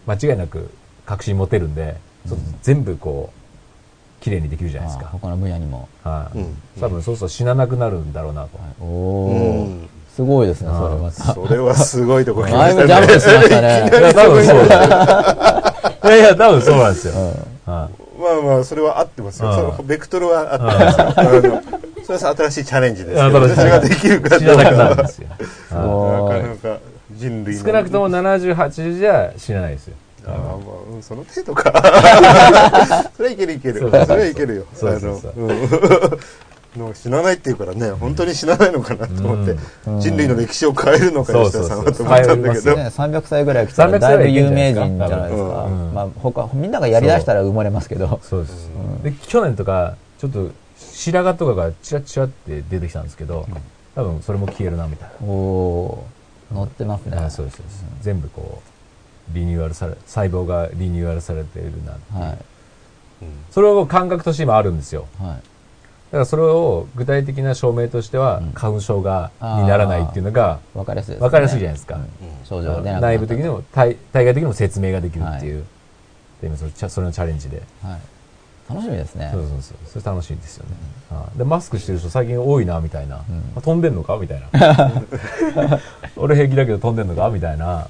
[0.07, 0.69] 間違いなく
[1.05, 1.95] 確信持てるんで、
[2.27, 6.57] そう全部こう綺麗にできるじゃないですか、あ他の分野にも、はい、うん。
[6.79, 8.67] 多分そうすると死ななくなるんだろうなと、はい。
[8.81, 9.89] おお、うん。
[10.15, 12.81] すごいですねそれまたそれはすごいとこ来ましたね。
[12.83, 13.89] ぶジャンプしましたね。
[13.89, 17.73] いや多分そう いやいや多分そうなんですよ、うん。
[17.73, 18.21] はい。
[18.21, 19.49] まあまあそれは合ってますよ。
[19.49, 19.55] うん。
[19.55, 20.99] そのベクトルは合ってます。
[20.99, 25.39] よあのそれは新しいチャレンジですけど新しいそれができるか死ななくなるんどうですよ、なか
[26.37, 26.79] なか
[27.15, 29.95] 人類い少なくとも78じゃ死なないですよ。
[30.25, 30.57] ああまあ
[30.93, 31.71] うんその程度か。
[33.15, 34.65] それはいけるいけるそれはいけるよ。
[34.73, 35.33] そうそうそう。
[35.35, 36.19] あのうん。
[36.77, 39.99] の死なないっていうからね本当に死なないのかなと思ってうん。
[39.99, 45.93] 人類の歴史を変えるのか吉田さんはと思そうそうそうったんだけどね、300歳ぐらい来たら300だいぶ有名人じゃないですか、うん。
[45.93, 48.19] まあ、他みんながやりだしたら埋もれますけど。
[48.23, 48.69] そうです、
[49.03, 53.03] で去年とかちょっと白髪とかがチラチラって出てきたん。
[53.03, 53.45] ですけど、
[53.95, 56.22] 多分それも消えるなみたいおおー
[56.53, 57.15] 乗ってますね。
[57.15, 58.61] な、あそうですそうです、全部こ
[59.31, 62.19] うリニューアルされ細胞がリニューアルされているなっていう。
[62.21, 62.37] はい。
[63.51, 65.07] それを感覚として今あるんですよ。
[65.17, 65.27] はい。
[65.29, 65.33] だ
[66.11, 68.51] からそれを具体的な証明としては、うん。
[68.51, 72.07] 花粉症がにならないっていうのが分かりやすいね、分かりやすいじゃないですか、うん。
[72.43, 75.63] 症状内部的にも体体外的にも説明ができるっていう、
[76.41, 77.99] で今そそれのチャレンジで、はい、
[78.69, 79.29] 楽しみですね。
[79.33, 79.77] そうそうそう。
[79.87, 80.75] それ楽しいんですよね、
[81.09, 81.37] はい。
[81.37, 83.21] でマスクしてる人最近多いなみたいな、ん。
[83.55, 84.17] あ飛んでんのか？
[84.17, 84.49] みたいな。
[86.15, 87.29] 俺平気だけど飛んでんのか？
[87.29, 87.87] みたいな。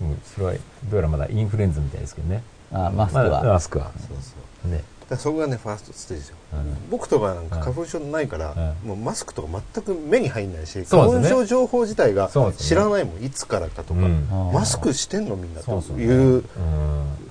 [0.00, 0.58] でもそれはど
[0.92, 2.42] うやらまだインフルエンザみたいですけどね。
[2.72, 3.42] あマスクは。
[3.44, 3.90] マスクは。
[3.98, 4.34] そうそ
[4.66, 4.70] う。
[4.70, 4.82] ね
[5.16, 13.22] そこがねファーストステージですよ、うん僕とかなんか花粉症ないから、うもうマスクとか全く目に入んないし、花粉症情報自体が知らないもん。
[13.22, 14.26] いつからかとか、うん。
[14.54, 16.42] マスクしてんのみんなといううん。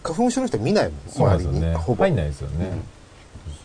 [0.03, 0.95] 花粉症の人見ないもん。
[1.09, 1.73] 周りに。
[1.73, 2.03] ほぼ。
[2.03, 2.71] 入んないですよね、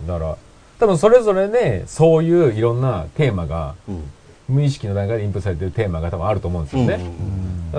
[0.07, 0.37] だから
[0.79, 4.11] 多分それぞれねそういういろんなテーマがうん。
[4.49, 7.01] 無意識の段階でインプされてるテーマが多分あると思うんですよね、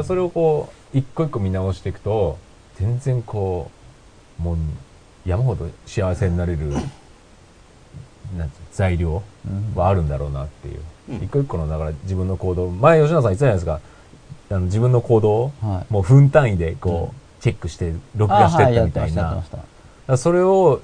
[0.06, 2.40] それをこう一個一個見直していくと
[2.80, 3.70] 全然こ
[4.40, 4.58] うもう
[5.26, 6.70] 山ほど幸せになれる
[8.38, 9.76] なん材料うん。
[9.76, 10.80] はあるんだろうなっていう、
[11.10, 11.16] うん。
[11.18, 13.80] 一個一個のだから自分の行動前吉野さん言ってたじゃないですか。
[14.50, 15.94] あの自分の行動をはい。
[15.94, 19.58] もう分単位でこう、チェックして録画してったみたいな、ました。
[19.58, 19.68] だか
[20.08, 20.82] らそれを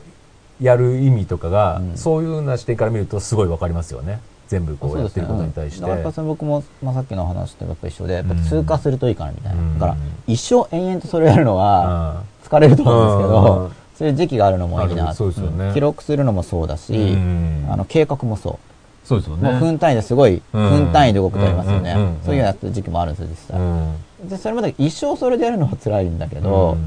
[0.62, 1.98] やる意味とかが、うん。
[1.98, 4.20] そういうような視点から見るとすごいわかりますよね。
[4.48, 5.84] 全部こうやってることに対して、うん。
[5.84, 9.62] だからやっぱその僕も、まあ、さっきの話とやっぱ一緒で、やっぱ通過するといいかなみたいな。
[9.62, 9.80] うん。
[9.80, 9.98] だから、
[10.28, 13.46] 一生延々とそれをやるのは、あ疲れると思うんですけうん。
[13.46, 15.10] ど、そういう時期があるのもいいあな。
[15.10, 18.58] るそうですよねうん記録するのもそうだし、うんあの、計画もそう。
[19.06, 21.98] そうですよもう分単位ですごい、うん分単位で動くとありますよね。
[22.24, 23.60] そういうやってる時期もあるんですよ、実際。
[23.60, 26.80] うんで、それまで一生それでやるのは辛いんだけど、で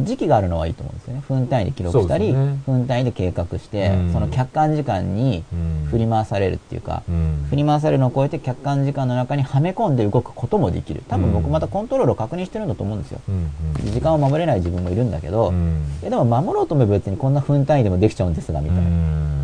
[0.00, 1.22] 時期があるのはいいと思うんですよね。
[1.28, 11.02] 分単位で記録したり、ね分単位で計画して、うんその客観時間にうん振り回されるっていうか、うん振り回されるのを超えて客観時間の中にはめ込んで動くこともできる。
[11.08, 13.20] 多分僕またコントロールを確認してるんだと思うんですよ。
[13.28, 18.82] うん時間を守れない自分もいるんだけど、うんでも守ろうと思えば別にこんな分単位でもできちゃうんですが、みたいな。
[18.82, 19.42] うん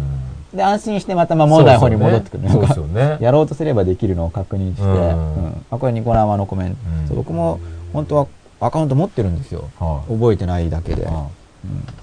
[0.55, 2.49] で、安心してまた守らない方に戻ってくる。
[2.49, 6.77] かやろうとすればできるのを確認して、うんうんあ、これニコ生のコメン
[7.09, 7.15] ト。
[7.15, 7.61] 僕も
[7.93, 8.27] 本当は
[8.61, 9.71] アカウント持ってるんですよ。
[9.79, 10.13] はい。
[10.13, 11.07] 覚えてないだけで。
[11.07, 11.29] あ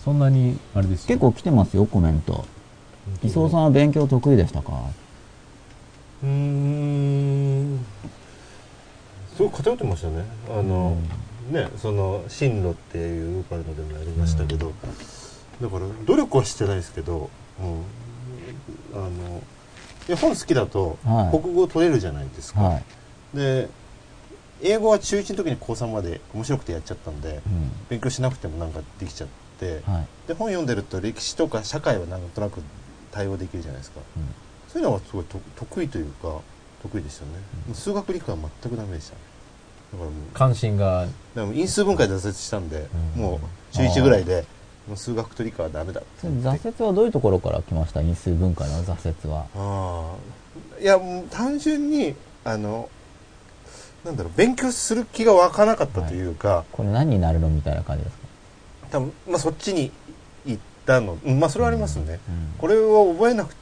[0.04, 2.46] そんなにあれです結構来てますよ、コメント。
[3.24, 4.72] 磯尾さんは勉強得意でしたか？
[6.24, 7.86] うーん。
[9.36, 10.26] すごい偏ってましたね。
[10.50, 10.98] あの、
[11.52, 14.74] ねその進路っていうパルノでもやりましたけど、
[15.62, 17.30] だから努力はしてないですけど、
[17.60, 17.64] う
[18.98, 19.42] ん、あの
[20.08, 21.42] いや本好きだとはい。
[21.42, 22.84] 国語取れるじゃないですか、はい。
[23.38, 23.70] で
[24.68, 27.72] 英語は中1の時に高3まで面白くてやっちゃったんでうん。
[27.90, 29.28] 勉強しなくてもなんかできちゃっ
[29.60, 30.08] て、はい。
[30.28, 32.62] で本読んでると歴史とか社会はなんとなく
[33.12, 34.24] 対応できるじゃないですか、うん。
[34.68, 36.40] そういうのはすごいと得意というか
[36.82, 37.32] 得意でしたね、
[37.68, 39.20] もう数学理科は全くダメでしたね。
[39.94, 41.02] だからもう関心が。
[41.02, 43.22] だからもう因数分解で挫折したんで、うん。
[43.22, 43.40] も
[43.72, 44.46] う中1ぐらいで
[44.88, 48.02] もう数学と理科はダメだって挫折はどういうところから来ました？
[48.02, 49.46] 因数分解の挫折は。
[49.56, 50.16] あ
[50.78, 52.90] あいやもう単純にあの
[54.06, 58.28] なんだろう勉強する気が湧かなかったというか、これ何になるのみたいな感じですか？
[58.92, 59.92] 多分まあそっちに
[60.46, 63.56] 行ったの、うんまあそれはありますね、うんこれは覚えなく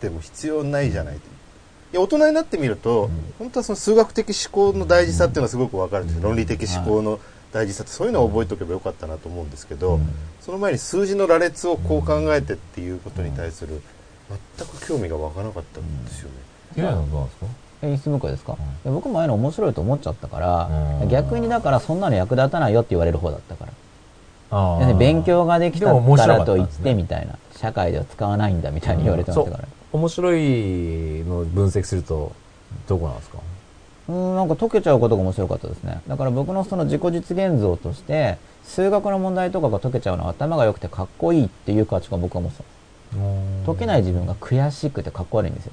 [0.00, 1.20] ても必要ないじゃないと。
[1.20, 3.10] いや大人になってみると、ん。
[3.38, 7.20] 本当はその数学的思考の大事さっていうのがすごく分かるんですよ、論理的思考の
[7.52, 10.08] 大事さってそういうのを覚えておけばよかったなと思うんですけど、うん。
[10.40, 13.80] その前に数字の羅列をこう考えてっていうことに対する
[14.58, 16.34] 全く興味が湧かなかったんですよね、
[16.74, 17.46] 平野さんどうなんですか？
[17.84, 17.96] で
[18.36, 20.70] すか、んいや僕もああいうの面白いと思っちゃったから、
[21.02, 23.72] うん逆にだからそんなの役立たないよって言われる方だったから。
[24.50, 27.38] あ勉強ができたからと言ってみたいな。
[27.56, 29.64] 社会では使わないんだみたいに言われてましたから。
[29.92, 32.32] 面白いのを分析すると
[32.86, 33.38] どこなんですか？
[34.08, 36.00] うん、なんか解けちゃうことが面白かったですね。
[36.06, 42.64] だから僕のその自己実現像として、数学の問題とかが解けちゃうのは頭が良くてかっこいいっていう価値観を僕は持ってた。
[43.66, 45.72] 解けない自分が悔しくてかっこ悪いんですよ。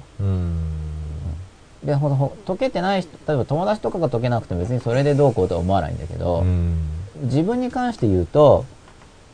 [1.82, 6.76] うんで、ほほ解けてない人、例えば友達とかが解けなくても別にそれでどうこうとは思わないんだけど、うん
[7.24, 8.64] 自分に関して言うと、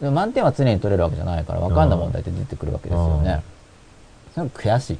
[0.01, 3.43] 満点は常に取れるわけじゃないから分かんだ問題って出てくるわけですよね。
[4.35, 4.99] それが悔しい。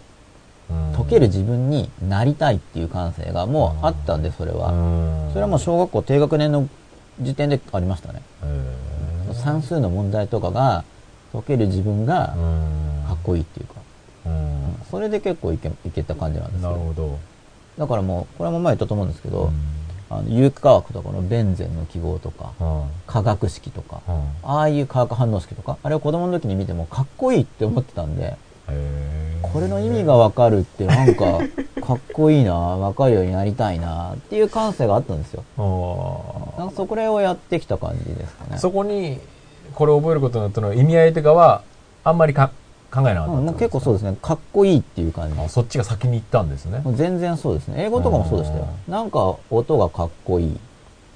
[0.97, 4.71] 解ける自分になりたいっていう感性がもうあったんで、それは。
[5.33, 6.69] それはもう小学校低学年の
[7.21, 8.23] 時点でありましたね。
[9.35, 10.85] 算数の問題とかが
[11.33, 12.35] 解ける自分が
[13.07, 13.75] かっこいいっていうか。
[14.91, 16.71] それで結構いけいけた感じなんですよ。
[16.71, 17.19] なるほど
[17.79, 19.51] だからもう、これも前言ったと思うんですけど、
[20.11, 22.53] あの有機化学とかのベンゼンの記号とか、
[23.07, 24.01] 化学式とか、
[24.43, 24.69] ああ。
[24.69, 28.37] いう化学反応式とか、あれを子供の時に見てもかっこいいって思ってたんで、
[29.43, 31.39] これの意味がわかるってなんか、
[31.81, 35.45] かっこいいな、わかるようになりたいな、っていう感性があったんですよ。
[36.59, 38.59] なんかそこらをやってきた感じですかね。
[38.59, 39.21] そこに
[39.75, 41.63] これを覚えることによっての意味合いとかは
[42.03, 42.51] あんまりか
[42.91, 44.17] 考えなかったうん結構そうですね。
[44.23, 45.39] かっこいいっていう感じ。
[45.41, 47.85] あそっちが先に行ったんですね全然そうですね。
[47.85, 48.67] 英語とかもそうでしたよ。
[48.89, 50.57] なんか音がかっこいい。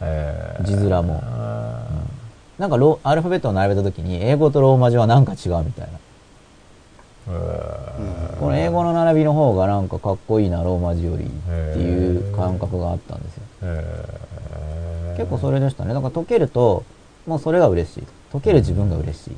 [0.01, 1.87] えー字面もあ
[2.59, 5.99] なんかローアルファベットを並べた時に英語とローマ字はなんか違うみたいな。
[7.29, 7.35] ー
[8.35, 13.43] えこの英語の並びの方がなんかかっこいいな、ローマ字よりっていう感覚があったんですよ。
[13.63, 13.67] ー
[15.15, 16.85] え結構それでしたねだから解けると
[17.27, 19.31] もうそれが嬉しい解ける自分が嬉しい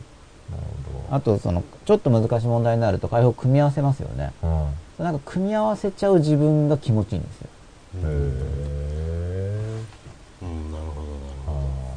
[0.51, 0.63] なる
[0.93, 5.05] ほあとそのちょっと難しい問題になると解放組み合わせますよねど。
[5.05, 7.49] なんか組み合わせちゃう自分が気持ちいいんですよ
[7.95, 8.01] うん。
[8.01, 8.09] へえ。
[10.43, 11.97] うんなるほどなるほ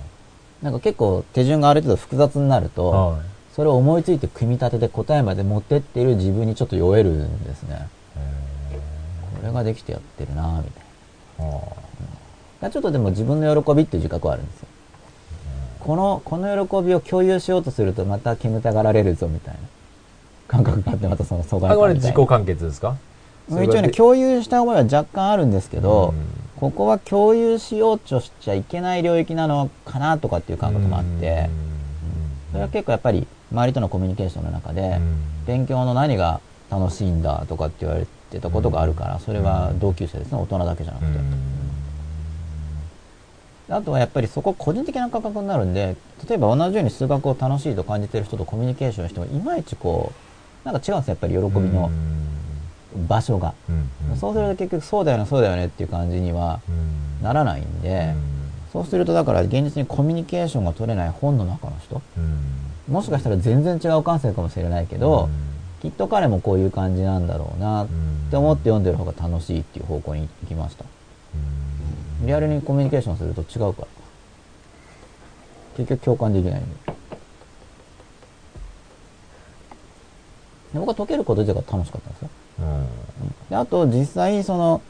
[0.61, 3.21] なんか結構手順がある程度複雑になると、はい。
[3.57, 10.83] それを思いついて組み立てて答えまで持ってっている自分にちょっと酔えるんですねこれができてやってるなぁみたい
[11.39, 11.75] なはだか
[12.61, 14.67] らちょっとでも自分の喜びっていう自覚はあるんですよ。
[15.79, 19.59] この、この喜びを共有しようとするとまた煙たがられるぞみたいな
[20.47, 21.59] 感覚があってまたその疎あ。
[21.59, 22.95] 外感みたいなで自己完結ですか？
[23.49, 26.25] 一応ね、共有した思いは若干あるんですけど、うん。
[26.57, 31.49] ここは共有しようとしちゃいけない領域なのかなとかっていう感覚もあって、
[32.51, 34.99] それは結構やっぱり周りとのコミュニケーションの中で、
[35.45, 36.41] 勉強の何が
[36.71, 41.19] 楽しいんだとかって言われてたことがあるから、それは同級生ですね、大人だけじゃなくて。
[43.69, 45.95] あとはやっぱりそこ個人的な感覚になるんで、
[46.27, 50.13] 例えば同じように数学を楽しいと感じてる人とコミュニケーションしても、いまいちこ
[50.65, 51.91] う、なんか違うんですよ、やっぱり喜びの
[53.07, 53.53] 場所が。
[54.19, 56.61] そうすると結局そうだよね、そうだよねっていう感じには
[57.21, 58.15] ならないんで、
[58.71, 62.01] そうするとだから現実にコミュニケーションが取れない本の中の人、
[62.89, 65.29] もしかしたら全然違う感性かもしれないけど、
[65.81, 67.87] きっと彼もこういう感じなんだろうなっ
[68.29, 70.85] て思って読んでる方が楽しいっていう方向に行きました。
[72.21, 73.87] リアルにコミュニケーションすると違うから。
[75.77, 76.69] 結局共感できないんで。
[80.73, 82.29] で僕は解けること自体が楽しかったんですよ。
[83.49, 84.81] であと実際その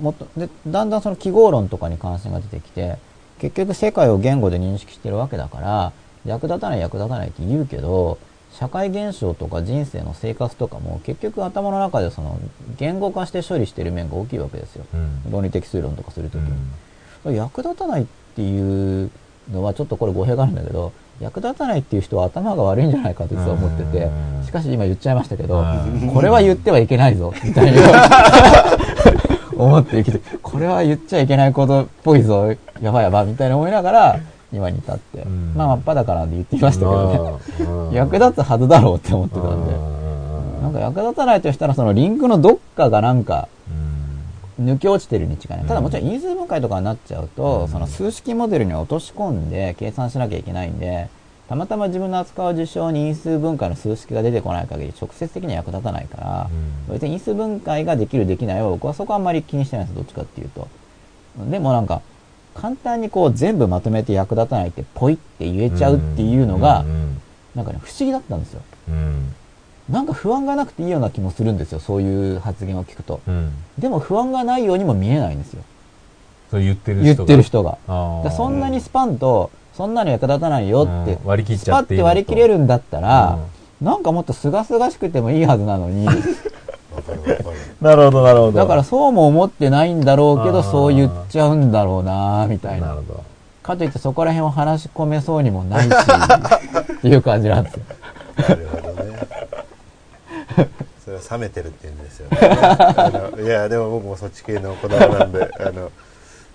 [0.00, 2.98] もっとでだんだんその記号論とかに関心が出てきて
[3.38, 5.92] 結局世界を言語で認識してるわけだから
[6.24, 8.18] 役立たない役立たないって言うけど
[8.58, 12.40] 社会現象とか人生の生活とかも結局頭の中でその
[12.76, 14.84] 言語化して処理してる面が大きいわけですよ。
[15.30, 17.36] 論理的推論とかするときに。
[17.36, 19.10] 役立たないっていう
[19.52, 24.08] のはちょっとこれ語弊があるんだけど役立たないっていう人は頭が悪いんじゃないかと実は思ってて
[24.44, 25.64] しかし今言っちゃいましたけど
[26.12, 27.78] これは言ってはいけないぞみたいに
[29.56, 34.20] 思って生きてこれは言っちゃいけないことっぽいぞやばいやばいみたいな思いながら
[34.52, 35.24] 今に至って。
[35.54, 37.40] まあ真っ裸なんで言ってみましたけど
[37.90, 37.92] ね。
[37.96, 39.98] 役立つはずだろうって思ってたんで。
[40.62, 43.48] なんか役立たないとしたらそのリンクのどっかがなんか
[44.60, 45.64] 抜け落ちてるに違いない。
[45.66, 51.08] ただもちろん因数分解とかになっちゃうと、その数式モデルに落とし込んで計算しなきゃいけないんで、
[51.48, 56.50] たまたま自分の扱う事象に因数分解の数式が出てこない限り直接的には役立たないから、
[56.92, 60.68] 別に因数分解ができるできないは僕はそこはあんまり気にしてないです、どっちかっていうと。
[61.50, 62.02] でもなんか、
[62.60, 66.84] 簡単にこう全部まとめて役立たないってポイって言えちゃうっていうのが、
[67.54, 68.62] なんかね、不思議だったんですよ。
[69.88, 73.20] なんか不安がなくていいような気もするんですよ、そういう発言を聞くと。
[73.78, 75.62] でも不安がないようにも見えないんですよ。
[76.50, 77.78] そう言ってる言ってる人が。
[78.24, 83.38] だそんなにスパンと、そんなに役立たないよって、うん割り切っスパっちゃっていいのとて割り切れるんだったら、
[83.80, 86.08] なんかもっと清々しくてもいいはずなのに。
[87.80, 93.02] なるほどなるほどだからそうも思ってないんだろうけど、そう言っちゃうんだろうなみたいななる。
[93.02, 93.24] ほど
[93.62, 97.82] かといってそこら辺を話し込めそうにもないし、っていう感じなんですよ。
[98.38, 99.18] なるほどね。
[101.04, 102.38] それは冷めてるって言うんですよね。
[103.44, 105.90] いや、でも僕もそっち系の子供なんで、あの、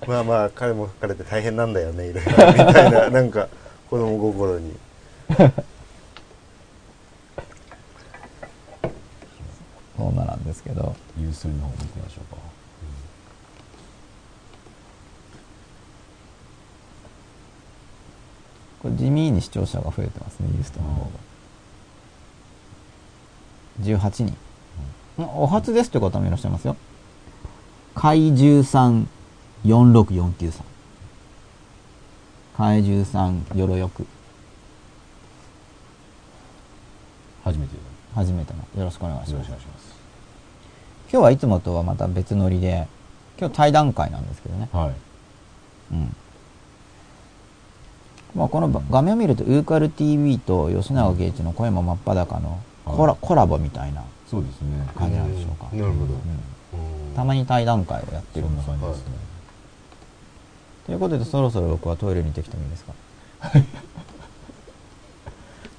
[0.07, 2.31] まあまあ、彼も彼で大変なんだよね、いろいろ。
[2.65, 3.47] みたいな、なんか、
[3.89, 4.75] 子供心に。
[9.97, 10.95] そんななんですけど。
[11.19, 12.41] ユースリの方見てみましょうか
[18.81, 21.09] これ地味に視聴者が増えてますね、ユーストの方が。
[23.81, 24.35] 18人。
[25.17, 26.75] お初ですって方もいらっしゃいますよ。
[27.95, 29.07] 怪獣さん
[29.63, 30.63] 46493。
[32.57, 34.05] 怪獣さんよろよく。
[37.43, 37.75] 初めて
[38.15, 38.59] 初めての。
[38.79, 39.82] よろしくお願いします
[41.13, 42.87] 今日はいつもとはまた別ノリで、
[43.39, 44.67] 今日対談会なんですけどね。
[44.73, 44.93] はい。
[45.93, 46.15] うん。
[48.35, 54.87] まあ、このば画面を見ると、ウーカル TV と吉永圭一の声も真っ裸のコラ,、コラボみたいなそうですね。
[54.97, 55.69] 感じなんでしょうか。
[55.71, 56.13] なるほど。
[56.15, 57.15] うん。
[57.15, 59.13] たまに対談会をやってるそん感じですね。
[60.87, 62.93] ということで、そろそろ僕はトイレに行ってきてもいいですか？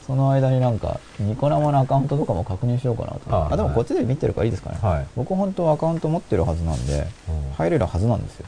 [0.07, 3.21] その間になんか、ニコ生のアカウントとかも確認しようかなと。
[3.31, 4.79] ああ、でもこっちで見てるからいいですかね。
[4.83, 8.47] はい僕本当はアカウント持ってるはずなんで、うん入れるはずなんですよ。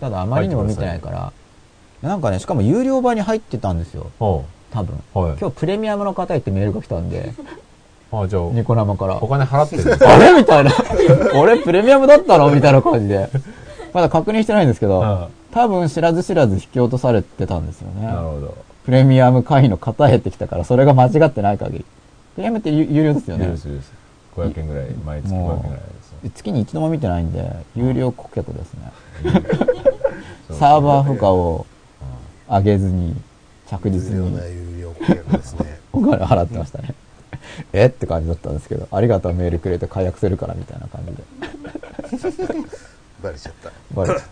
[0.00, 1.32] ただあまりにも見てないから、
[2.02, 4.10] なんかね、しかも有料版に入ってたんですよ。
[4.18, 4.44] 多
[4.82, 5.02] 分。
[5.14, 7.32] はい今日プレミアムの方へってメールが来たんで、
[8.12, 9.16] あじゃあニコ生から。
[9.22, 10.32] お金払ってる あれ？
[10.32, 10.70] みたいな。
[11.34, 12.50] 俺プレミアムだったの？
[12.50, 13.28] みたいな感じで。
[13.92, 18.04] まだ確認してないんですけど、うん多分知らず知らず引き落とされてたんですよね。
[18.06, 18.54] なるほど。
[18.86, 21.84] プレミアム会員の方減ってきたから、それが間違ってない限り。
[22.36, 23.56] プレミアムって有有料ですよね許。
[23.56, 23.92] す許す。
[24.36, 28.92] 500円ぐらい、毎月500円ぐらいです月に一度も見てないんで、有料顧客ですね。
[30.56, 31.66] サーバー負荷を
[32.48, 33.16] 上げずに、
[33.68, 35.80] 着実に有料な有料顧客ですね。
[35.92, 36.94] お金払ってましたね。
[37.72, 41.24] えって感じだったんですけど、ありがとうメールくれて解約するからみたいな感じで。
[43.20, 43.72] バレちゃった。
[43.92, 44.26] バレちゃった。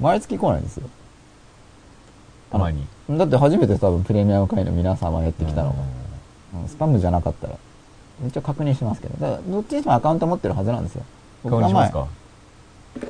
[0.00, 0.90] 毎月来ないんですよ。
[2.50, 2.86] たまに。
[3.10, 7.54] だって初めて多分プレミアム会員の皆様やってきたのが、うんうんスパムじゃなかったら、
[8.26, 11.04] 一応確認しますけど、だからどっちにしてもアカウント持ってるはずなんですよ。
[11.42, 12.08] 確認しますか？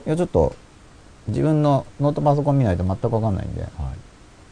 [0.04, 0.52] いや、ちょっと、
[1.28, 3.70] 自分のノートパソコン見ないと全くわかんないんで、はい。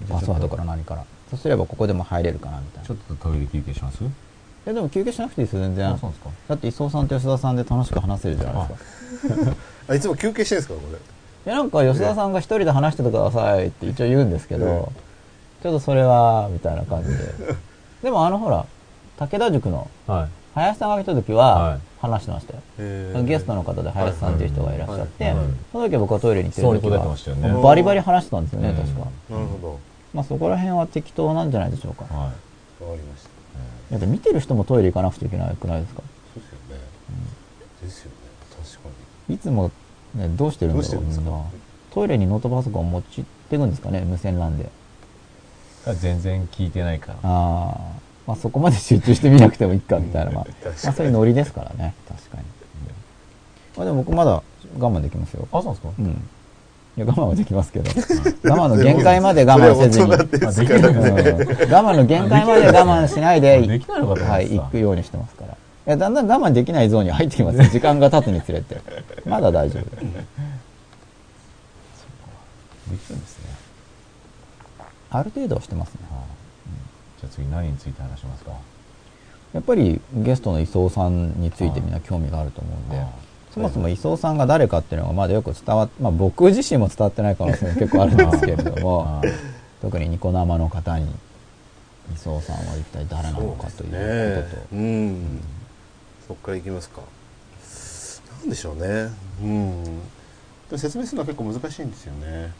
[0.08, 1.04] パスワードから何から。
[1.28, 2.86] そうすればここでも入れるかなみたいな。
[2.86, 4.04] ちょっとトイレ休憩します？
[4.04, 4.06] い
[4.64, 5.88] や、でも休憩しなくていいですよ、全然。
[5.90, 6.30] あそうですか？
[6.48, 9.56] だって、磯尾さんと吉田さんで楽しく話せるじゃないですか。
[9.88, 10.98] あ、いつも休憩してるんですか、これ？
[11.46, 14.84] いや、なんか吉田さんが一人で話しててくださいって一応言うんですけど、うん
[15.62, 17.16] ちょっとそれは、みたいな感じで。
[18.04, 18.66] でもあのほら、
[19.18, 20.28] 武田塾のはい。
[20.54, 22.60] 林さんが来た時ははい話してましたよ。
[22.78, 27.48] えーゲストの方で林さんっていう人がいらっしゃって、はいはいその時は僕はトイレに行ってそうに答える時はてましたよね。
[27.48, 28.98] うんバリバリ話してたんですよね、うん確か。
[29.30, 29.78] なるほど。
[30.12, 32.04] まあそこら辺は適当なんじゃないでしょうか。
[32.10, 32.34] いはわか
[32.80, 33.94] りました。
[33.94, 36.02] やで見てる人もトイレ行かなくちゃいけないくないですか？
[36.34, 36.80] そうですよね。
[37.82, 38.16] ですよね。
[38.50, 38.88] 確か
[39.28, 39.34] に。
[39.34, 39.70] いつも、
[40.14, 41.42] ね、どうしてるんだろうみんな
[41.92, 44.64] トイレにノートパソコン持ちっていくんですかね無線 LAN で。
[44.64, 45.96] い。
[45.96, 47.18] 全然聞いてないから。
[47.22, 47.78] ああ、
[48.26, 50.46] まあそこまで集中して見なくてもいいかみたいな、まあ、
[50.84, 52.44] まあそういうノリですからね、確かに。
[53.76, 54.42] まあでも僕まだ
[54.78, 55.46] 我慢できますよ。
[55.52, 55.88] あ、そうですか？
[55.98, 56.06] うん。
[56.96, 57.90] いや、我慢はできますけど、
[58.48, 60.10] 我慢の限界まで我慢せずに、う。
[60.10, 65.56] 我慢の限界まで我慢しないで、はい、行くようにしてますから。
[65.86, 67.64] いや、だんだん我慢できないゾーンに入ってきますよ。
[67.70, 68.80] 時間が経つにつれて。
[69.26, 69.82] まだ大丈夫。
[69.84, 70.00] でき
[73.10, 73.44] るんですね。
[75.10, 76.00] ある程度はしてますね。
[76.10, 76.20] はい
[77.20, 78.52] じゃあ次何について話しますか？
[79.52, 83.06] やっぱりゲストの磯尾さんについてみんな興味があると思うんでああ、
[83.52, 89.28] そもそも磯尾さんが誰かっていうのがまだよく伝わっまあ僕自身も伝わってない可能性も結構あるんですけれどもはい、
[89.80, 91.06] 特にニコ生の方に
[92.16, 95.40] 磯尾さんは一体誰なのかということと、ねうん。
[96.26, 97.02] そっからいきますか。
[98.40, 99.10] なんでしょうね。
[99.42, 100.00] うん。
[100.78, 102.52] 説明するのは結構難しいんですよね。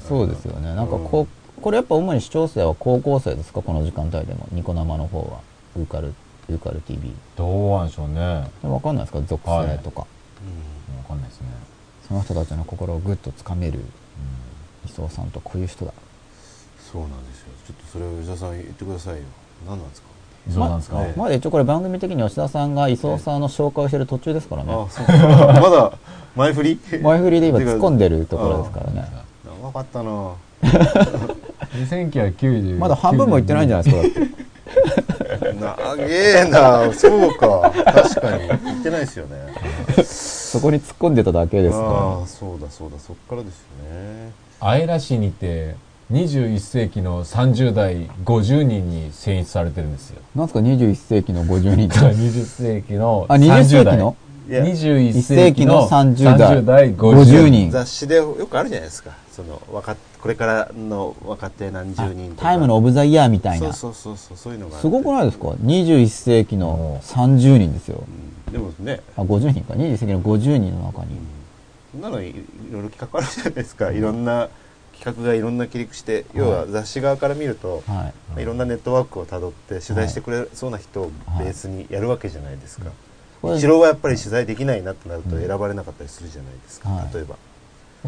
[0.00, 0.74] そうですよね。
[0.74, 1.26] なんかこ
[1.58, 3.60] う、これやっぱ主に視聴生は高校生ですか？
[3.62, 4.46] この時間帯でも。
[4.52, 5.40] ニコ生の方は。
[5.76, 6.14] ウーカル、
[6.48, 7.12] ウーカル TV。
[7.36, 8.20] どうなんでしょうね。
[8.62, 9.20] わわかんないですか？
[9.26, 10.06] 属性とか。
[11.04, 11.48] うかんないですね。
[12.06, 13.80] その人たちの心をぐっとつかめる
[14.86, 15.90] 磯尾さんとこういう人だ。
[15.90, 15.94] ん。
[16.92, 17.48] そうなんですよ。
[17.66, 19.22] ちょっとそれを吉田さん言ってくださいよ。
[19.66, 20.08] 何なんですか？
[20.52, 24.72] そうなんですか、ままだ一応これ番組的に吉田さんが磯尾さんの紹介をしてる途中ですからね。
[24.72, 25.12] あ、そうか。
[25.60, 25.92] まだ
[26.36, 26.80] 前振り？
[27.02, 29.08] 前振りで今突っ込んでるところですからね。
[29.62, 34.38] 長かったな で1990まだ半分もいってないんじゃないですか、だって。
[35.60, 37.70] 長えなそうか。
[37.84, 38.48] 確かに。
[38.48, 39.36] 言ってないですよね。
[40.04, 42.98] そこに突っ込んでただけですあかあ、そうだそうだ。
[42.98, 43.62] そっからですよ
[43.92, 44.32] ね。
[44.60, 45.76] アイラ市にて
[46.10, 50.20] 21世紀の30代50人に選出されてるんですよ。
[50.36, 50.40] ら。
[50.40, 51.98] なんですか？21世紀の50人って。
[52.16, 54.16] 20世紀のあ、20世紀の？
[54.48, 57.50] いや21世紀の30代30代50 50人。
[57.50, 57.70] 人。
[57.70, 59.10] 雑誌でよくあるじゃないですか。
[59.30, 62.42] その、若これからの若手何十人とか。
[62.42, 63.72] タイムのオブザイヤーみたいな。
[63.74, 68.02] そうそうそうそう、そういうのがすごくないですか ?21 世紀の30人ですよ。
[68.06, 69.74] うんでもね、あ、50人か。
[69.74, 71.18] 21世紀の50人の中に。
[71.92, 72.34] そんなのいい
[72.72, 73.90] ろいろ企画あるじゃないですか。
[73.92, 74.48] いろんな
[74.98, 77.84] 企画がいろんな切り口で、要は雑誌側から見ると、はい。
[77.86, 81.44] まあいろんなネットワークをたどって取材してくれそうな人をはい。
[81.44, 82.86] ベースにやるわけじゃないですか。
[83.56, 86.88] 一郎はやっぱり取材できないなってなると選ばれなかったりするじゃないですか。
[86.88, 87.14] はい。
[87.14, 87.36] 例えば。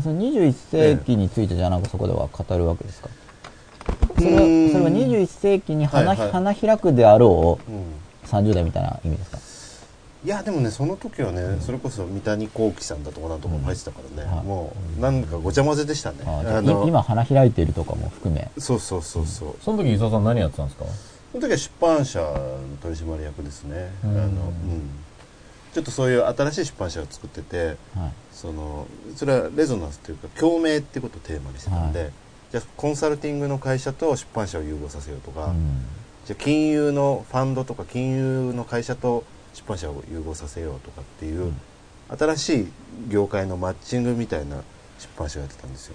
[0.03, 0.53] その21
[0.97, 3.09] 世紀についてじゃなくそこでは語るわけですか？
[4.19, 4.31] それ
[4.73, 6.33] それは21世紀に花,、はいはい。
[6.33, 7.75] 花開くであろうん。
[7.77, 7.81] う
[8.27, 9.39] 30代みたいな意味ですか？
[10.22, 14.44] いやでもねその時はね、それこそ三谷幸喜さんだとかなんとかも入ってたからね、はい。
[14.44, 18.51] もうなんかごちゃ混ぜでしたね、あじゃああのい今花開いているとかも含め。
[18.59, 20.84] そうそうそうそう、その時伊沢さん何やってたんですか？
[21.32, 24.10] その時は出版社の取締役ですね、うん。
[24.10, 24.90] あのうん、
[25.72, 27.76] ちょっとそういう新しい出版社を作っててはい。
[28.30, 28.86] その
[29.16, 32.10] それはレゾナンスというか共鳴っていうことをテーマにしてたんで、は
[32.52, 35.82] じゃあコンサルティングの会社と出版社を融合させようとか、うん。
[36.26, 39.24] じゃあ金融のファンドとか金融の会社と
[39.55, 41.60] 出版社を融合させようとかっていう、うん。
[42.16, 42.68] 新しい
[43.09, 44.56] 業界のマッチングみたいな
[44.98, 45.94] 出版社をやってたんですよ。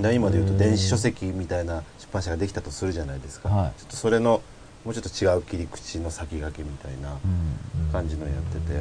[0.00, 3.72] で今で言うと電子書籍みたいな出版社ができたとするじゃないですか、はい。
[3.78, 4.42] ちょっとそれの
[4.84, 7.16] もうちょっと違う切り口の先駆けみたいなう
[7.88, 7.92] ん。
[7.92, 8.80] 感じのやってて、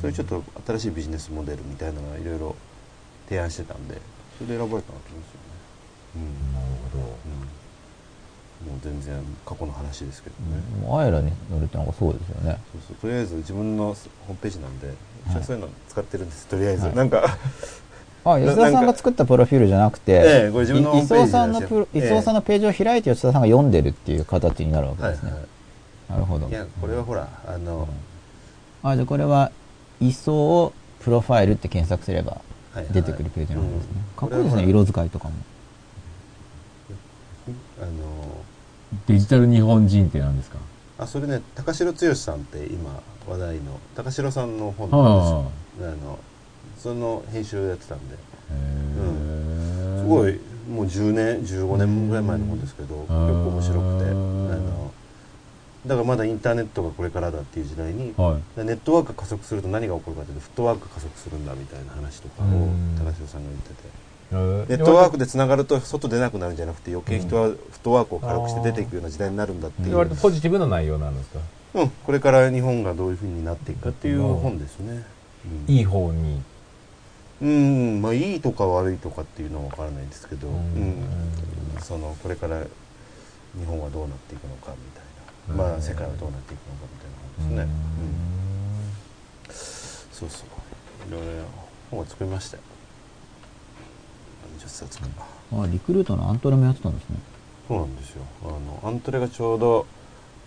[0.00, 2.56] そういうちょっと新しいビジネスモデルみたいなのがいろいろ
[3.28, 4.00] 提案してたんで
[4.38, 5.56] それで選ばれたんだと思うんですよね。
[6.16, 7.04] うんなるほど。
[7.04, 7.55] うん
[8.64, 9.14] もう全然
[9.44, 12.58] 過去の話ですけどね、もうアイラに乗るってなんかそうですよね。
[12.72, 12.96] そうそう。
[12.96, 13.96] とりあえず自分のホー
[14.30, 14.92] ムページなんで、は
[15.40, 15.44] い。
[15.44, 16.46] そういうの使ってるんです。
[16.46, 16.96] とりあえず、はい。
[16.96, 17.38] なんか
[18.24, 22.06] あ吉田さんが作ったプロフィールじゃなくて、ええこれ自分のホーいムページ磯尾さんのプロええ。
[22.06, 25.38] 磯尾さんのページを開いて吉田さんが読んでるっていう形になるわけはいですね、は
[26.08, 26.46] なるほど。
[26.48, 27.86] いいやこれはほらあの、
[28.82, 29.52] あじゃあこれは
[30.00, 30.32] 磯
[30.64, 32.40] 尾プロファイルって検索すれば
[32.72, 32.92] はいはい。
[32.92, 34.02] 出てくるページなんですね、うん。
[34.16, 34.64] かっこいいですね。
[34.64, 35.34] 色使いとかも。
[37.80, 38.35] あの
[39.06, 40.58] デジタル日本人って何ですか？
[40.98, 45.48] あそれね高城剛さんって今話題の高城さんの本なん
[45.80, 46.18] ですあの
[46.78, 48.14] その編集やってたんで。
[48.14, 48.18] へ
[48.50, 50.38] えすごい
[50.70, 53.14] もう10年15年ぐらい前の本ですけど結構
[53.50, 54.92] 面白くてあの
[55.86, 58.64] だからまだインターネットがこれからだっていう時代にはい。
[58.64, 62.96] ネットワークが加速すると何が起こるかというとフットワークが加速するんだみたいな話とかをうん。
[62.98, 63.74] 高城さんが言ってて
[64.30, 64.38] ネ
[64.76, 71.40] ネットワークでつながると外出なくなるんじゃなくて余計人はフットワークを軽くして出ていくような時代になるんだっていう、割とポジティブな内容なんですか？
[71.74, 75.04] うん、これから日本がどういうふうになっていくかっていう本ですね。
[75.68, 75.74] うん。
[75.74, 76.42] いい方に。
[77.42, 80.56] うん、まあいいとか悪いとかっていうのは分からないんですけど、ううん。
[80.56, 80.96] ん、
[81.80, 82.62] そのこれから
[83.58, 85.78] 日本はどうなっていくのかみたいな、まうん。
[85.78, 87.72] あ世界はどうなっていくのかみたいな本ですね。
[90.18, 91.44] うん、そうそう、いろいろ
[91.90, 92.62] 本を作りましたよ。
[94.56, 95.06] 10冊か。
[95.52, 95.62] な。
[95.62, 97.16] あリクルートのアントレもやってたんですね。
[97.68, 98.22] そうなんですよ。
[98.44, 99.86] あのアントレがちょうど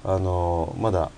[0.04, 1.12] あのまだ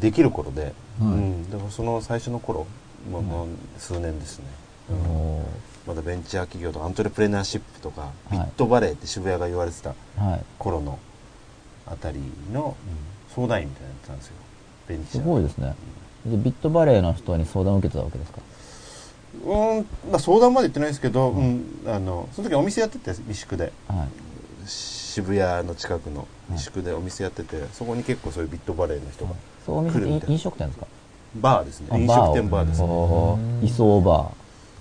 [0.00, 2.66] できる頃で、うん、だからその最初の頃、
[3.10, 3.48] まあ、もう
[3.78, 4.44] 数年ですね。
[4.90, 5.48] うんお
[5.86, 8.32] まだベンチャー企業とかアントレプレナーシップとか、い。
[8.32, 9.94] ビットバレーって渋谷が言われてた
[10.58, 10.98] 頃の
[11.86, 12.20] あたり
[12.52, 12.76] の
[13.34, 14.34] 相談員みたいなのやってたんですよ。
[14.88, 15.74] ベンチャすーごいですね。
[16.24, 18.40] でビットバレーの人に相談を受けてたわけですか
[19.44, 21.64] うん、まあ、相談まで言ってないですけど、うん。
[21.86, 23.72] あのその時お店やってて三宿で。
[23.88, 24.08] はい。
[24.66, 29.34] 渋谷の近くの三宿でお店やってて、そこに結構そういうビットバレーの人が、
[29.92, 30.32] 来るみたいな。
[30.34, 30.86] 飲食店ですか？
[31.36, 31.88] バーですね。
[31.90, 34.28] あ飲食店バーですね、おうんー。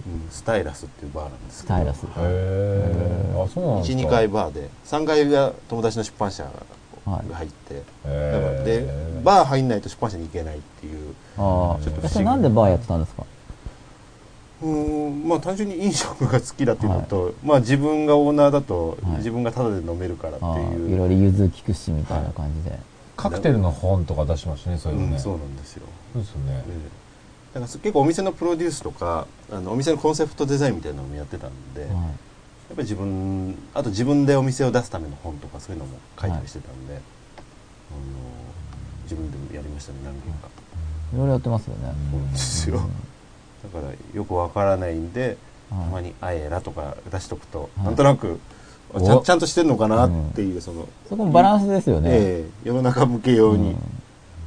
[0.05, 1.75] うんスタイラスっていうバーなんですけど。
[1.75, 2.03] スタイラス。
[2.05, 4.69] へえあそうなんですか？12階バーで。
[4.85, 6.43] 3階が友達の出版社
[7.05, 11.13] はいが入って、へだからでーバー入んないと出版社に行けないっていう。
[11.37, 11.73] ー。
[11.75, 12.07] あちょっと不思議。
[12.07, 13.23] あそれなんでバーやってたんですか？
[14.63, 19.17] うーんまあ単純に飲食が好きだっていうのと、まあ自分がオーナーだとはい。
[19.17, 22.79] 自分がタダで飲めるからってあいう、ーいろいろ融通聞くしみたいな感じで、
[23.17, 25.13] カクテルの本とか出しましたねそういうのね。
[25.13, 25.83] うん、そうなんですよ、
[26.13, 26.63] そうですよね。
[26.67, 26.71] え
[27.55, 27.59] え。
[27.59, 31.95] だから結構お店のプロデュースとかあのお店のコンセプトデザインみたいなのもやってたんで、やっは
[32.69, 37.01] ぱり自分あと自分でお店を出すための本とかそういうのも書いたりしてたんで、あの
[39.03, 40.47] 自分でもやりましたね何件か、
[41.13, 42.89] い、いろいろやってますよね、そうですよ、
[43.63, 45.37] だからよくわからないんで、
[45.69, 48.39] たまはい、に「あえら」とか出しとくと、はいなんとなく
[48.93, 53.77] あちゃちゃんとしてんのかなっていう、その、そこもバランスですよね、ええ世の中向け用に、うん。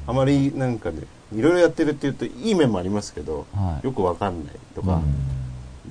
[0.07, 1.03] あまりなんかね
[1.35, 3.87] いろいろやってるっていうといい面もありますけど、はい。
[3.87, 5.01] よくわかんないとか、うん。
[5.01, 5.03] っ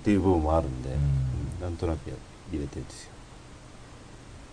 [0.04, 0.90] ていう部分もあるんで、
[1.62, 2.16] なんとなくや
[2.54, 3.10] 入れてるんですよ。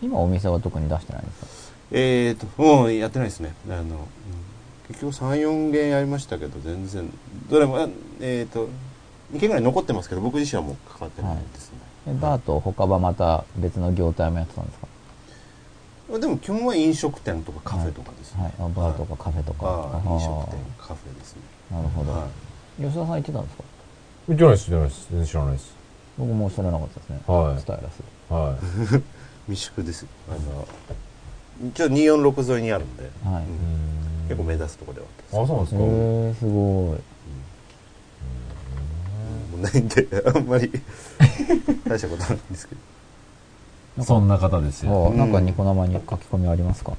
[0.03, 1.47] 今お店は特に出してないんですか？
[1.93, 3.55] えーともうやってないですね。
[3.69, 3.87] あの、うん
[4.93, 7.11] 結局34軒やりましたけど全然。
[7.51, 7.89] どれもあ
[8.21, 8.69] えーと
[9.33, 11.79] 2軒ぐらい残ってますけど僕自身はもう関わってないですね、
[12.15, 16.19] でバーと他はまた別の業態もやってたんですか？
[16.19, 21.43] でも基本は飲食店とかカフェとかですね、はい、あバーとかカフェとか、バーあ飲食店カフェですね。
[21.71, 22.29] なるほど、は
[22.79, 23.65] 吉田さん行ってたんですか？
[24.29, 25.07] 知らないです知らないです。
[25.11, 25.75] 全然知らないです。
[26.19, 27.61] 僕も知らなかったですね、はい。
[27.61, 28.03] スタイラス。
[28.33, 28.59] は
[28.93, 28.99] い。
[28.99, 29.03] い
[29.57, 30.07] 未宿です。
[30.29, 30.69] あの
[31.71, 35.83] 一応246沿いにあるんで、はい、うん結構目立つところではあったあそうなんですか。
[35.83, 36.55] へえすごい。
[36.55, 36.99] も
[39.59, 40.71] うないんであんまり
[41.87, 44.05] 大したことないんですけど。
[44.05, 45.11] そんな方ですよ。
[45.11, 46.97] なんかニコ生に書き込みありますか、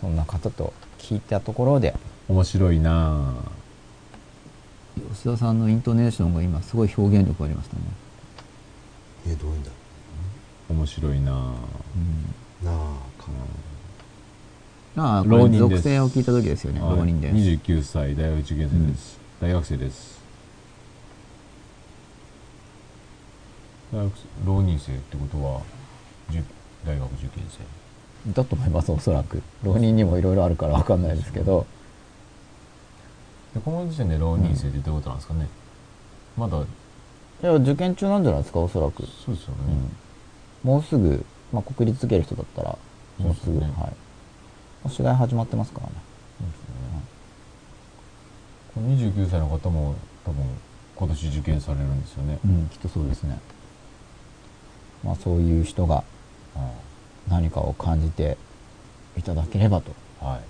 [0.00, 1.94] そんな方と聞いたところで。
[2.28, 3.34] 面白いな
[5.12, 7.82] 吉田さんのイントネーションが今すごい表現力ありましたね、
[9.26, 11.38] えどういうんだぁ面白いなぁう
[12.64, 12.74] ん、なあ
[13.22, 13.28] か
[14.96, 16.80] ああ浪人属性を聞いた時ですよね。
[16.80, 16.96] はい。
[16.96, 17.34] 浪人です。
[17.34, 20.20] 29歳大学受験生です、大学生です。
[23.92, 25.60] 大学生浪人生ってことは
[26.30, 26.44] じゅ
[26.84, 28.32] 大学受験生。
[28.32, 29.42] だと思いますおそらく。
[29.62, 31.66] 浪人にもいろいろあるから分かんないですけど。
[33.54, 35.48] でこの時点で浪人生ってどういうことなんですかね、
[36.36, 36.58] まだ。
[36.58, 36.64] い
[37.42, 39.56] や受験中なんじゃないですかおそらく、そうですよね、
[40.64, 42.78] うん、もうすぐ、まあ、国立受ける人だったら
[43.18, 43.92] もうすぐねはい
[44.84, 45.92] もう試験始まってますからね。
[48.74, 49.94] この29歳の方も
[50.24, 50.42] 多分
[50.96, 53.38] 今年受験されるんですよね、うんきっとそうですね。
[55.04, 56.04] まあ、そういう人が
[57.28, 58.38] 何かを感じて
[59.16, 59.92] いただければと。
[60.24, 60.40] はい。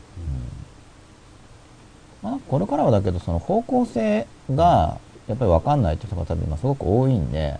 [2.22, 7.58] まあ、これからはだけどその方向性がやっぱり分かんないって人が多分今すごく多いんで、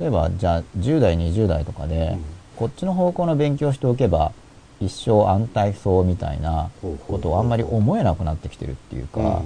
[0.00, 2.18] 例えばじゃあ10代20代とかで、
[2.56, 4.32] こっちの方向の勉強しておけば
[4.86, 6.70] 一生安泰そうみたいな
[7.06, 9.42] ことをあんまり思えなくなってきてるっていうか、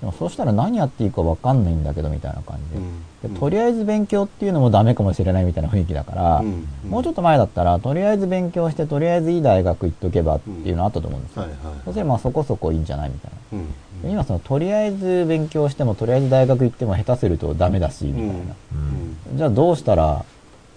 [0.00, 6.42] でもそうしたら何やっていいか分かんないんだけどみたいな感じで,、でとりあえず勉強っていうのもダメかもしれないみたいな雰囲気だから、
[6.88, 11.46] もうちょっと前だったらとりあえず勉強してとりあえずいい大学行っとけばっていうのあったと思うんですよ、
[11.84, 13.58] そしたらまあそこそこいいんじゃないみたいな。
[13.58, 13.74] うん。
[14.04, 18.54] 今そのとりあえず勉強してもとりあえず大学行っても下手するとダメだしみたいな、
[19.34, 20.24] じゃあどうしたら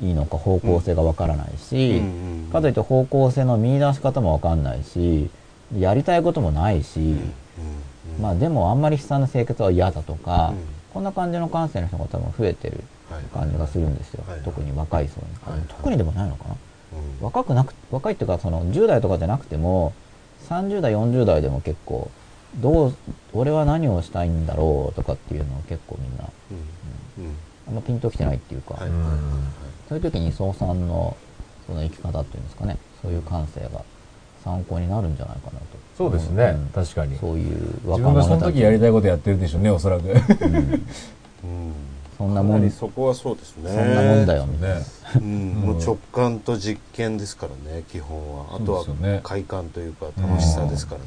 [0.02, 5.30] いいのか方向性がわからないし、うんかといって方向性の見出し方もわかんないし
[5.80, 7.15] やりたいこともないし、
[8.19, 10.57] まあでもあんまり悲惨な生活は嫌だとか、うん。
[10.94, 13.23] こんな感じの感性の人が多分増えてるはい。
[13.34, 14.41] 感じがするんですよ、はい。
[14.44, 15.60] 特に若い層に、はい。
[15.60, 16.49] はい特にでもないのかな？
[16.49, 17.26] うん。
[17.26, 19.94] 若くなく若いっていうかその10代とかじゃなくても
[20.49, 22.11] 30代40代でも結構
[22.57, 22.94] どう
[23.32, 27.26] 俺は何をしたいんだろうとかっていうのを結構みんなうん。
[27.26, 27.36] うん。
[27.69, 28.76] あんまピンときてないっていうか、
[29.91, 31.18] そういう時に総さんの
[31.68, 33.84] その生き方っていうんですかねそういう感性が
[34.41, 35.65] 参考になるんじゃないかなと。
[35.97, 36.69] そうですね、ん。
[36.73, 37.18] 確かに。
[37.18, 40.07] そういう自若分がその者たち時やりたいことやってるでしょうね、おそらく。
[40.09, 41.73] うん。
[42.18, 42.72] そんなもん。
[42.72, 43.69] そこはそうですね。
[43.69, 44.85] そんなもんだよみたいな、ね。
[45.18, 45.53] うん。
[45.55, 48.55] もう直感と実験ですからね基本は。
[48.55, 49.19] あとはそうですよね。
[49.23, 51.05] 快感というか楽しさですからね。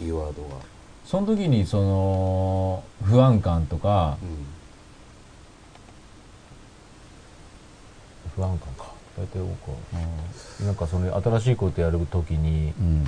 [0.00, 0.06] うん。
[0.06, 0.56] キーワードが
[1.10, 4.16] その時に、その、不安感とか、
[8.40, 8.92] 不安感か。
[9.18, 9.76] 大体僕は。
[10.64, 13.04] なんかその新しいことやる時にうん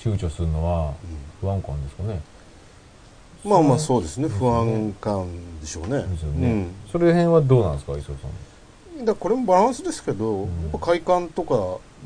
[0.00, 0.92] 躊躇するのは
[1.40, 2.20] 不安感ですかね。
[3.44, 4.02] まあまあそう。
[4.02, 4.28] ですね。
[4.28, 5.28] 不安感
[5.60, 6.02] でしょうね。
[6.02, 6.66] ですよね。
[6.90, 8.30] それ辺はどうなんですか、磯田さん。
[8.30, 11.54] うんだからこれもバランスですけどやっぱ快感とか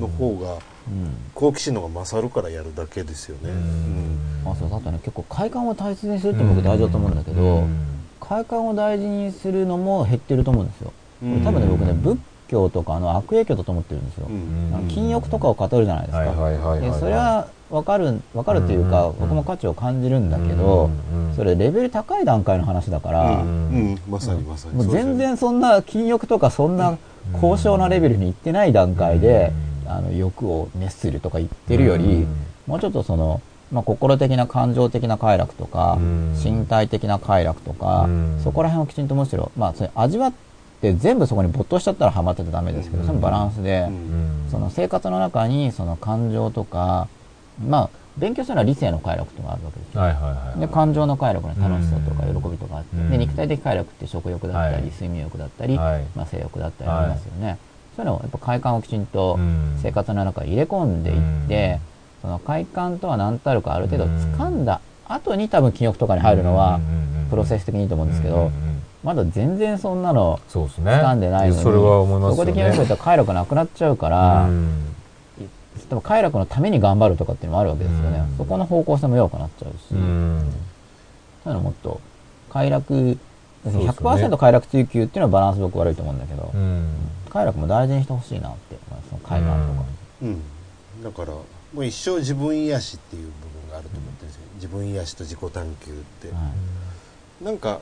[0.00, 1.14] の方がうん。
[1.34, 3.50] 好奇心の方が勝るからやるだけですよね。
[3.50, 4.50] うん。
[4.50, 7.86] あそうだとね結構快感を大切にするって僕大事だと思うんだけど、うん。
[8.20, 10.92] 快感を大事にするのも減ってると思うんですよ、
[11.22, 11.44] うん。
[11.44, 12.18] 多分ね僕ね仏
[12.48, 14.28] 教とかの悪影響だと思ってるんですよ、
[14.88, 23.44] 禁欲とかを語るじゃないですか、それは分かる分かるというか、うん僕も価値を感じるんだけど、うんそれレベル高い段階の話だから、
[24.08, 24.86] まさにまさに。
[24.88, 26.96] 全然そんな禁欲とかそんな
[27.40, 29.52] 高尚なレベルに行ってない段階で、
[29.84, 29.92] うん。
[29.92, 32.36] あの欲を熱するとか言ってるより、うん
[32.66, 33.40] もうちょっとその、
[33.72, 36.34] まあ、心的な感情的な快楽とか、うん。
[36.42, 38.40] 身体的な快楽とか、うん。
[38.42, 40.47] そこら辺をきちんとむしろ、まあ、それ味わって
[40.80, 43.06] 全部そこに没頭しちゃったらハマっててダメですけど、うん。
[43.08, 44.48] そのバランスで、うん。
[44.50, 47.08] その生活の中にその感情とか、
[47.66, 50.00] まあ、勉強するのは理性の快楽とかあるわけですよ。
[50.00, 50.60] はいはいはい。
[50.60, 52.42] で感情の快楽の楽しさとかうん。
[52.42, 53.10] 喜びとかあって、うん。
[53.10, 54.84] で肉体的快楽って食欲だったり、はい。
[54.84, 56.04] 睡眠欲だったり、はい。
[56.14, 57.58] まあ、性欲だったりありますよね、
[57.96, 59.78] そういうのをやっぱ快感をきちんとうん。
[59.82, 61.80] 生活の中に入れ込んでいって、
[62.22, 66.80] その快感とは何たるかある程度掴んだ後に多分記憶とかに入るのは
[67.30, 68.50] プロセス的にいいと思うんですけど、
[69.08, 70.90] まだ全然そんなのそうですね。
[70.90, 72.52] 掴んでないのにそれは思いますよね。
[72.52, 74.94] そこで記憶ったら快楽なくなっちゃうから、うん。
[75.88, 78.36] でも快楽のために頑張るとかっていうのもあるわけですよね、うん。
[78.36, 80.52] そこの方向性も弱くなっちゃうし、うん。
[81.42, 82.02] そういうのもっと
[82.50, 83.06] 快楽そう
[83.64, 83.88] ですよね。
[83.88, 86.88] 100%快楽追求っていうのはバランス僕悪いと思うんだけど、うん。
[87.30, 89.88] 快楽も大事にしてほしいなって、まあ、その快感とか、
[90.20, 90.42] うん。
[91.02, 91.44] だからも
[91.76, 93.30] う一生自分癒しっていう部
[93.62, 94.42] 分があると思ってるんですよ。
[94.56, 96.34] 自分癒しと自己探求って、は
[97.40, 97.44] い。
[97.44, 97.80] なんか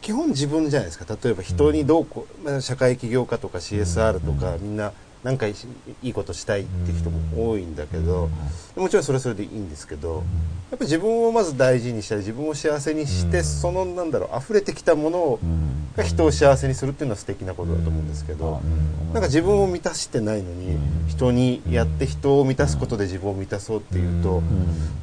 [0.00, 1.16] 基本自分じゃないですか。
[1.22, 4.92] 例えば人にどうこう、まあ、社会起業家とか CSR とか、みんな
[5.24, 5.54] なんかい
[6.02, 8.30] いいことしたいって人も多いんだけど、
[8.76, 10.22] もちろんそれはそれでいいんですけど、
[10.70, 13.44] やっぱ自分をまず大事にしたり自分を幸せにして、うん。
[13.44, 15.88] そのなんだろう溢れてきたものを、うん。
[15.96, 19.12] が人を幸せにするっていうのは素敵なことだと思うんですけど、うん。
[19.12, 24.44] なんか自分を満たしてないのに、人にやって人を満たすことで自分を満たそうっていうと、うん。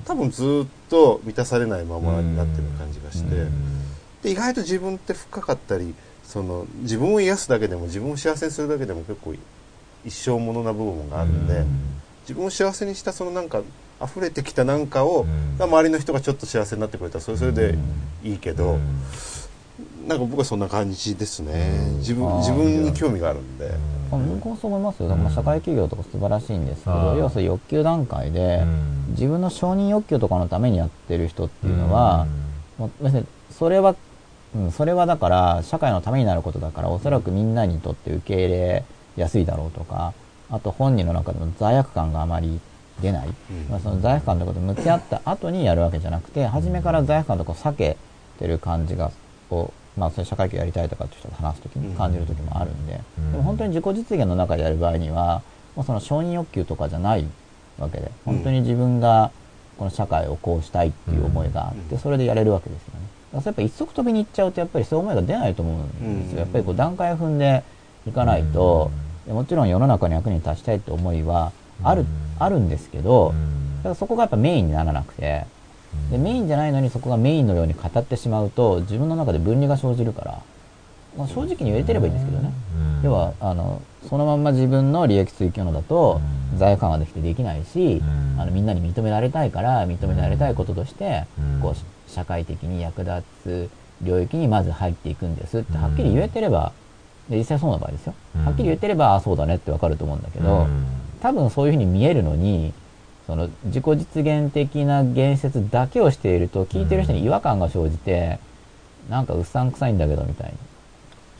[0.06, 3.48] 多分ずっと満たされないままになってる感じがして、
[4.26, 5.94] で意外と自分って深かったり
[6.24, 9.36] その自分を癒すだけでも自分を幸せにするだけでも結構
[10.04, 11.64] 一生ものな部分があるんで、
[12.22, 13.62] 自分を幸せにしたそのなんか
[14.04, 15.64] 溢れてきたなんかを、うん。
[15.64, 17.76] 周りの人がちょっと幸せになってくれたらそれそれで
[18.24, 18.78] いいけど、
[20.08, 21.94] なんか僕はそんな感じですね。
[21.98, 23.72] 自分自分に興味があるんで、
[24.12, 25.10] 僕もそう思いますよ。
[25.16, 29.06] まあ社会企業とか素晴らしいんですけど、要はそ欲求段階で、うん。
[29.12, 32.28] 自分の承認欲求とかのためにやってる人っていうのは、
[32.78, 33.96] もう別にそれは、
[34.56, 38.86] うん、それはだから社会のためになることだからおそらくみんなにとって受け入れ
[39.18, 40.14] やすいだろうとか
[40.50, 42.60] あと本人の中でも罪悪感があまり
[43.02, 43.68] 出ない、うん。
[43.70, 47.98] まあ、その罪悪感とかと向き合った後にやるわけじゃなくて初めから罪悪感とかを避け
[48.40, 49.12] てる感じが
[49.50, 53.32] をまあ、それ社会教やりたいとかっていう人と話すときに感じるときもあるんで、うん。
[53.32, 55.42] でも本当に自己実現の中でやる場合には、
[55.76, 57.26] もうその承認欲求とかじゃない
[57.80, 59.32] わけで、本当に自分が
[59.78, 62.02] この社会をこうしたいっていう思いがあって、うん。
[62.02, 63.08] それでやれるわけですよね。
[63.44, 66.34] やっぱ一足飛びに行っちゃうと、やっぱりそう思いが出ないと思うんですよ。
[66.34, 67.64] うんやっぱりこう段階を踏んで
[68.08, 68.92] いかないと、
[69.28, 71.52] もちろん世の中の役に立ちたいって思いは
[71.84, 72.08] ある、うん
[72.38, 75.46] あるんですけど、うんだからそこがやっぱメインにならなくて、
[76.12, 80.42] でメインじゃないのにそこがメインのように語ってしまうと自分の中で分離が生じるから、
[81.18, 86.22] まあ、正直に言えてればいいんですけどね、うん要はあのそのまんま自分の利益追求のだと
[86.54, 91.76] うん罪悪感ができてできないし、うんあのみんなに認められたいから認められたいこととして、うんこう
[92.16, 93.70] 社会的に役立つ
[94.02, 96.72] 領域にまず入っていくんですってはっきり言えてれば
[97.30, 98.46] で実際そうな場合ですよ、うん。
[98.46, 100.86] はっきり言えてればあそうだねってわかると思うんだけど、うん。
[101.22, 102.74] 多分そういうふうに見えるのに
[103.26, 108.40] その自己実現的な言説だけをしていると聞いてる人に違和感が生じて、
[109.10, 110.54] なんかうさんくさいんだけどみたいな。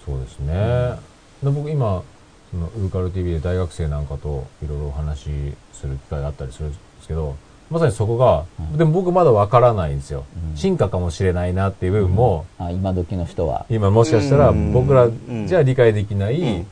[0.04, 0.98] そうですね。
[1.44, 2.02] で僕今、
[2.50, 5.30] そのウーカル TV で大学生なんかといろいろお話し
[5.74, 7.36] する機会があったりするんですけど、
[7.70, 8.78] まさにそこが、うん。
[8.78, 10.58] でも僕まだわからないんですよ、うん。
[10.58, 13.66] 進化かもしれないなっていう部分も、あ今時の人は。
[13.70, 14.72] 今もしかしたらうん。
[14.72, 15.48] 僕らうん。
[15.48, 16.66] じゃ理解できないうん。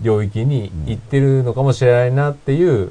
[0.00, 2.90] 領域に行ってるのかもしれないなっていう、う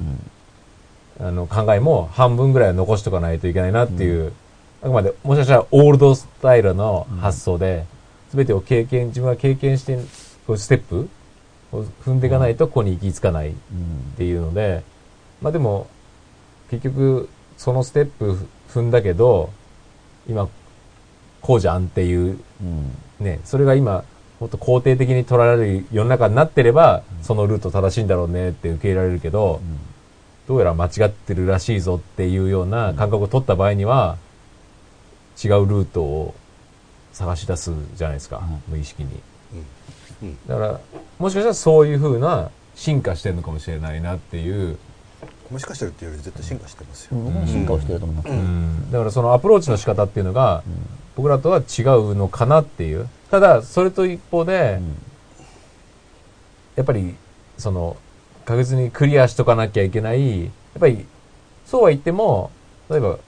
[1.20, 4.32] あの考えも半分ぐらいは残しとかないといけないなっていう、
[4.82, 7.84] あくまでもしかしたらオールドスタイルの発想で、
[8.34, 9.98] 全てを経験、自分が経験して、
[10.46, 11.08] こうステップ
[11.72, 14.82] を踏んでいかないとここに行き着かないっうんていうので、
[15.40, 15.86] まあでも、
[16.72, 17.28] 結局、
[17.58, 19.50] そのステップ踏んだけど、
[20.26, 20.48] 今、
[21.42, 22.96] こうじゃんっていう、うん。
[23.20, 24.04] ね、それが今、
[24.40, 29.60] もっと肯定的に捉えられる世の中になってれば、そのルート正しいんだろうねって受け入れられるけど、
[30.48, 34.16] どうやら間違ってるらしいぞっていうような感覚を取った場合には、
[35.44, 36.34] 違うルートを
[37.12, 38.76] 探し出すじゃないですか、うん。
[38.76, 39.10] 無意識に。
[40.22, 40.28] うん。
[40.28, 40.38] うん。
[40.48, 40.80] だから、
[41.18, 44.78] もしかしたらそういう風な進化してるのかもしれないなっていう、
[45.52, 47.10] もしかしてるっていうより絶対進化してますよ。
[47.12, 48.90] 僕も進化をしてると思います、うん。
[48.90, 50.62] だからそのアプローチの仕方っていうのが、
[51.14, 53.08] 僕らとは違うのかなっていう。
[53.30, 54.80] ただ、それと一方で、
[56.74, 57.14] やっぱり、
[57.58, 57.96] その、
[58.46, 60.50] 確実にクリアしとかなきゃいけない、やっ
[60.80, 61.06] ぱり、
[61.66, 62.50] そうは言っても、
[62.90, 63.18] 例えば、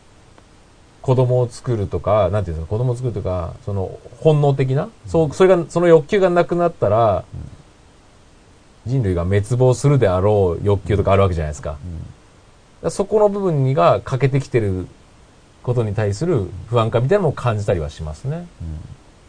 [1.02, 7.24] 子供を作るとか、なんていうんですか、子供を作るとか、その、本能的な、そう、それが、その欲求がなくなったら、
[8.86, 11.70] 人類が滅亡するであろう欲求とかあるわけじゃないですか。
[11.70, 11.78] だか
[12.82, 14.86] らそこの部分にが欠けてきてる
[15.62, 18.46] ことに対する不安感みたいなのも感じたりはしますね。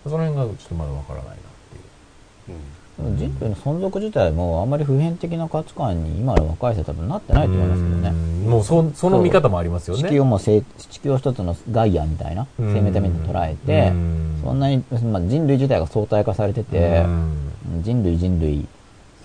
[0.04, 1.38] その辺がちょっとまだわからないなっ
[1.72, 2.58] ていう。
[2.58, 2.62] うん
[2.98, 8.10] 人類の存続自体もあんまり普遍的な価値観に今の若い世代多分なってないと思いますけどね。
[8.10, 10.04] うんもうそその見方もありますよね。
[10.04, 18.66] 地球をもう生地球を一つのガイアみたいなうん生命体に捉えてうんそんなに、まあ、人類自体が相対化されててうん人類人類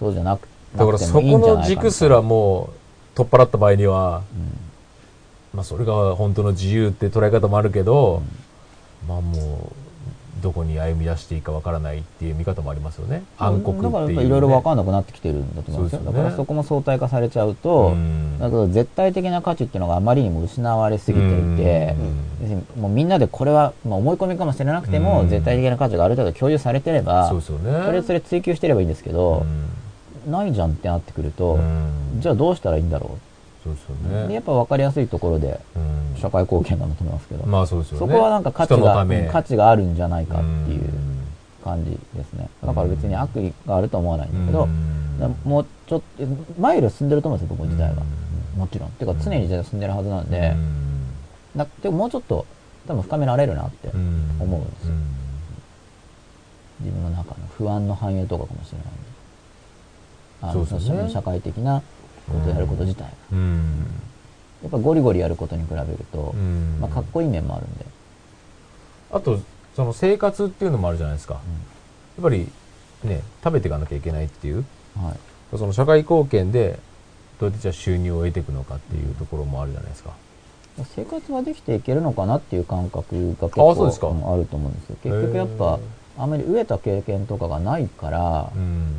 [0.00, 2.70] そうじゃなくだからそこの軸すらも
[3.14, 4.22] う取っ払った場合には、
[5.52, 8.22] まあそれが本当の自由って捉え方もあるけど、
[9.06, 9.74] まあもう
[10.40, 13.22] どこに歩み出していいかわからないっていう見方もありますよね。
[13.38, 13.92] 暗黒っていう、ね。
[13.92, 16.00] だからいろいろ分かんなくなってきてるんだと思うんですよ。
[16.00, 16.16] すよね。
[16.16, 18.38] だからそこも相対化されちゃうと、うん。
[18.38, 21.94] だから絶対的な価値っていうのがあまりにも失われすぎていて、
[22.78, 25.28] もうみんなでこれは、まあ、思い込みかもしれなくても、うん。
[25.28, 27.82] 絶対的な価値がある程度共有されてればそね。
[27.84, 29.44] それそれ追求してればいいんですけど、
[30.30, 32.20] ないじゃんってなってくると、うん。
[32.20, 33.18] じゃあどうしたらいいんだろ
[33.62, 33.94] そうですよ
[34.26, 34.34] ね。
[34.34, 35.78] やっぱ分かりやすいところでう
[36.16, 36.20] ん。
[36.20, 38.12] 社会貢献だと思いますけど、まあそうですよね。
[38.12, 41.20] そこはなんか価値が価値があるんじゃないかっていううん
[41.62, 42.48] 感じですね。
[42.64, 44.66] だから別に悪意があるとは思わないんだけど、
[45.44, 46.24] もうちょっと
[46.58, 48.02] 前よりは進んでると思うんですよ僕自体は、
[48.54, 48.58] うん。
[48.60, 48.90] もちろん。
[48.92, 51.04] ていうか常に進んでるはずなんで、うん。
[51.56, 52.46] だでももうちょっと
[52.86, 54.94] 多分深められるなって思うんですよ、
[56.80, 58.86] 自分の中の不安の反映とかかもしれない
[60.42, 61.82] あのそうですよねの社会的な
[62.28, 63.86] ことをやること自体が、うん。
[64.62, 66.78] やっぱゴリゴリやることに比べると、うん。
[66.80, 67.84] まあ、かっこいい面もあるんで、
[69.12, 69.40] あと、
[69.74, 71.34] その生活っていうのもあるじゃないですか。
[71.34, 71.40] や
[72.20, 72.48] っぱり、
[73.04, 74.64] ね、食べていかなきゃいけないっていう、
[74.96, 75.14] は
[75.54, 76.78] い、その社会貢献で、
[77.38, 80.12] どうやってじゃあ収入を得ていくのかっていうところもあるじゃないですか。
[80.94, 83.70] 生活はできていけるのかなっていう感覚が結構
[84.32, 84.96] あると思うんですよ。
[85.02, 85.78] 結局やっぱ
[86.18, 88.94] あんまり飢えた経験とかがないから、うん。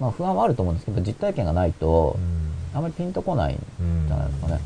[0.00, 2.16] まあ、不安はあると思うんですけど実体験がないと
[2.74, 2.82] あん。
[2.82, 4.60] まりピンとこないんうんじゃないですかね、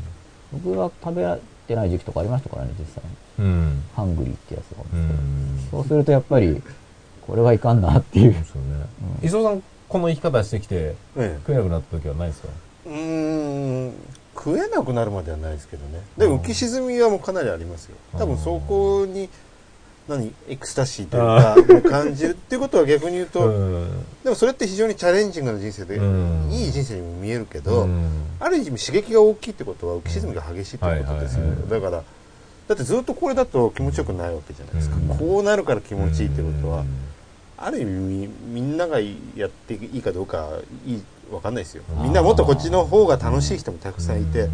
[0.51, 3.03] 僕は食べてない時期とかありましたからね実際。
[3.39, 3.83] にうん。
[3.95, 5.67] ハングリーってやつとかうん。
[5.71, 6.61] そうするとやっぱり
[7.25, 8.33] これはいかんなっていう。
[8.33, 8.85] そうですよね。
[9.23, 11.35] 磯尾さん、この生き方してきて、ええ。
[11.39, 12.49] 食えなくなった時はないですか？
[12.85, 13.93] うーん
[14.35, 16.01] 食えなくなるまではないですけどね。
[16.17, 17.95] でも浮き沈みはもうかなりありますよ。
[18.17, 19.29] 多分そこに
[20.07, 20.33] 何？
[20.49, 24.05] エクスタシーというか感じるっていうことは逆に言うと、うん。
[24.23, 26.49] でもそれって非常にチャレンジングな人生で、うん。
[26.51, 28.09] いい人生にも見えるけど、うん。
[28.39, 31.81] ある意味刺激が大きいってことは浮き沈みが激しいってことですよね、はいはいはい。
[31.81, 32.03] だから
[32.67, 35.07] だってずっとこれだと気持ちよくないわけじゃないですか、うん。
[35.17, 36.83] こうなるから気持ちいいってことは、
[37.57, 40.49] ある意味みんながやっていいかどうか
[40.85, 41.83] いいわかんないですよ。
[42.01, 44.49] みんなもっとこっちの方が楽しい人もたくさんいて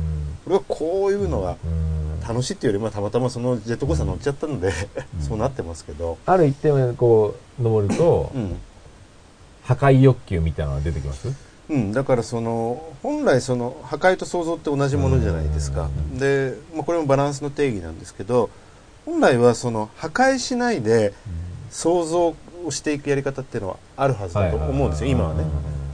[0.46, 4.72] 俺はこういうのがうん楽しいっていうよりもたまたまそのジェットコースター乗っちゃったので、
[5.20, 8.60] そうなってますけど、ある一点までこう登るとうん。
[9.62, 11.32] 破壊欲求みたいなのが出てきます？
[11.70, 15.92] うん、だからその本来その破壊と創造って同じものじゃないですか。
[16.18, 18.50] で、まあ、これもバランスの定義なんですけど
[19.06, 21.14] 本来はその破壊しないで
[21.70, 22.36] 創造
[22.66, 25.44] をしていくやり方っていうのはあるはずだと思うんですよ今はね。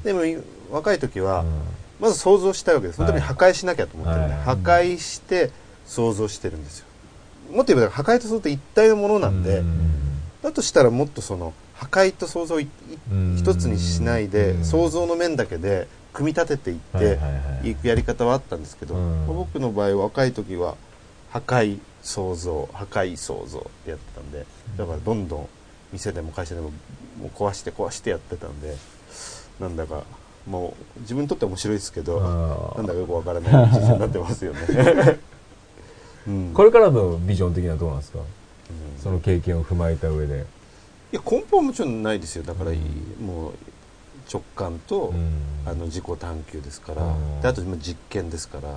[0.06, 0.38] でもい
[0.72, 1.44] 若い時は
[2.00, 2.96] まず想像したいわけです。
[2.96, 4.44] その時に破壊しなきゃと思ってるんではい。
[4.46, 5.52] 破壊して
[5.86, 6.86] 想像してるんですよ。
[7.52, 9.64] もっと言えば破壊と創造って一体のものなんで
[10.42, 12.70] だとしたらもっとその破壊と想像を一
[13.56, 14.66] つにしないでうん。
[14.66, 19.28] 想像の面だけで組み立てていってはいくやり方はあったんですけど、うん。
[19.28, 20.76] 僕の場合若い時は
[21.30, 24.46] 破壊想像破壊想像ってやってたんで
[24.78, 25.50] だからどんどん
[25.92, 26.70] 店でも会社でも
[27.20, 28.76] もう壊して壊してやってたんで
[29.60, 30.04] なんだか
[30.48, 32.20] もう自分にとっては面白いですけど
[32.78, 35.20] なんだかよくわからない人生になってますよね。
[36.28, 36.52] うん。
[36.54, 38.20] これからのビジョン的にはどうなんですか？
[38.20, 39.02] うん。
[39.02, 40.46] その経験を踏まえた上で。
[41.12, 42.44] いや根本はもちろんないですよ。
[42.44, 42.72] だから、
[43.24, 43.54] もう
[44.32, 45.42] 直感と、うん。
[45.66, 47.42] あの自己探求ですから、うん。
[47.42, 48.76] であとまあ実験ですから、うん。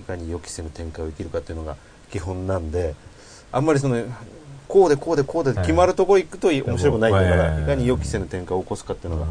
[0.00, 1.76] いかに予期せぬ展開を生きるかっていうのが
[2.10, 2.94] 基本なんで
[3.52, 4.02] あんまりその
[4.68, 7.62] こうでこうでこうで決まるところ行くと面白くないから、はい。
[7.62, 9.26] いかに予期せぬ展開を起こすかっていうのが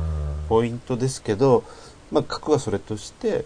[0.49, 1.63] ポイントですけど、
[2.11, 3.45] まあ、核はそれとして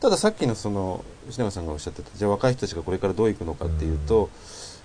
[0.00, 2.10] たださっきのその吉永さんがおっしゃってた。
[2.16, 4.28] じゃあ若い人たちがこれからどういくのかっていうと、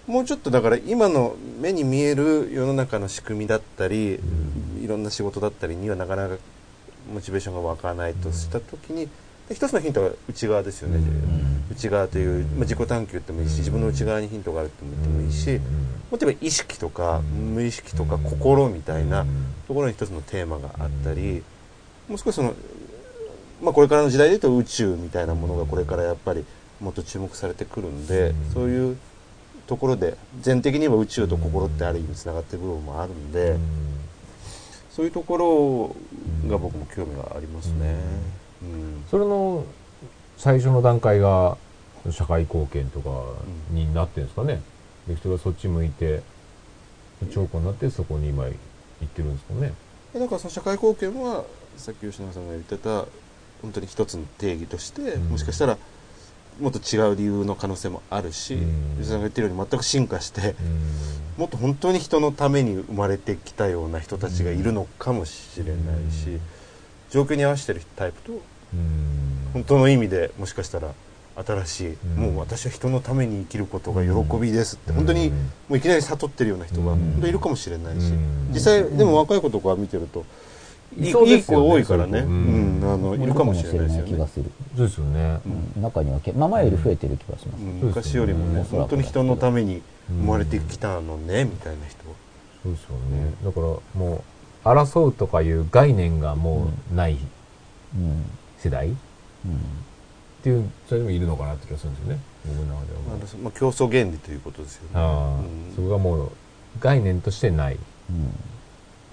[0.08, 4.20] もうちょっとだから今の目に見える世の中の仕組みだったり、
[4.82, 6.38] いろんな仕事だったりにはなかなか
[7.12, 9.10] モチベーションが湧かないとした時に、
[9.50, 11.00] で一つのヒントは内側ですよね、
[11.72, 15.60] 内側という、まあ、自己探求ってもいいし自分の内側にヒントがあるって言ってもいいし、
[16.12, 19.26] もっと言えば意識とか、無意識とか心みたいな
[19.68, 21.44] ところに一つのテーマがあったり、
[22.08, 22.54] もう少しその、
[23.66, 26.46] まあ、これからの時代で言うと宇宙みたいなものがこれからやっぱり
[26.80, 28.98] もっと注目されてくるんで、そういう
[29.66, 33.58] ところで全的に言えば宇宙と心ってある意味つながってる部分もあるんで、
[34.92, 35.96] そういうとこ
[36.46, 37.96] ろが僕も興味がありますね。
[38.62, 39.04] うん。
[39.10, 39.66] それの
[40.38, 41.58] 最初の段階が
[42.12, 43.10] 社会貢献とか
[43.72, 44.62] になってるんですかね、
[45.08, 46.22] で人がそっち向いて
[47.32, 49.74] 長考になってそこに今行ってるんですかね。
[50.14, 51.46] えだからその社会貢献は
[51.78, 53.06] さっき吉永さんが言ってた
[53.62, 55.24] 本当に一つの定義として、うん。
[55.30, 55.78] もしかしたら
[56.60, 58.98] もっと違う理由の可能性もあるし、うん。
[58.98, 60.56] 吉永さんが言ってるように全く進化して、
[61.38, 61.42] うん。
[61.42, 65.76] もっと本当に人のために生まれてきたような人たちがいるのかもしれない
[66.12, 66.42] し、うん。
[67.10, 68.36] 状況に合わせてるタイプとう
[68.78, 69.50] ん。
[69.54, 70.94] 本当の意味でもしかしたら
[71.36, 72.24] 新しい、うん。
[72.24, 74.96] もう私は人のために生きることが喜びですって、うん。
[74.96, 75.36] 本当にも
[75.72, 77.00] ういきなり悟ってるような人がうん。
[77.00, 78.52] 本当にいるかもしれないし、うん。
[78.54, 80.26] 実際でも若い子とか見てると、
[80.98, 81.14] いい
[81.44, 84.12] 子多いからね、そうんんあのいるかもしれないですよね。
[84.12, 84.28] 気が。
[84.28, 84.46] する、
[84.78, 85.40] そうですよね。
[85.76, 85.82] うん。
[85.82, 91.98] 中にはけ、まあ、前より増えてる気がします、うん昔よりもね、うん本当に人のために生まれてきたのね、みたいな人。
[92.64, 93.34] そうですよね。
[93.44, 93.68] だから
[94.00, 94.24] も
[94.64, 97.18] う争うとかいう概念がもうない
[97.96, 98.26] うん。
[98.58, 98.92] 世代っ
[99.46, 99.60] うん
[100.42, 102.20] ていうそれでもいるのかなって気がするんですよね。
[102.46, 103.00] 僕の中では。
[103.10, 104.90] まあまあ、競争原理ということですよね。
[104.94, 105.76] ああ、うん。
[105.76, 106.32] そこがもう
[106.80, 107.76] 概念としてない。
[107.76, 107.78] っ
[108.10, 108.34] うん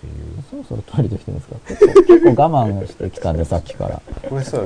[0.02, 0.12] ていう。
[0.50, 1.56] そろそろトイレできてるんですか？
[2.06, 4.02] 結構我慢してきたんでさっきから。
[4.28, 4.60] これさ、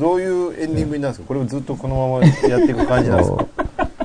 [0.00, 1.26] どういうエンディングになるんですか？
[1.28, 3.46] これをずっとこのままやっていく感じなんですか？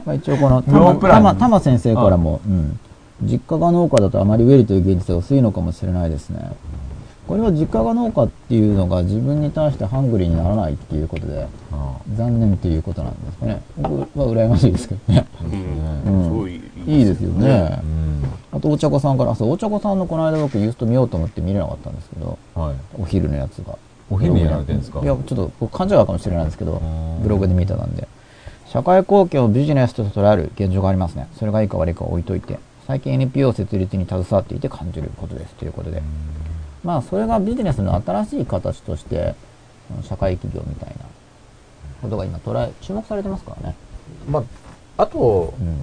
[0.05, 1.23] まあ、一応このノープラン。
[1.23, 2.77] 玉玉先生からも、うん、
[3.21, 6.51] 実家が農家だとあまり飢えるという現実が薄いのかもしれないですね
[7.27, 11.47] これは実家が農家っていうのが自分に対してハングリーにならないっていうことで
[12.15, 13.61] 残念っていうことなんですかね。
[13.77, 15.25] 僕は羨ましいですけどね。
[15.41, 16.17] うん。
[16.17, 16.23] うん。
[16.25, 17.79] すごいいいいですよね。
[17.81, 18.23] うん。
[18.51, 22.75] あとお茶子さんからあそうお茶子さんのこの間僕ユースト見ようと思って見れなかったんですけどはい。
[23.01, 23.77] お昼のやつが。
[24.09, 24.99] お昼にやられてるんですか？
[24.99, 27.21] いやちょっと僕勘違いかもしれないんですけどん。
[27.23, 28.07] ブログで見てたんで。
[28.67, 31.27] 社会貢献をビジネスと捉える現状がありますね。
[31.37, 35.53] それがいいか悪いかは置いといて最近 NPO 設立に携わっていて感じることです。
[35.55, 36.01] ということで
[36.83, 39.35] まあそれがビジネスの新しい形として
[40.03, 41.05] 社会企業みたいな
[42.01, 43.75] ことが今捉え注目されてますからね。
[44.29, 44.39] ま
[44.97, 45.77] ああとうん。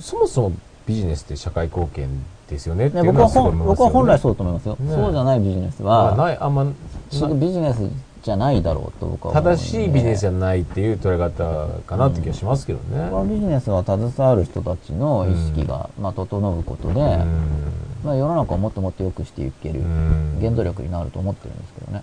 [0.00, 2.08] そもそもビジネスって社会貢献
[2.48, 3.76] ですよねっていね僕はうのはすごい本思いますよね。
[3.76, 4.94] 僕は本来そうだと思いますよ、ね。
[4.94, 7.90] そうじゃないビジネスまあはないあんまビジネス
[8.22, 13.04] じゃないだろうと僕は正しいビジネスじゃないっていう捉え方かなって気がしますけどね。
[13.10, 17.72] 僕はビジネスは携わる人たちの意識が、まあ、整うことで、うん
[18.04, 22.02] まあ、世の中をもっともっと良くしていけるうん原動力になると思ってるんですけどね。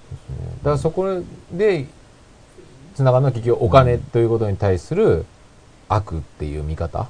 [0.60, 1.22] だからそこ
[1.52, 1.86] で
[2.96, 5.26] つながるのは結局お金ということに対する
[5.88, 7.08] 悪っていう見方？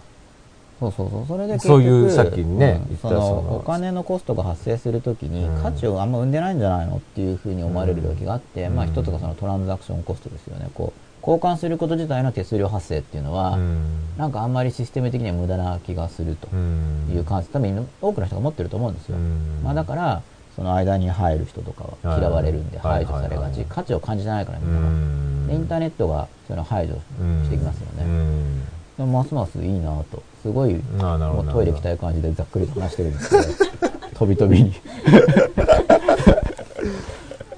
[0.79, 1.25] そうそうそう。
[1.27, 6.97] それで結局そういうさっきね言ったそのお金のコストが発生するときにうん価値をあんま生んでないんじゃないの？
[6.97, 10.69] っていうふうに思われる時があって、うんまあ一つがそのトランザクションコストですよね。
[10.73, 10.99] こう、
[11.29, 13.81] 交換すること自体の手数料発生っていうのは、うん
[14.17, 19.15] なんかあんまりシステム的には無駄な気がするとうんいう感じ、多分多くの人が持ってると思うんですよ。
[19.15, 20.21] うんまあだから、
[20.55, 23.65] その間に入る人とかは嫌われるんではい排除されがち。
[23.69, 24.87] 価値を感じてないからみうんなが。
[24.87, 27.01] んでインターネットがそういうのを排除し
[27.51, 28.03] てきますよね。
[28.03, 28.61] うん
[28.97, 30.21] でもますますいいなと。
[30.41, 33.43] すごい、もうトイレ行きたい感じでざっくりと話してるんですけど、
[34.19, 34.73] 飛び飛びに。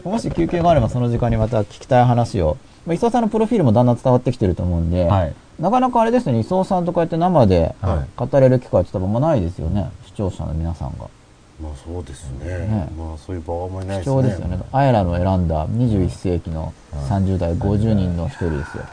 [0.04, 2.58] もし休憩があればその時間にまた聞きたい話を。
[2.86, 5.36] まあ、磯尾さんのプロフィールもだんだん伝わってきてると思うんで、はい。
[5.60, 11.08] なかなかあれですよね、磯尾さんとこうやって生では語れる機会って多分あんまないですよね、視聴者の皆さんが。
[11.62, 12.46] まあそうですね。
[12.68, 12.90] ね。
[12.98, 14.16] まあそういう場はあんまりない貴ですね。
[14.16, 14.60] 重ですよね。
[14.72, 16.74] あやらの選んだ21世紀の
[17.08, 18.84] 30代50人の一人ですよ。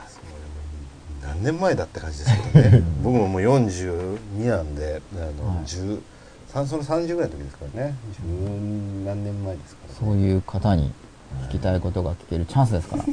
[1.22, 2.82] 何年前だって感じですけどね。
[3.02, 5.64] 僕ももう42なんであの、はい。
[5.64, 6.00] 10
[6.52, 7.94] その30ぐらいの時ですからね。
[8.20, 10.92] 十何年前ですからそういう方に
[11.46, 13.04] 聞きたいことが聞けるチャンスですから。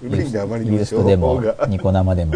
[0.00, 2.34] 古いんであまりにユーもストでもニコ生でも。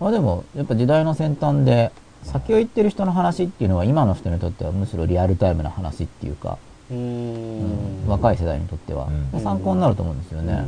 [0.00, 1.90] まあでもやっぱ時代の先端で
[2.22, 6.58] 先を行ってる人の話っていうのは今の人にとってはむしろリアルタイムな話っていうか、
[6.90, 8.08] うんん。
[8.08, 9.40] 若い世代にとっては、うん。
[9.40, 10.64] 参考になると思うんですよね、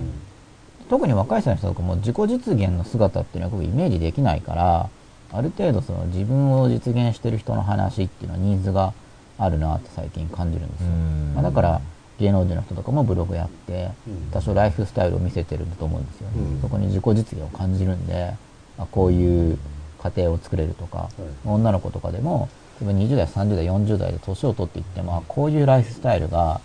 [0.89, 4.89] 特に若い世代の人とかも自己実現の姿っていうのは僕イメージできないから
[5.33, 8.93] ある程度その自分を実現してる人の話っていうのはニーズが
[9.39, 11.33] あるなって最近感じるんですよ、うん。
[11.35, 11.81] まあ、だから
[12.21, 14.31] 芸能人の人とかもブログやってうん。
[14.31, 16.61] 多少ライフスタイルを見せてるんだと思うんですよね、うん。
[16.61, 18.35] そこに自己実現を感じるんで
[18.79, 19.59] あこういう
[20.03, 21.09] 家庭を作れるとか、
[21.45, 22.49] 女の子とかでも
[22.81, 26.61] 例えば20代30代40代で年を取っていってもあこういうライフスタイルが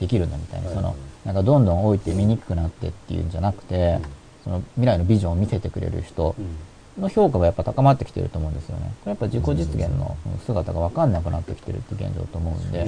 [0.00, 0.76] できるんだみたいな、はい。
[0.76, 3.98] そのなんかどんどん老いて見にくくなってっていうんじゃなくて、
[4.44, 7.02] その未来のビジョンを見せてくれる人うん。
[7.02, 8.92] の評価がやっぱ高まってきてると思うんですよね。
[9.04, 12.86] これやっぱ自己実現の姿が分かんなくなってきてるって現状だと思うんで、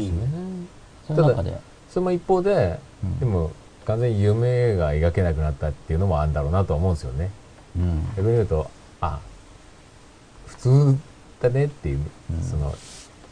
[1.06, 1.56] その中で、
[1.90, 3.18] その一方で、うん。
[3.18, 3.50] でも
[3.84, 7.30] 完全に夢が描けなくなったっていうのもあるんだろうなとは思うんですよね。
[7.76, 8.02] うん。
[8.16, 9.18] 逆に言うとあ
[10.46, 10.98] 普通
[11.40, 12.00] だねっていう、
[12.32, 12.42] うん。
[12.42, 12.74] その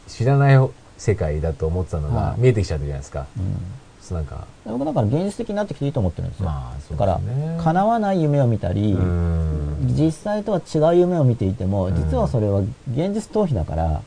[0.07, 4.15] 知らない世界だと思ってたのがはい見えてきちゃったじゃないですか、うん。
[4.15, 4.47] なんか。
[4.65, 6.45] 僕だから現実的になってきていいと思ってるんですよ。
[6.47, 9.93] まあそうだから叶わない夢を見たり、うん。
[9.97, 11.95] 実際とは違う夢を見ていても、うん。
[11.95, 14.01] 実はそれは現実逃避だから、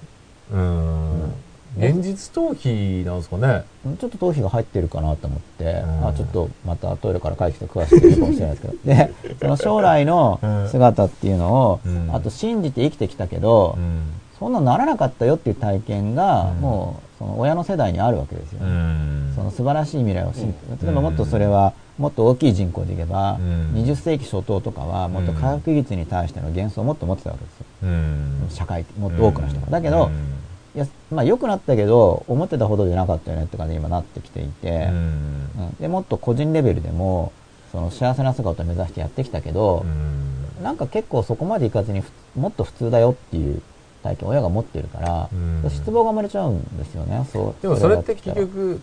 [0.52, 1.32] うん
[1.76, 3.64] 現実逃避なんですかね。
[3.98, 6.06] ちょっと逃避が入ってるかなと思って、うん。
[6.08, 10.38] あちょっとまたトイレから帰ってきて詳しく言うかもしれないですけど、 で、その将来の
[10.70, 12.10] 姿っていうのを、うん。
[12.14, 14.02] あと信じて生きてきたけど、うん。
[14.38, 16.60] そんなならなかったよっていう体験が、うん。
[16.60, 18.70] もう、その親の世代にあるわけですようね。
[18.70, 19.32] ん。
[19.34, 23.82] その素晴らしい未来を信じ例えばもっとそれは、もっと大きい人口でいけば、うん。
[23.82, 27.66] 20世紀初頭とかは、もっと科学技術に対しての幻想をもっと持ってたわけですよ。
[27.84, 28.46] うん。
[28.50, 29.68] 社会的、もっと多くの人が。
[29.70, 30.41] だけど、うん
[30.74, 37.32] いや、まあ良くなったけど、思ってたほどじゃなかったよねって感じに今なってきていて、うんうんでもっと個人レベルでも、
[37.70, 43.60] その幸せな姿を目指してやってきたけどう、んなんか結構そこまでいかずにふもっと普通だよっていう
[44.02, 47.26] 体験を親が持ってるから、うん失望が生まれちゃうんですよね。
[47.32, 47.62] そう。
[47.62, 48.80] でもそれって結局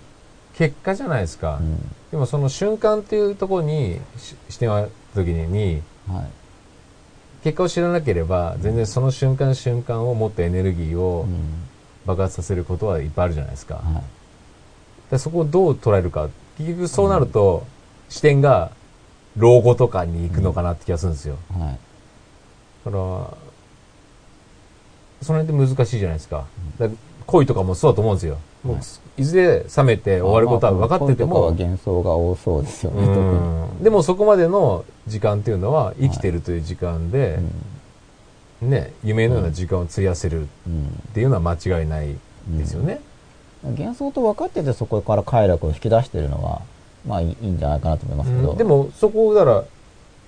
[0.54, 1.78] 結果じゃないですか、うん。
[2.12, 6.26] でもその瞬間っていうところにし視点をた時にはい。
[7.44, 11.70] 結果を知らなければ全然その瞬間瞬間をもっとエネルギーをうん。
[12.06, 15.12] 爆発させることはいっぱいあるじゃないですか,、はい。
[15.12, 16.30] でそこをどう捉えるか。
[16.58, 17.66] 結局そうなると、
[18.10, 18.72] 視点が
[19.38, 21.38] 老後とかに行くのかなって気がするんですよ。
[21.58, 21.80] はい。
[22.86, 23.38] だから
[25.22, 26.46] その辺って難しいじゃないですか。
[26.78, 29.22] だから恋とかもそうだと思うんですよ、もうはい。
[29.22, 33.20] いずれ冷めて終わることは分かってても、まあまあ恋とかは幻想が多そうですよね、特に。
[33.20, 37.40] うんでもそこまでの時間っていうのは生きてるという時間で、
[38.62, 40.88] ね、夢のような時間を費やせるっうん。
[41.14, 42.16] ていうのは間違いない
[42.58, 43.00] ですよね。
[43.64, 43.72] うん。
[43.72, 46.62] 幻想と分かっててそこから快楽を引き出してるのは、
[47.08, 48.52] まあいいんじゃないかなと思いますけど。
[48.52, 49.64] うんでもそこだから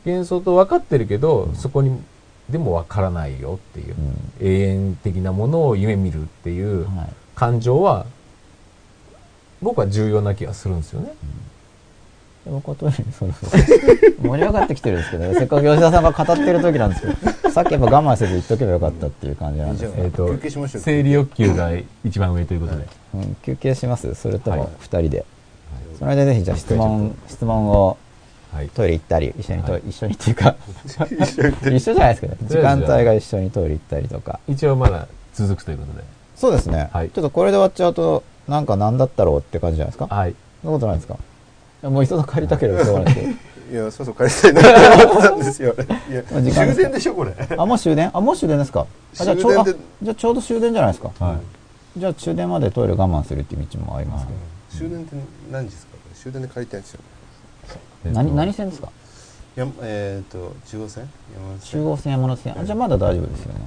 [0.05, 1.99] 幻想と分かってるけど、そこに
[2.49, 3.95] でも分からないよっていう、
[4.41, 7.09] うん、永遠的なものを夢見るっていうはい。
[7.35, 8.05] 感情は
[9.61, 11.13] 僕は重要な気がするんですよね。
[12.45, 13.51] で僕はトイレにそろそろ
[14.21, 17.13] 盛り上がってきてるんですけど、せっかく吉田さんが語ってる時なんですけど、
[17.51, 19.93] さっきやっぱ我慢せず言っとけばよかったっていう感じなんです。
[19.97, 20.81] えーと休憩しましょう。
[20.81, 21.71] 生理欲求が
[22.05, 22.87] 一番上ということで。
[23.13, 24.15] うん、休憩します。
[24.15, 24.69] それともはい。
[24.79, 25.25] 二人で。
[25.99, 27.97] それでぜひじゃあ質問質問を
[28.53, 28.69] はい。
[28.69, 29.89] トイレ行ったり一緒にトイレ、はい。
[29.89, 30.55] 一緒にっていうか。
[30.85, 34.39] 一緒じゃないですけど時間帯が一緒にトイレ行ったりとか。
[34.47, 36.03] 一応まだ続くということで。
[36.35, 37.09] そうですね、はい。
[37.09, 40.07] ちょっとこれで終わっちゃうとなんか何だったろうって感じじゃないですか？
[40.07, 40.35] はい。
[40.63, 41.13] そんなことないですか？
[41.15, 41.17] い
[41.83, 43.37] やもう急ぐ帰りたければしょうがないですけど
[43.71, 45.73] いやそうそう帰りたいなと思ったんですよ。
[46.09, 47.33] いやまあ時間終電でしょこれ。
[47.57, 48.11] あもう終電？
[48.13, 48.85] あもう終電ですか？
[49.19, 51.99] あじゃあちょうどあ終電でじゃあちょうど終電じゃないですか、はい。
[51.99, 54.39] じゃあ終電までトイレ我慢するっていう道もありますけど、
[54.77, 55.15] 終電って
[55.51, 55.93] 何時ですか？
[55.93, 56.99] これ終電で帰りたいんですよ
[58.05, 58.15] えっと。
[58.17, 58.89] 何何線ですか？
[59.55, 61.09] やえっ、と中央線？
[61.33, 61.81] 山手線？
[61.83, 62.59] 中央線山手線。
[62.59, 63.59] あじゃあまだ大丈夫ですよね。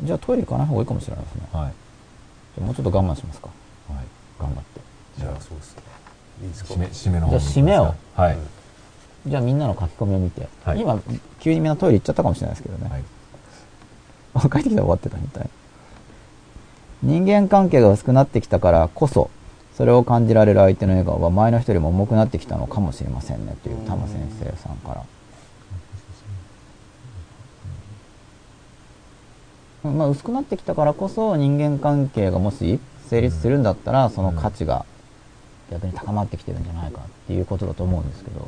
[0.00, 1.40] 本じゃあトイレ行かない方がいいかもしれないですね。
[1.52, 1.72] はい。
[2.56, 3.48] じゃあもうちょっと我慢しますか。
[3.88, 4.04] はい。
[4.38, 4.80] 頑張って。
[5.16, 5.82] 当じゃあそうですね。
[6.42, 6.74] いいですか？
[6.74, 7.94] 締め、締めの方にじゃあ締めを。
[8.16, 8.38] はい。
[9.26, 10.80] じゃあみんなの書き込みを見て、はい。
[10.80, 11.00] 今
[11.40, 13.04] 急にみんなトイレ行っちゃったかもしれないですけどね、はい。
[14.34, 15.50] あ帰ってきたら終わってたみたい。
[17.04, 19.30] 人間関係が薄くなってきたからこそ
[19.74, 25.04] それを感じられる相手の笑顔は前の人よりも重くなってきたのかもしれませんねという玉先生さんか
[29.84, 34.86] ら、まあ、薄くなってきたからこそ人間関係がもし成立するんだったらその価値が
[35.74, 38.46] 逆に高まってきてるんじゃないかっていうことだと思うんですけど、うん。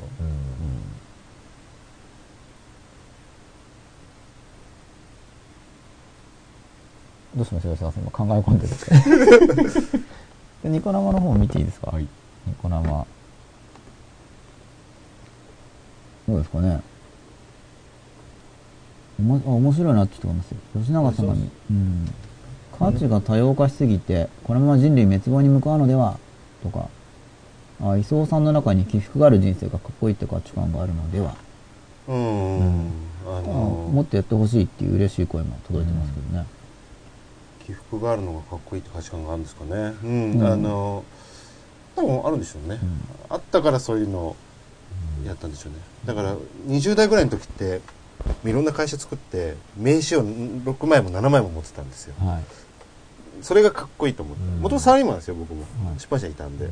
[7.37, 9.99] どうしましょう吉川さん今考え込んでるんですか？
[10.63, 12.07] でニコ生の方見ていいですか、はい。
[12.47, 13.07] ニコ生。
[16.29, 16.81] どうですかね？
[19.19, 20.59] おもあ面白いなって人がいますよ。
[20.79, 22.09] 吉永さんがうん。
[22.79, 26.19] 価値が多様化しすぎてこのまま人類滅亡に向かうのでは？
[26.63, 26.89] とか
[27.81, 31.35] あ磯さんの中に起伏がある人生がかっこいいって価値観があるのでは、
[32.09, 32.91] うん、
[33.27, 33.51] ああの
[33.93, 36.47] もっとやってほしいっていう嬉しい声も届いてますけどね、
[37.67, 39.71] 起伏があるのがかっこいいって価値観があるんですかね。
[40.03, 40.47] うん、うん。
[40.47, 41.05] あの
[41.97, 42.79] 多分あるんでしょうね、
[43.31, 44.37] あったからそういうのを
[45.25, 45.79] やったんでしょうね。
[46.05, 46.37] だから
[46.69, 47.81] 20代ぐらいの時って
[48.45, 52.15] いろんな会社作って名刺を6枚も7枚も持ってたんですよ。
[52.19, 52.43] はい。
[53.43, 54.43] それがかっこいいと思って。
[54.43, 54.49] うん。
[54.61, 55.67] もともとサラリーマンですよ僕も、は
[55.97, 56.01] い。
[56.01, 56.71] 出版社にいたんで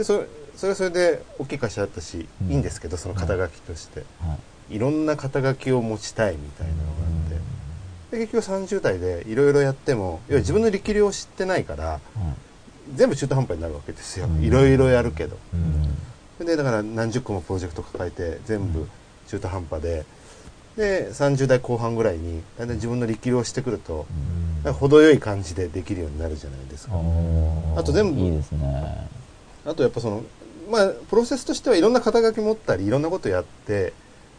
[0.00, 2.50] でそれそれはそれで大きい会社だったし、うん。
[2.52, 4.36] いいんですけどその肩書きとして、は
[4.70, 4.76] い。
[4.76, 6.92] いろんな肩書きを持ちたいみたいなのがあ
[7.26, 12.00] って、で結局30代でいろいろやっても要は自分の力量を知ってないからはい。
[12.94, 14.26] 全部中途半端になるわけですよ。
[14.26, 14.42] うん。
[14.42, 15.36] いろいろやるけど。
[16.40, 16.46] うん。
[16.46, 18.88] でだから何十個もプロジェクト抱えて全部
[19.28, 20.06] 中途半端で。
[20.78, 24.06] で30代後半ぐらいにだんだん自分の力量をしてくると
[24.72, 26.94] 程よい感じでできるようになるじゃないですか。
[27.76, 29.19] あと全部いいですね
[29.64, 30.22] あとやっぱその
[30.70, 33.92] まあプロセスとしてはいろんな肩書き持ったりいろんなことやって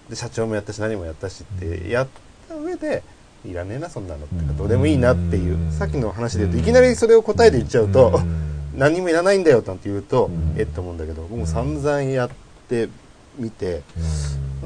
[0.10, 2.08] で社長もやったし何もやったしってやっ
[2.48, 3.04] た上で
[3.46, 4.58] いらねえなそんなのってかうん。
[4.58, 5.72] どうでもいいなっていううん。
[5.72, 8.80] さっきの話で言うとうんいきなりそれを答えで言っちゃうとうん。
[8.80, 10.56] 何にもいらないんだよなんて言うとうん。
[10.58, 12.30] えっと思うんだけど僕も散々やっ
[12.70, 12.90] て
[13.38, 13.82] みて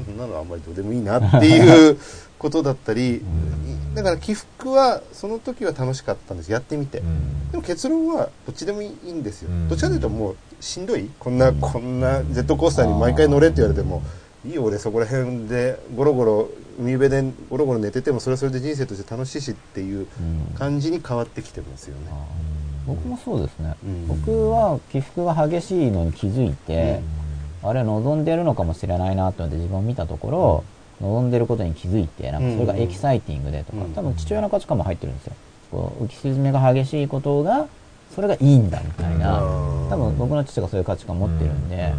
[0.04, 1.98] そんなのあんまりどうでもいいなっていう
[2.38, 3.94] ことだったりん。
[3.94, 6.98] だから起伏はその時は楽しかったんですやってみて。
[6.98, 7.50] うん。
[7.50, 9.68] でも結論はどっちでもいいんですよ、うん。
[9.68, 11.10] どっちかというともうしんどい？
[11.18, 11.60] こんな、うん。
[11.60, 14.02] こんなジェットコースターに毎回乗れって言われても
[14.44, 20.54] いいよ俺そこら辺でゴロゴロ海辺でゴロゴロ寝ててもそれはそれで人生として楽しいしっていううん。
[20.54, 22.10] 感じに変わってきてますよね、
[22.86, 24.06] 僕もそうですね、うん。
[24.08, 27.00] 僕は起伏が激しいのに気づいて、
[27.62, 30.64] あれ望んでるのかもしれないなと思って自分を見たところ、
[31.00, 33.92] 望んでることに気づいてなんかそれがエキサイティングでとか、うん。
[33.92, 35.32] 多分父親の価値観も入ってるんですよ。
[35.70, 37.66] こう浮き沈みが激しいことが
[38.16, 39.90] それがいいんだみたいな、うん。
[39.90, 41.94] 多分僕の父がそういう価値観を持ってるんで、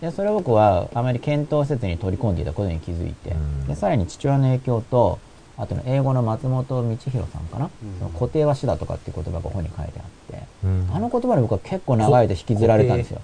[0.00, 3.66] でそれを僕はあまり検討せずに取り込んでいたことに気づいて、うん。
[3.68, 5.20] でさらに父親の影響と
[5.56, 6.98] あとの英語の松本道弘
[7.30, 7.98] さんかな、うん。
[8.00, 10.90] その固定は死だとかっていう言葉が本に書いてあって、うん。
[10.92, 13.20] あの言葉に僕は結構長い間引きずられたんですよ。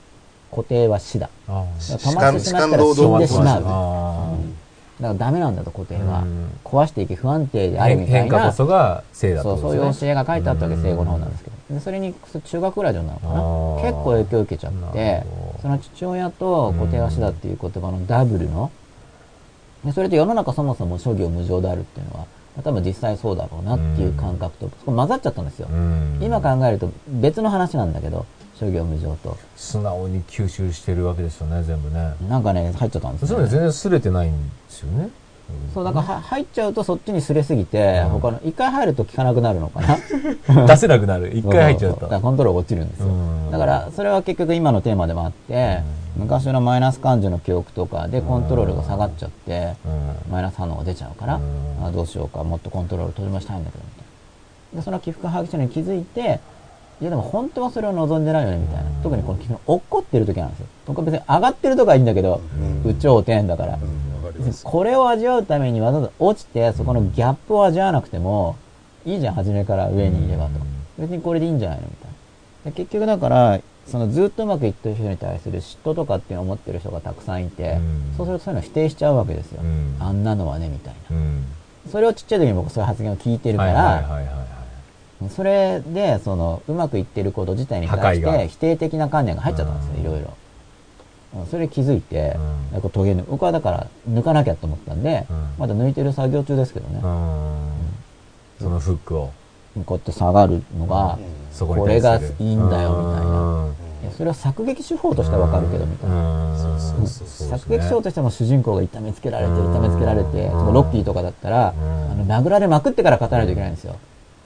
[0.51, 0.86] 固定。
[0.86, 1.28] は死だ。
[1.48, 3.44] 止まってしまったら死んでしまう。
[3.44, 3.68] だ。
[3.68, 4.36] あ
[4.98, 6.20] からダメなんだと固定は。
[6.20, 6.48] うん。
[6.64, 8.20] 壊していき不安定でーあるみたいな。
[8.20, 10.93] 変化こそが正だそう、とそういう教えが書いてあったわけです、うん。
[10.93, 11.56] 英語の方なんですけど。
[11.70, 12.14] でそれに、
[12.44, 13.90] 中学ぐらいでなのかな？
[13.90, 15.24] 結構影響を受けちゃっなて
[15.60, 18.70] その父親と固定は死だっていう言葉のダブルの、
[19.84, 22.26] でそれと世の中そもそも諸行無常であるっていうのは、
[22.62, 25.68] 多分実際そうだろうなっていう感覚と、そこ混ざっちゃったんですよ。
[25.70, 26.20] うん。
[26.22, 28.24] 今考えると別の話なんだけど、
[28.55, 29.36] 諸行無常と。
[29.56, 32.14] 素直に吸収してるわけですよね全部ね。
[32.28, 34.38] なんかね、入っちゃったんですそういうの全然すれてないんで
[34.68, 35.10] すよね
[35.74, 38.09] そう、だか入っちゃうとそっちにすれすぎて、うん。
[38.20, 39.98] 他の、一回入ると効かなくなるのかな？
[40.66, 41.36] 出せなくなる。
[41.36, 42.01] 一回入っちゃうと。
[42.01, 43.06] そそだからコントロール落ちるんですよ。
[43.06, 43.51] うん。
[43.51, 45.82] だから、それは結局今のテーマでもあって、
[46.16, 50.32] 昔のマイナス感情の記憶とかでコントロールが下がっちゃって、うん。
[50.32, 51.86] マイナス反応が出ちゃうから、うん。
[51.86, 54.05] あどうしようか、もっとコントロール取り戻したいんだけど、みたい
[54.74, 54.81] な。
[54.81, 56.40] で、その起伏激しいのに気づいて、
[57.01, 58.85] いやでも本当はそれを望んでないよねみたいな。
[59.02, 60.66] 特にこの君落っこってる時なんですよ。
[60.86, 62.89] 僕は別に上がってるとかはいいんだけど、うん。
[62.89, 63.78] 有頂天だから。
[64.64, 68.56] これを味わうためにわざわざ落ちてそこのギャップを味わわなくても
[69.05, 70.51] いいじゃん初めから上にいればと。
[70.98, 72.10] 別にこれでいいんじゃないのみたい
[72.64, 72.70] な。
[72.70, 78.14] で結局だからそのずっとうまくいってる人に対する嫉妬とかっていうのを持ってる人がたくさんいてうん。
[78.16, 79.60] そうするとそういうのを否定しちゃうわけですよ。
[79.62, 79.97] うん。
[80.01, 81.16] あんなのはねみたいな。
[81.16, 81.44] うん。
[81.90, 84.05] それをちっちゃい時に僕そういう発言を聞いてるから
[85.31, 90.01] それでそのうまくいってること自体に対して否定的な観念が入っちゃったんですようん。
[90.01, 90.20] いろいろ。
[90.20, 90.45] うん
[91.44, 92.72] それ気づいてうん。
[92.72, 95.48] なんかトゲ抜僕はだから抜かなきゃと思ったんでうん。
[95.58, 97.00] まだ抜いてる作業中ですけどね。
[97.02, 97.70] うん。
[98.60, 99.32] そのフックを。
[99.84, 101.18] こうやって下がるのが、
[101.52, 103.64] そこれがいいんだよみたいな。
[103.64, 103.72] うん。
[104.02, 106.56] いやそれは作劇手法としてはわかるけどみたいな、
[107.06, 109.74] 作劇手法としても主人公が痛めつけられてうん。
[109.74, 110.72] 痛めつけられて、うん。
[110.72, 112.12] ロッキーとかだったら、うん。
[112.12, 113.96] あの殴られまくってから勝たないといけないんですよ。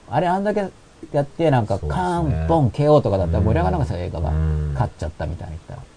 [0.09, 0.69] あれあんだけ
[1.13, 4.71] やってなんかカーンポン KO とかだったら盛り上がらなかった映画がうん。
[4.73, 5.90] 勝っちゃったみたいに言ったら、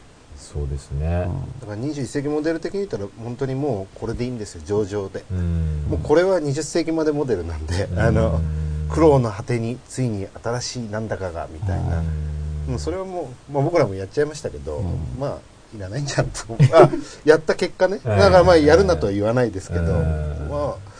[0.55, 1.29] そうですね。
[1.61, 5.85] だから21世紀モデル的に言ったら本当にもうこれでいいんですよ上々で、うん。
[5.89, 7.99] もうこれは20世紀までモデルなんで、うん。
[7.99, 8.41] あの
[8.89, 12.71] 苦労の果てについに新しいなんだかがみたいな、うん。
[12.71, 15.19] もうそれはもう、まあ、僕らもやっちゃいましたけど、うん。
[15.19, 15.39] まあ
[15.77, 16.45] いらないんじゃんと。
[16.73, 16.89] あ
[17.25, 17.99] やった結果ね。
[18.05, 20.49] だからまあやるなとは言わないですけど、うん。
[20.49, 20.95] まあ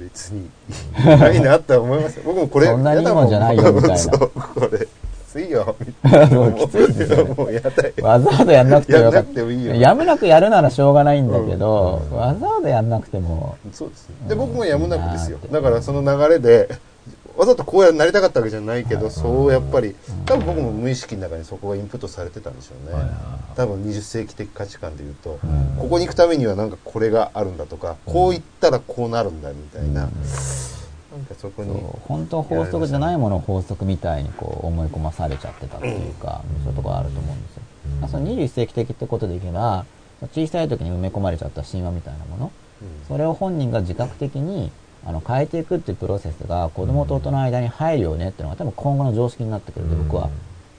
[0.00, 0.50] 別に
[0.98, 4.88] いないなって思いますよ僕もこれそんなにいいもんじゃないよみたいなそうこれき
[5.30, 5.76] ついよ。
[6.32, 7.24] もうきついですよ。
[7.24, 7.92] ねもうやだよ。
[8.02, 9.12] わざわざやんなくてもよ。
[9.12, 12.16] かったやむなくやるならしょうがないんだけど、うん。
[12.16, 13.56] わざわざやんなくても。
[13.72, 15.38] そうですねで僕もやむなくですよ。
[15.42, 16.68] うんだからその流れで
[17.36, 19.94] わざとこうやなりたかったわけじゃないけどそうやっぱり
[20.26, 23.02] 多分僕も無意識の中にそこがインプットされてたんでしょうね。
[23.54, 25.76] 多分20世紀的価値観でいうとうん。
[25.78, 30.08] ここに行くためにはなんかこれがあるんだとかこう言ったらこうなるんだみたいな
[31.20, 31.78] なんかそこに
[32.08, 37.62] 本当法則じゃないものを法則みたいにこう思い込まされちゃってたっていうか、そういうところあると思うんですよ、
[37.94, 39.84] うんまあその21世紀的ってことでいけば
[40.32, 42.52] 小さい時に埋め込まれちゃった神話みたいなもの
[43.08, 44.70] それを本人が自覚的に
[45.04, 50.30] あの変えていくっていうプロセスが子供と大人の間に入るよねっていうのが多分今後の常識になってくると僕は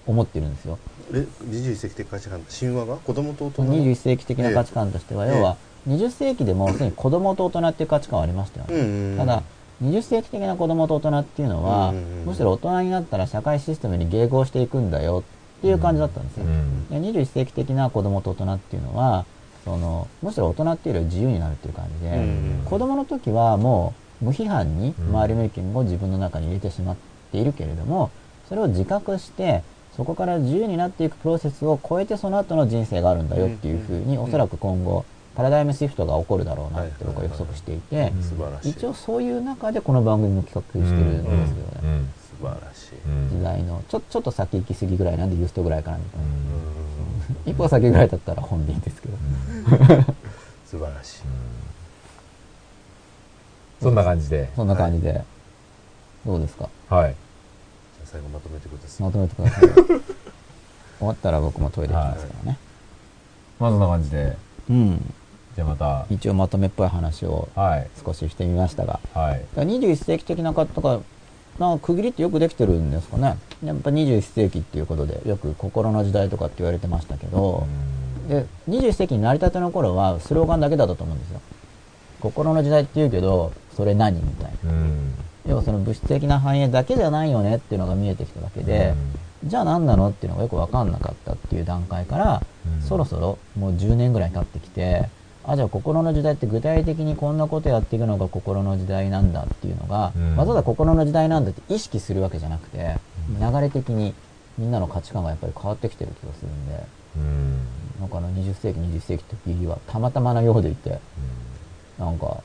[0.05, 0.77] 思ってるんですよ。
[1.13, 2.97] え21世紀的価値観神話が？
[2.97, 5.37] 子供と大人の？21世紀的な価値観としては、ええ。
[5.37, 5.57] 要は
[5.87, 9.17] 20世紀でもすでに子供と大人っていう価値観はありましたよね。
[9.17, 9.43] ただ
[9.81, 12.25] 20世紀的な子供と大人っていうのは、うんうんうん。
[12.25, 15.23] むしろ大人になったら社会システムに迎合していくんだよ
[15.59, 16.45] っていう感じだったんですよ。
[16.89, 19.25] で21世紀的な子供と大人っていうのは
[19.65, 25.09] そのむしろ大人っていうよりは自由になるっていう感じで、うんうん子供の時はもう無批判にうん。
[25.09, 26.95] 周りの意見を自分の中に入れてしまっ
[27.31, 28.11] ているけれども
[28.47, 29.63] それを自覚して
[29.95, 34.23] そこから自由になっていくプロセスを超えてその後の人生があるんだよっていうふうに、うん。
[34.23, 35.05] おそらく今後
[35.35, 38.11] パラダイムシフトが起こるだろうなって僕は予測していて、
[38.63, 42.05] 一応そういう中でこの番組も企画してるんですけどね、
[42.39, 47.51] 素晴らしい、時代のちょちょっと先行き過ぎぐらいなんでユーストぐらいかなみたいな、うん。
[47.51, 49.15] 一歩先ぐらいだったら本でいいんですけど、
[50.67, 51.21] 素晴らしい。
[53.81, 54.49] そんな感じで。
[54.55, 55.23] そんな感じで、
[56.25, 56.67] どうですか？
[56.89, 57.11] はい。
[57.11, 59.07] じゃあ最後まとめてください。
[59.07, 59.69] まとめてください。
[60.99, 62.57] 終わったら僕もトイレ行きますからね、
[63.59, 64.37] まあそんな感じで。
[64.69, 65.13] うん
[65.61, 66.05] じゃあまた。
[66.09, 67.87] 一応まとめっぽい話をはい。
[68.03, 68.99] 少ししてみましたが。
[69.13, 69.33] はい。
[69.33, 71.01] だから21世紀的な方とか
[71.59, 73.37] なんか区切りってよくできてるんですかね。
[73.63, 77.67] やっぱ21世紀っていうことでよく心の時代とかって言われてましたけど、
[78.27, 81.41] で21世紀になりたての頃はスローガンだけだったと思うんですよ。
[82.21, 84.71] 心の時代って言うけどそれ何みたいな。
[84.71, 85.13] うん。
[85.47, 88.93] 要はその物質的な繁栄だけじゃないよねっていうのが見えてきただけで、
[89.43, 92.81] じゃあ何なのっていうのがよく分かんなかったっていう段階から、うん。
[92.87, 95.09] そろそろもう10年ぐらい経ってきて
[95.43, 100.35] あじゃあ心の時代って具体的にこんなことやっていくのが心の時代なんだっていうのが、うん。
[100.37, 102.97] わざわざ心の時代なんだって意識するわけじゃなくて、
[103.39, 104.13] 流れ的に
[104.57, 106.83] みんなの価値観がやっぱり変わってきてる気がするんで
[107.17, 107.57] うん。
[107.99, 110.99] なんかあの20世紀21世紀って区切りはたまたまなようでいて
[111.97, 112.37] なんか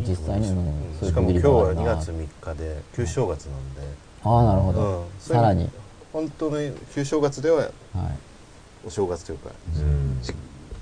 [0.00, 0.54] 実際に、うん
[1.00, 3.80] そういうしかも今日は2があるな月3日で旧正月なんで、
[4.22, 5.06] ああなるほど、うん。
[5.18, 5.68] さらに、
[6.12, 7.70] 本当に旧正月でははい。
[8.86, 10.18] お正月というか、うん。
[10.22, 10.32] じ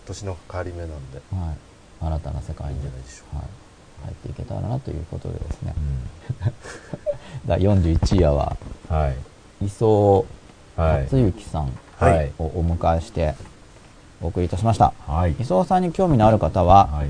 [0.06, 1.20] 年の変わり目なんで。
[1.32, 1.56] はい、
[2.00, 3.24] 新たな世界にいいんじゃないでしょ。
[3.34, 3.46] うはい、
[4.04, 5.74] 入っていけたらなということでですね、
[7.46, 8.56] 第41夜は
[8.88, 9.08] は
[9.60, 9.66] い。
[9.66, 10.24] 磯
[10.76, 11.04] はい。
[11.04, 12.32] 達之さんはい。
[12.38, 13.34] をお迎えして
[14.22, 14.92] お送りいたしました。
[15.06, 15.32] はい。
[15.40, 17.08] 磯さんに興味のある方ははい。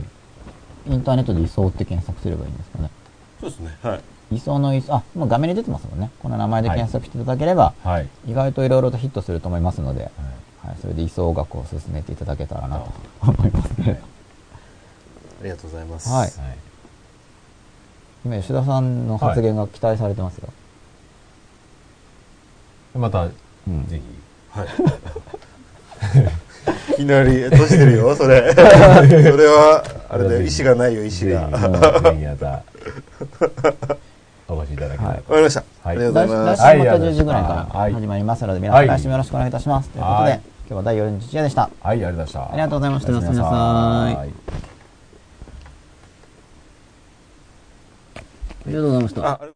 [0.89, 2.91] インターネットで磯って検索すればいいんですかね。
[3.41, 3.77] そうですね。
[3.83, 4.01] はい。
[4.33, 6.11] 磯の磯あもう画面に出てますもんね。
[6.23, 8.09] この名前で検索していただければ、はい。
[8.27, 10.13] 意外といろいろとヒットすると思いますので、はい
[10.67, 14.01] はい、それで磯学を進めていただけたらなと思いますね、
[15.41, 16.31] ありがとうございますはいはい
[18.25, 20.49] 今吉田さんの発言が期待されてますよ、
[22.97, 23.35] また、んぜ
[23.97, 24.03] ひ。
[24.51, 24.67] はい。
[26.93, 28.51] いきなり閉じてるよ、それ。
[28.55, 28.67] それ
[29.47, 31.59] は、あれだよ、意志がないよ、意志ぜひ、が。
[31.59, 32.63] ぜわひまた、
[34.49, 35.23] お越しいただけたらと。
[35.23, 35.61] かりました。
[35.61, 36.63] はいありがとうございます。
[36.63, 39.89] 来週また10時ぐらいからはい始まりますので、皆さんはい来週もよろしくお願いいたします。
[39.91, 41.63] ということで、はい今日は第41夜でした。
[41.63, 42.53] はい、ありがとうございました。
[42.53, 44.33] ありがとうございましたおやすみなさいい
[48.67, 49.56] ありがとうございました。